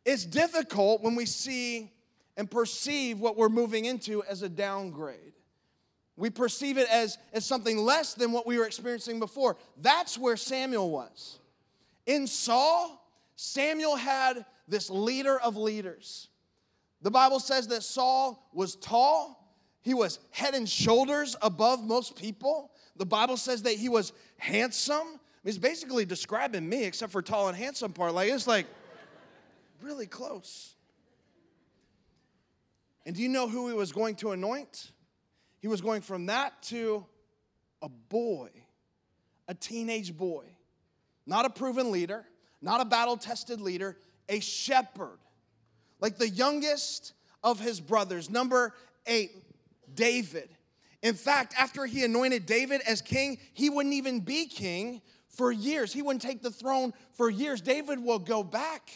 It's 0.04 0.26
difficult 0.26 1.02
when 1.02 1.16
we 1.16 1.24
see 1.24 1.90
and 2.36 2.50
perceive 2.50 3.18
what 3.18 3.38
we're 3.38 3.48
moving 3.48 3.86
into 3.86 4.22
as 4.24 4.42
a 4.42 4.50
downgrade. 4.50 5.32
We 6.16 6.28
perceive 6.28 6.76
it 6.76 6.86
as, 6.90 7.16
as 7.32 7.46
something 7.46 7.78
less 7.78 8.12
than 8.12 8.30
what 8.30 8.46
we 8.46 8.58
were 8.58 8.66
experiencing 8.66 9.20
before. 9.20 9.56
That's 9.80 10.18
where 10.18 10.36
Samuel 10.36 10.90
was. 10.90 11.38
In 12.04 12.26
Saul, 12.26 13.08
Samuel 13.36 13.96
had 13.96 14.44
this 14.68 14.90
leader 14.90 15.40
of 15.40 15.56
leaders. 15.56 16.28
The 17.00 17.10
Bible 17.10 17.40
says 17.40 17.68
that 17.68 17.82
Saul 17.82 18.50
was 18.52 18.76
tall, 18.76 19.43
he 19.84 19.92
was 19.92 20.18
head 20.30 20.54
and 20.54 20.66
shoulders 20.66 21.36
above 21.42 21.84
most 21.84 22.16
people. 22.16 22.72
The 22.96 23.04
Bible 23.04 23.36
says 23.36 23.62
that 23.64 23.74
he 23.74 23.90
was 23.90 24.14
handsome. 24.38 25.20
He's 25.44 25.58
basically 25.58 26.06
describing 26.06 26.66
me, 26.66 26.84
except 26.84 27.12
for 27.12 27.20
tall 27.20 27.48
and 27.48 27.56
handsome 27.56 27.92
part. 27.92 28.14
Like, 28.14 28.30
it's 28.30 28.46
like 28.46 28.66
really 29.82 30.06
close. 30.06 30.74
And 33.04 33.14
do 33.14 33.20
you 33.20 33.28
know 33.28 33.46
who 33.46 33.68
he 33.68 33.74
was 33.74 33.92
going 33.92 34.14
to 34.16 34.30
anoint? 34.30 34.90
He 35.60 35.68
was 35.68 35.82
going 35.82 36.00
from 36.00 36.26
that 36.26 36.62
to 36.64 37.04
a 37.82 37.90
boy, 37.90 38.48
a 39.48 39.54
teenage 39.54 40.16
boy, 40.16 40.46
not 41.26 41.44
a 41.44 41.50
proven 41.50 41.92
leader, 41.92 42.24
not 42.62 42.80
a 42.80 42.86
battle 42.86 43.18
tested 43.18 43.60
leader, 43.60 43.98
a 44.30 44.40
shepherd, 44.40 45.18
like 46.00 46.16
the 46.16 46.28
youngest 46.30 47.12
of 47.42 47.60
his 47.60 47.82
brothers. 47.82 48.30
Number 48.30 48.72
eight, 49.06 49.32
David. 49.94 50.48
In 51.02 51.14
fact, 51.14 51.54
after 51.58 51.84
he 51.86 52.04
anointed 52.04 52.46
David 52.46 52.80
as 52.86 53.02
king, 53.02 53.38
he 53.52 53.68
wouldn't 53.68 53.94
even 53.94 54.20
be 54.20 54.46
king 54.46 55.02
for 55.28 55.52
years. 55.52 55.92
He 55.92 56.02
wouldn't 56.02 56.22
take 56.22 56.42
the 56.42 56.50
throne 56.50 56.92
for 57.12 57.28
years. 57.28 57.60
David 57.60 58.02
will 58.02 58.18
go 58.18 58.42
back 58.42 58.90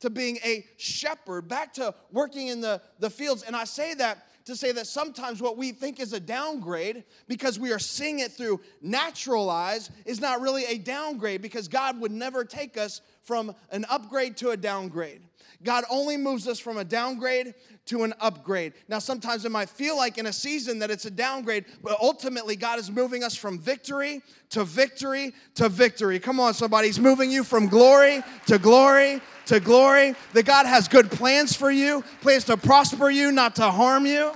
to 0.00 0.10
being 0.10 0.38
a 0.44 0.66
shepherd, 0.76 1.48
back 1.48 1.74
to 1.74 1.94
working 2.12 2.48
in 2.48 2.60
the, 2.60 2.80
the 2.98 3.10
fields. 3.10 3.42
And 3.42 3.54
I 3.54 3.64
say 3.64 3.94
that 3.94 4.26
to 4.44 4.54
say 4.54 4.72
that 4.72 4.86
sometimes 4.86 5.40
what 5.40 5.56
we 5.56 5.72
think 5.72 6.00
is 6.00 6.12
a 6.12 6.20
downgrade 6.20 7.04
because 7.28 7.58
we 7.58 7.72
are 7.72 7.78
seeing 7.78 8.18
it 8.18 8.32
through 8.32 8.60
natural 8.82 9.48
eyes 9.48 9.90
is 10.04 10.20
not 10.20 10.40
really 10.40 10.64
a 10.66 10.76
downgrade 10.76 11.40
because 11.40 11.66
God 11.68 11.98
would 12.00 12.12
never 12.12 12.44
take 12.44 12.76
us 12.76 13.00
from 13.22 13.54
an 13.70 13.86
upgrade 13.88 14.36
to 14.38 14.50
a 14.50 14.56
downgrade. 14.56 15.22
God 15.64 15.84
only 15.90 16.16
moves 16.16 16.46
us 16.46 16.58
from 16.58 16.76
a 16.76 16.84
downgrade 16.84 17.54
to 17.86 18.04
an 18.04 18.14
upgrade. 18.20 18.74
Now, 18.88 18.98
sometimes 18.98 19.44
it 19.44 19.50
might 19.50 19.68
feel 19.68 19.96
like 19.96 20.18
in 20.18 20.26
a 20.26 20.32
season 20.32 20.78
that 20.80 20.90
it's 20.90 21.06
a 21.06 21.10
downgrade, 21.10 21.64
but 21.82 21.98
ultimately, 22.00 22.56
God 22.56 22.78
is 22.78 22.90
moving 22.90 23.24
us 23.24 23.34
from 23.34 23.58
victory 23.58 24.22
to 24.50 24.64
victory 24.64 25.32
to 25.54 25.68
victory. 25.68 26.18
Come 26.18 26.38
on, 26.38 26.54
somebody. 26.54 26.88
He's 26.88 27.00
moving 27.00 27.30
you 27.30 27.44
from 27.44 27.68
glory 27.68 28.22
to 28.46 28.58
glory 28.58 29.20
to 29.46 29.60
glory. 29.60 30.14
That 30.34 30.44
God 30.44 30.66
has 30.66 30.86
good 30.86 31.10
plans 31.10 31.56
for 31.56 31.70
you, 31.70 32.04
plans 32.20 32.44
to 32.44 32.56
prosper 32.56 33.10
you, 33.10 33.32
not 33.32 33.56
to 33.56 33.70
harm 33.70 34.06
you, 34.06 34.32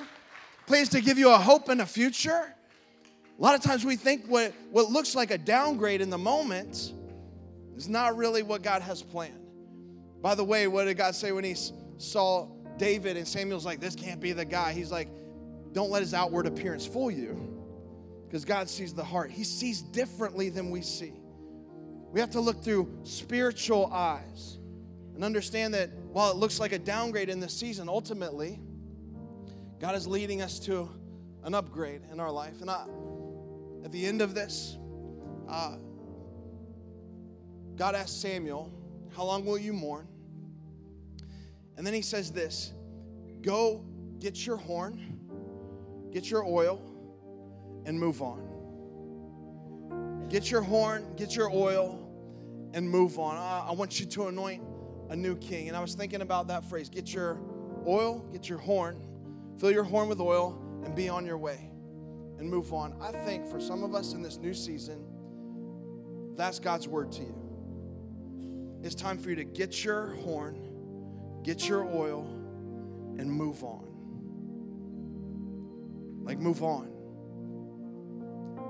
plans 0.66 0.88
to 0.90 1.00
give 1.00 1.18
you 1.18 1.30
a 1.30 1.38
hope 1.38 1.68
and 1.68 1.80
a 1.80 1.86
future. 1.86 2.54
A 3.38 3.42
lot 3.42 3.54
of 3.54 3.60
times 3.60 3.84
we 3.84 3.96
think 3.96 4.26
what, 4.26 4.52
what 4.70 4.90
looks 4.90 5.14
like 5.14 5.30
a 5.30 5.38
downgrade 5.38 6.00
in 6.00 6.10
the 6.10 6.18
moment 6.18 6.92
is 7.76 7.88
not 7.88 8.16
really 8.16 8.42
what 8.42 8.62
God 8.62 8.82
has 8.82 9.02
planned. 9.02 9.47
By 10.20 10.34
the 10.34 10.44
way, 10.44 10.66
what 10.66 10.84
did 10.84 10.96
God 10.96 11.14
say 11.14 11.32
when 11.32 11.44
he 11.44 11.56
saw 11.96 12.48
David 12.76 13.16
and 13.16 13.26
Samuel's 13.26 13.64
like, 13.64 13.80
this 13.80 13.94
can't 13.94 14.20
be 14.20 14.32
the 14.32 14.44
guy? 14.44 14.72
He's 14.72 14.90
like, 14.90 15.08
don't 15.72 15.90
let 15.90 16.02
his 16.02 16.14
outward 16.14 16.46
appearance 16.46 16.86
fool 16.86 17.10
you 17.10 17.58
because 18.26 18.44
God 18.44 18.68
sees 18.68 18.92
the 18.92 19.04
heart. 19.04 19.30
He 19.30 19.44
sees 19.44 19.80
differently 19.80 20.48
than 20.48 20.70
we 20.70 20.82
see. 20.82 21.12
We 22.10 22.20
have 22.20 22.30
to 22.30 22.40
look 22.40 22.62
through 22.62 22.90
spiritual 23.04 23.86
eyes 23.92 24.58
and 25.14 25.24
understand 25.24 25.74
that 25.74 25.90
while 26.12 26.30
it 26.30 26.36
looks 26.36 26.58
like 26.58 26.72
a 26.72 26.78
downgrade 26.78 27.28
in 27.28 27.40
this 27.40 27.52
season, 27.52 27.88
ultimately, 27.88 28.60
God 29.78 29.94
is 29.94 30.06
leading 30.06 30.42
us 30.42 30.58
to 30.60 30.88
an 31.44 31.54
upgrade 31.54 32.02
in 32.10 32.18
our 32.18 32.30
life. 32.30 32.60
And 32.60 32.70
I, 32.70 32.86
at 33.84 33.92
the 33.92 34.04
end 34.06 34.22
of 34.22 34.34
this, 34.34 34.76
uh, 35.48 35.76
God 37.76 37.94
asked 37.94 38.20
Samuel, 38.20 38.72
How 39.18 39.24
long 39.24 39.44
will 39.44 39.58
you 39.58 39.72
mourn? 39.72 40.06
And 41.76 41.84
then 41.84 41.92
he 41.92 42.02
says 42.02 42.30
this 42.30 42.72
Go 43.42 43.84
get 44.20 44.46
your 44.46 44.56
horn, 44.56 45.18
get 46.12 46.30
your 46.30 46.44
oil, 46.44 46.80
and 47.84 47.98
move 47.98 48.22
on. 48.22 48.44
Get 50.28 50.52
your 50.52 50.62
horn, 50.62 51.16
get 51.16 51.34
your 51.34 51.50
oil, 51.50 52.08
and 52.74 52.88
move 52.88 53.18
on. 53.18 53.36
I, 53.36 53.70
I 53.70 53.72
want 53.72 53.98
you 53.98 54.06
to 54.06 54.28
anoint 54.28 54.62
a 55.10 55.16
new 55.16 55.34
king. 55.34 55.66
And 55.66 55.76
I 55.76 55.80
was 55.80 55.96
thinking 55.96 56.20
about 56.20 56.46
that 56.46 56.64
phrase 56.70 56.88
get 56.88 57.12
your 57.12 57.40
oil, 57.88 58.24
get 58.30 58.48
your 58.48 58.58
horn, 58.58 59.02
fill 59.58 59.72
your 59.72 59.82
horn 59.82 60.08
with 60.08 60.20
oil, 60.20 60.56
and 60.84 60.94
be 60.94 61.08
on 61.08 61.26
your 61.26 61.38
way 61.38 61.72
and 62.38 62.48
move 62.48 62.72
on. 62.72 62.94
I 63.00 63.10
think 63.10 63.48
for 63.48 63.58
some 63.58 63.82
of 63.82 63.96
us 63.96 64.12
in 64.12 64.22
this 64.22 64.36
new 64.36 64.54
season, 64.54 65.04
that's 66.36 66.60
God's 66.60 66.86
word 66.86 67.10
to 67.10 67.22
you. 67.22 67.47
It's 68.82 68.94
time 68.94 69.18
for 69.18 69.30
you 69.30 69.36
to 69.36 69.44
get 69.44 69.84
your 69.84 70.14
horn, 70.16 71.40
get 71.42 71.68
your 71.68 71.84
oil, 71.84 72.26
and 73.18 73.30
move 73.30 73.64
on. 73.64 73.84
Like, 76.22 76.38
move 76.38 76.62
on. 76.62 76.92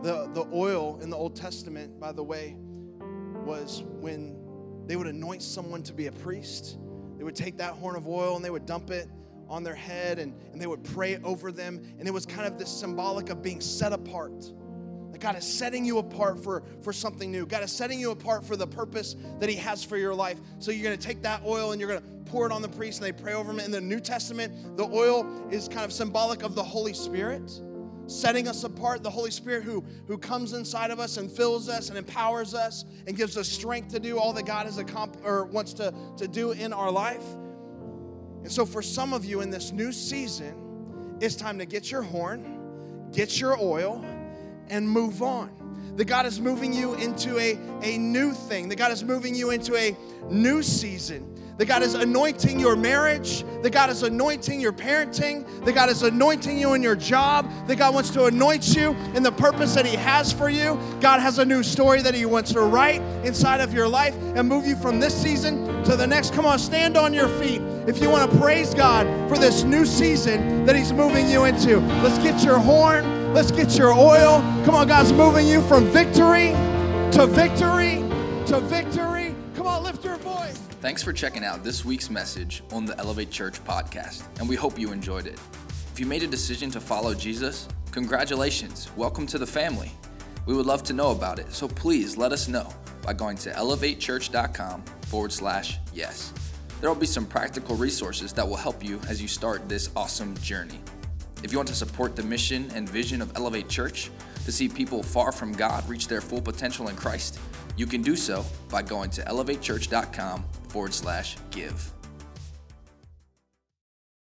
The, 0.02 0.30
the 0.32 0.48
oil 0.52 0.98
in 1.02 1.10
the 1.10 1.16
Old 1.16 1.36
Testament, 1.36 1.98
by 2.00 2.12
the 2.12 2.22
way, 2.22 2.56
was 3.44 3.82
when 4.00 4.36
they 4.86 4.96
would 4.96 5.08
anoint 5.08 5.42
someone 5.42 5.82
to 5.82 5.92
be 5.92 6.06
a 6.06 6.12
priest. 6.12 6.78
They 7.18 7.24
would 7.24 7.36
take 7.36 7.58
that 7.58 7.74
horn 7.74 7.96
of 7.96 8.08
oil 8.08 8.36
and 8.36 8.44
they 8.44 8.50
would 8.50 8.64
dump 8.64 8.90
it 8.90 9.08
on 9.48 9.64
their 9.64 9.74
head 9.74 10.18
and, 10.18 10.34
and 10.52 10.60
they 10.60 10.66
would 10.66 10.84
pray 10.84 11.18
over 11.24 11.50
them. 11.52 11.82
And 11.98 12.06
it 12.06 12.12
was 12.12 12.24
kind 12.24 12.46
of 12.46 12.58
this 12.58 12.70
symbolic 12.70 13.28
of 13.28 13.42
being 13.42 13.60
set 13.60 13.92
apart. 13.92 14.52
That 15.12 15.20
God 15.20 15.36
is 15.36 15.44
setting 15.44 15.84
you 15.84 15.98
apart 15.98 16.42
for, 16.42 16.62
for 16.82 16.92
something 16.92 17.30
new. 17.30 17.46
God 17.46 17.62
is 17.62 17.72
setting 17.72 17.98
you 17.98 18.10
apart 18.10 18.44
for 18.44 18.56
the 18.56 18.66
purpose 18.66 19.16
that 19.40 19.48
He 19.48 19.56
has 19.56 19.82
for 19.82 19.96
your 19.96 20.14
life. 20.14 20.38
So 20.58 20.70
you're 20.70 20.84
going 20.84 20.98
to 20.98 21.06
take 21.06 21.22
that 21.22 21.42
oil 21.44 21.72
and 21.72 21.80
you're 21.80 21.88
going 21.88 22.02
to 22.02 22.30
pour 22.30 22.46
it 22.46 22.52
on 22.52 22.62
the 22.62 22.68
priest 22.68 23.00
and 23.00 23.06
they 23.06 23.22
pray 23.22 23.32
over 23.32 23.50
him. 23.50 23.60
In 23.60 23.70
the 23.70 23.80
New 23.80 24.00
Testament, 24.00 24.76
the 24.76 24.84
oil 24.84 25.26
is 25.50 25.66
kind 25.66 25.84
of 25.84 25.92
symbolic 25.92 26.42
of 26.42 26.54
the 26.54 26.62
Holy 26.62 26.92
Spirit 26.92 27.50
setting 28.08 28.48
us 28.48 28.64
apart, 28.64 29.02
the 29.02 29.10
Holy 29.10 29.30
Spirit 29.30 29.62
who, 29.62 29.84
who 30.06 30.16
comes 30.16 30.54
inside 30.54 30.90
of 30.90 30.98
us 30.98 31.18
and 31.18 31.30
fills 31.30 31.68
us 31.68 31.90
and 31.90 31.98
empowers 31.98 32.54
us 32.54 32.84
and 33.06 33.16
gives 33.16 33.36
us 33.36 33.48
strength 33.48 33.88
to 33.88 34.00
do 34.00 34.18
all 34.18 34.32
that 34.32 34.46
God 34.46 34.66
has 34.66 34.78
accomplished 34.78 35.24
or 35.26 35.44
wants 35.44 35.74
to, 35.74 35.92
to 36.16 36.26
do 36.26 36.52
in 36.52 36.72
our 36.72 36.90
life. 36.90 37.24
And 38.42 38.50
so, 38.50 38.64
for 38.64 38.82
some 38.82 39.12
of 39.12 39.24
you 39.24 39.40
in 39.42 39.50
this 39.50 39.72
new 39.72 39.92
season, 39.92 41.16
it's 41.20 41.34
time 41.34 41.58
to 41.58 41.66
get 41.66 41.90
your 41.90 42.02
horn, 42.02 43.10
get 43.12 43.40
your 43.40 43.58
oil, 43.60 44.02
and 44.70 44.88
move 44.88 45.22
on. 45.22 45.50
That 45.96 46.04
God 46.04 46.26
is 46.26 46.40
moving 46.40 46.72
you 46.72 46.94
into 46.94 47.38
a, 47.38 47.58
a 47.82 47.98
new 47.98 48.32
thing, 48.32 48.68
that 48.68 48.76
God 48.76 48.92
is 48.92 49.02
moving 49.02 49.34
you 49.34 49.50
into 49.50 49.76
a 49.76 49.96
new 50.30 50.62
season 50.62 51.38
that 51.58 51.66
God 51.66 51.82
is 51.82 51.94
anointing 51.94 52.58
your 52.58 52.76
marriage, 52.76 53.44
that 53.62 53.70
God 53.70 53.90
is 53.90 54.04
anointing 54.04 54.60
your 54.60 54.72
parenting, 54.72 55.44
that 55.64 55.74
God 55.74 55.90
is 55.90 56.04
anointing 56.04 56.56
you 56.56 56.74
in 56.74 56.82
your 56.82 56.94
job, 56.94 57.50
that 57.66 57.76
God 57.76 57.94
wants 57.94 58.10
to 58.10 58.26
anoint 58.26 58.76
you 58.76 58.92
in 59.14 59.24
the 59.24 59.32
purpose 59.32 59.74
that 59.74 59.84
He 59.84 59.96
has 59.96 60.32
for 60.32 60.48
you. 60.48 60.78
God 61.00 61.18
has 61.18 61.40
a 61.40 61.44
new 61.44 61.64
story 61.64 62.00
that 62.02 62.14
He 62.14 62.24
wants 62.26 62.52
to 62.52 62.60
write 62.60 63.02
inside 63.24 63.60
of 63.60 63.74
your 63.74 63.88
life 63.88 64.14
and 64.36 64.48
move 64.48 64.66
you 64.66 64.76
from 64.76 65.00
this 65.00 65.20
season 65.20 65.82
to 65.82 65.96
the 65.96 66.06
next. 66.06 66.32
Come 66.32 66.46
on, 66.46 66.60
stand 66.60 66.96
on 66.96 67.12
your 67.12 67.28
feet 67.40 67.60
if 67.88 68.00
you 68.00 68.08
want 68.08 68.30
to 68.30 68.38
praise 68.38 68.72
God 68.72 69.06
for 69.28 69.36
this 69.36 69.64
new 69.64 69.84
season 69.84 70.64
that 70.64 70.76
He's 70.76 70.92
moving 70.92 71.28
you 71.28 71.44
into. 71.44 71.80
Let's 72.02 72.18
get 72.18 72.44
your 72.44 72.58
horn, 72.58 73.04
let's 73.34 73.50
get 73.50 73.76
your 73.76 73.92
oil. 73.92 74.40
Come 74.64 74.74
on, 74.74 74.88
God's 74.88 75.12
moving 75.12 75.46
you 75.46 75.62
from 75.62 75.86
victory 75.86 76.50
to 77.12 77.26
victory 77.26 77.96
to 78.46 78.60
victory. 78.60 79.34
Come 79.54 79.66
on, 79.66 79.82
lift 79.82 80.04
your 80.04 80.16
voice. 80.16 80.56
Thanks 80.80 81.02
for 81.02 81.12
checking 81.12 81.44
out 81.44 81.64
this 81.64 81.84
week's 81.84 82.08
message 82.08 82.62
on 82.72 82.86
the 82.86 82.98
Elevate 82.98 83.30
Church 83.30 83.62
podcast, 83.64 84.22
and 84.38 84.48
we 84.48 84.56
hope 84.56 84.78
you 84.78 84.92
enjoyed 84.92 85.26
it. 85.26 85.38
If 85.92 86.00
you 86.00 86.06
made 86.06 86.22
a 86.22 86.26
decision 86.26 86.70
to 86.70 86.80
follow 86.80 87.14
Jesus, 87.14 87.68
congratulations. 87.90 88.88
Welcome 88.96 89.26
to 89.26 89.38
the 89.38 89.46
family. 89.46 89.90
We 90.46 90.54
would 90.54 90.66
love 90.66 90.82
to 90.84 90.92
know 90.92 91.10
about 91.10 91.38
it, 91.38 91.52
so 91.52 91.68
please 91.68 92.16
let 92.16 92.32
us 92.32 92.48
know 92.48 92.72
by 93.02 93.12
going 93.12 93.36
to 93.38 93.50
elevatechurch.com 93.50 94.82
forward 95.02 95.32
slash 95.32 95.78
yes. 95.92 96.32
There 96.80 96.88
will 96.88 96.96
be 96.96 97.06
some 97.06 97.26
practical 97.26 97.74
resources 97.76 98.32
that 98.34 98.48
will 98.48 98.56
help 98.56 98.84
you 98.84 99.00
as 99.08 99.20
you 99.20 99.28
start 99.28 99.68
this 99.68 99.90
awesome 99.96 100.36
journey. 100.38 100.80
If 101.42 101.52
you 101.52 101.58
want 101.58 101.68
to 101.68 101.74
support 101.74 102.16
the 102.16 102.22
mission 102.22 102.70
and 102.74 102.88
vision 102.88 103.22
of 103.22 103.32
Elevate 103.36 103.68
Church 103.68 104.10
to 104.44 104.52
see 104.52 104.68
people 104.68 105.02
far 105.02 105.30
from 105.32 105.52
God 105.52 105.88
reach 105.88 106.08
their 106.08 106.20
full 106.20 106.40
potential 106.40 106.88
in 106.88 106.96
Christ, 106.96 107.38
you 107.76 107.86
can 107.86 108.02
do 108.02 108.16
so 108.16 108.44
by 108.68 108.82
going 108.82 109.10
to 109.10 109.22
elevatechurch.com 109.22 110.44
forward 110.68 110.94
slash 110.94 111.36
give. 111.50 111.92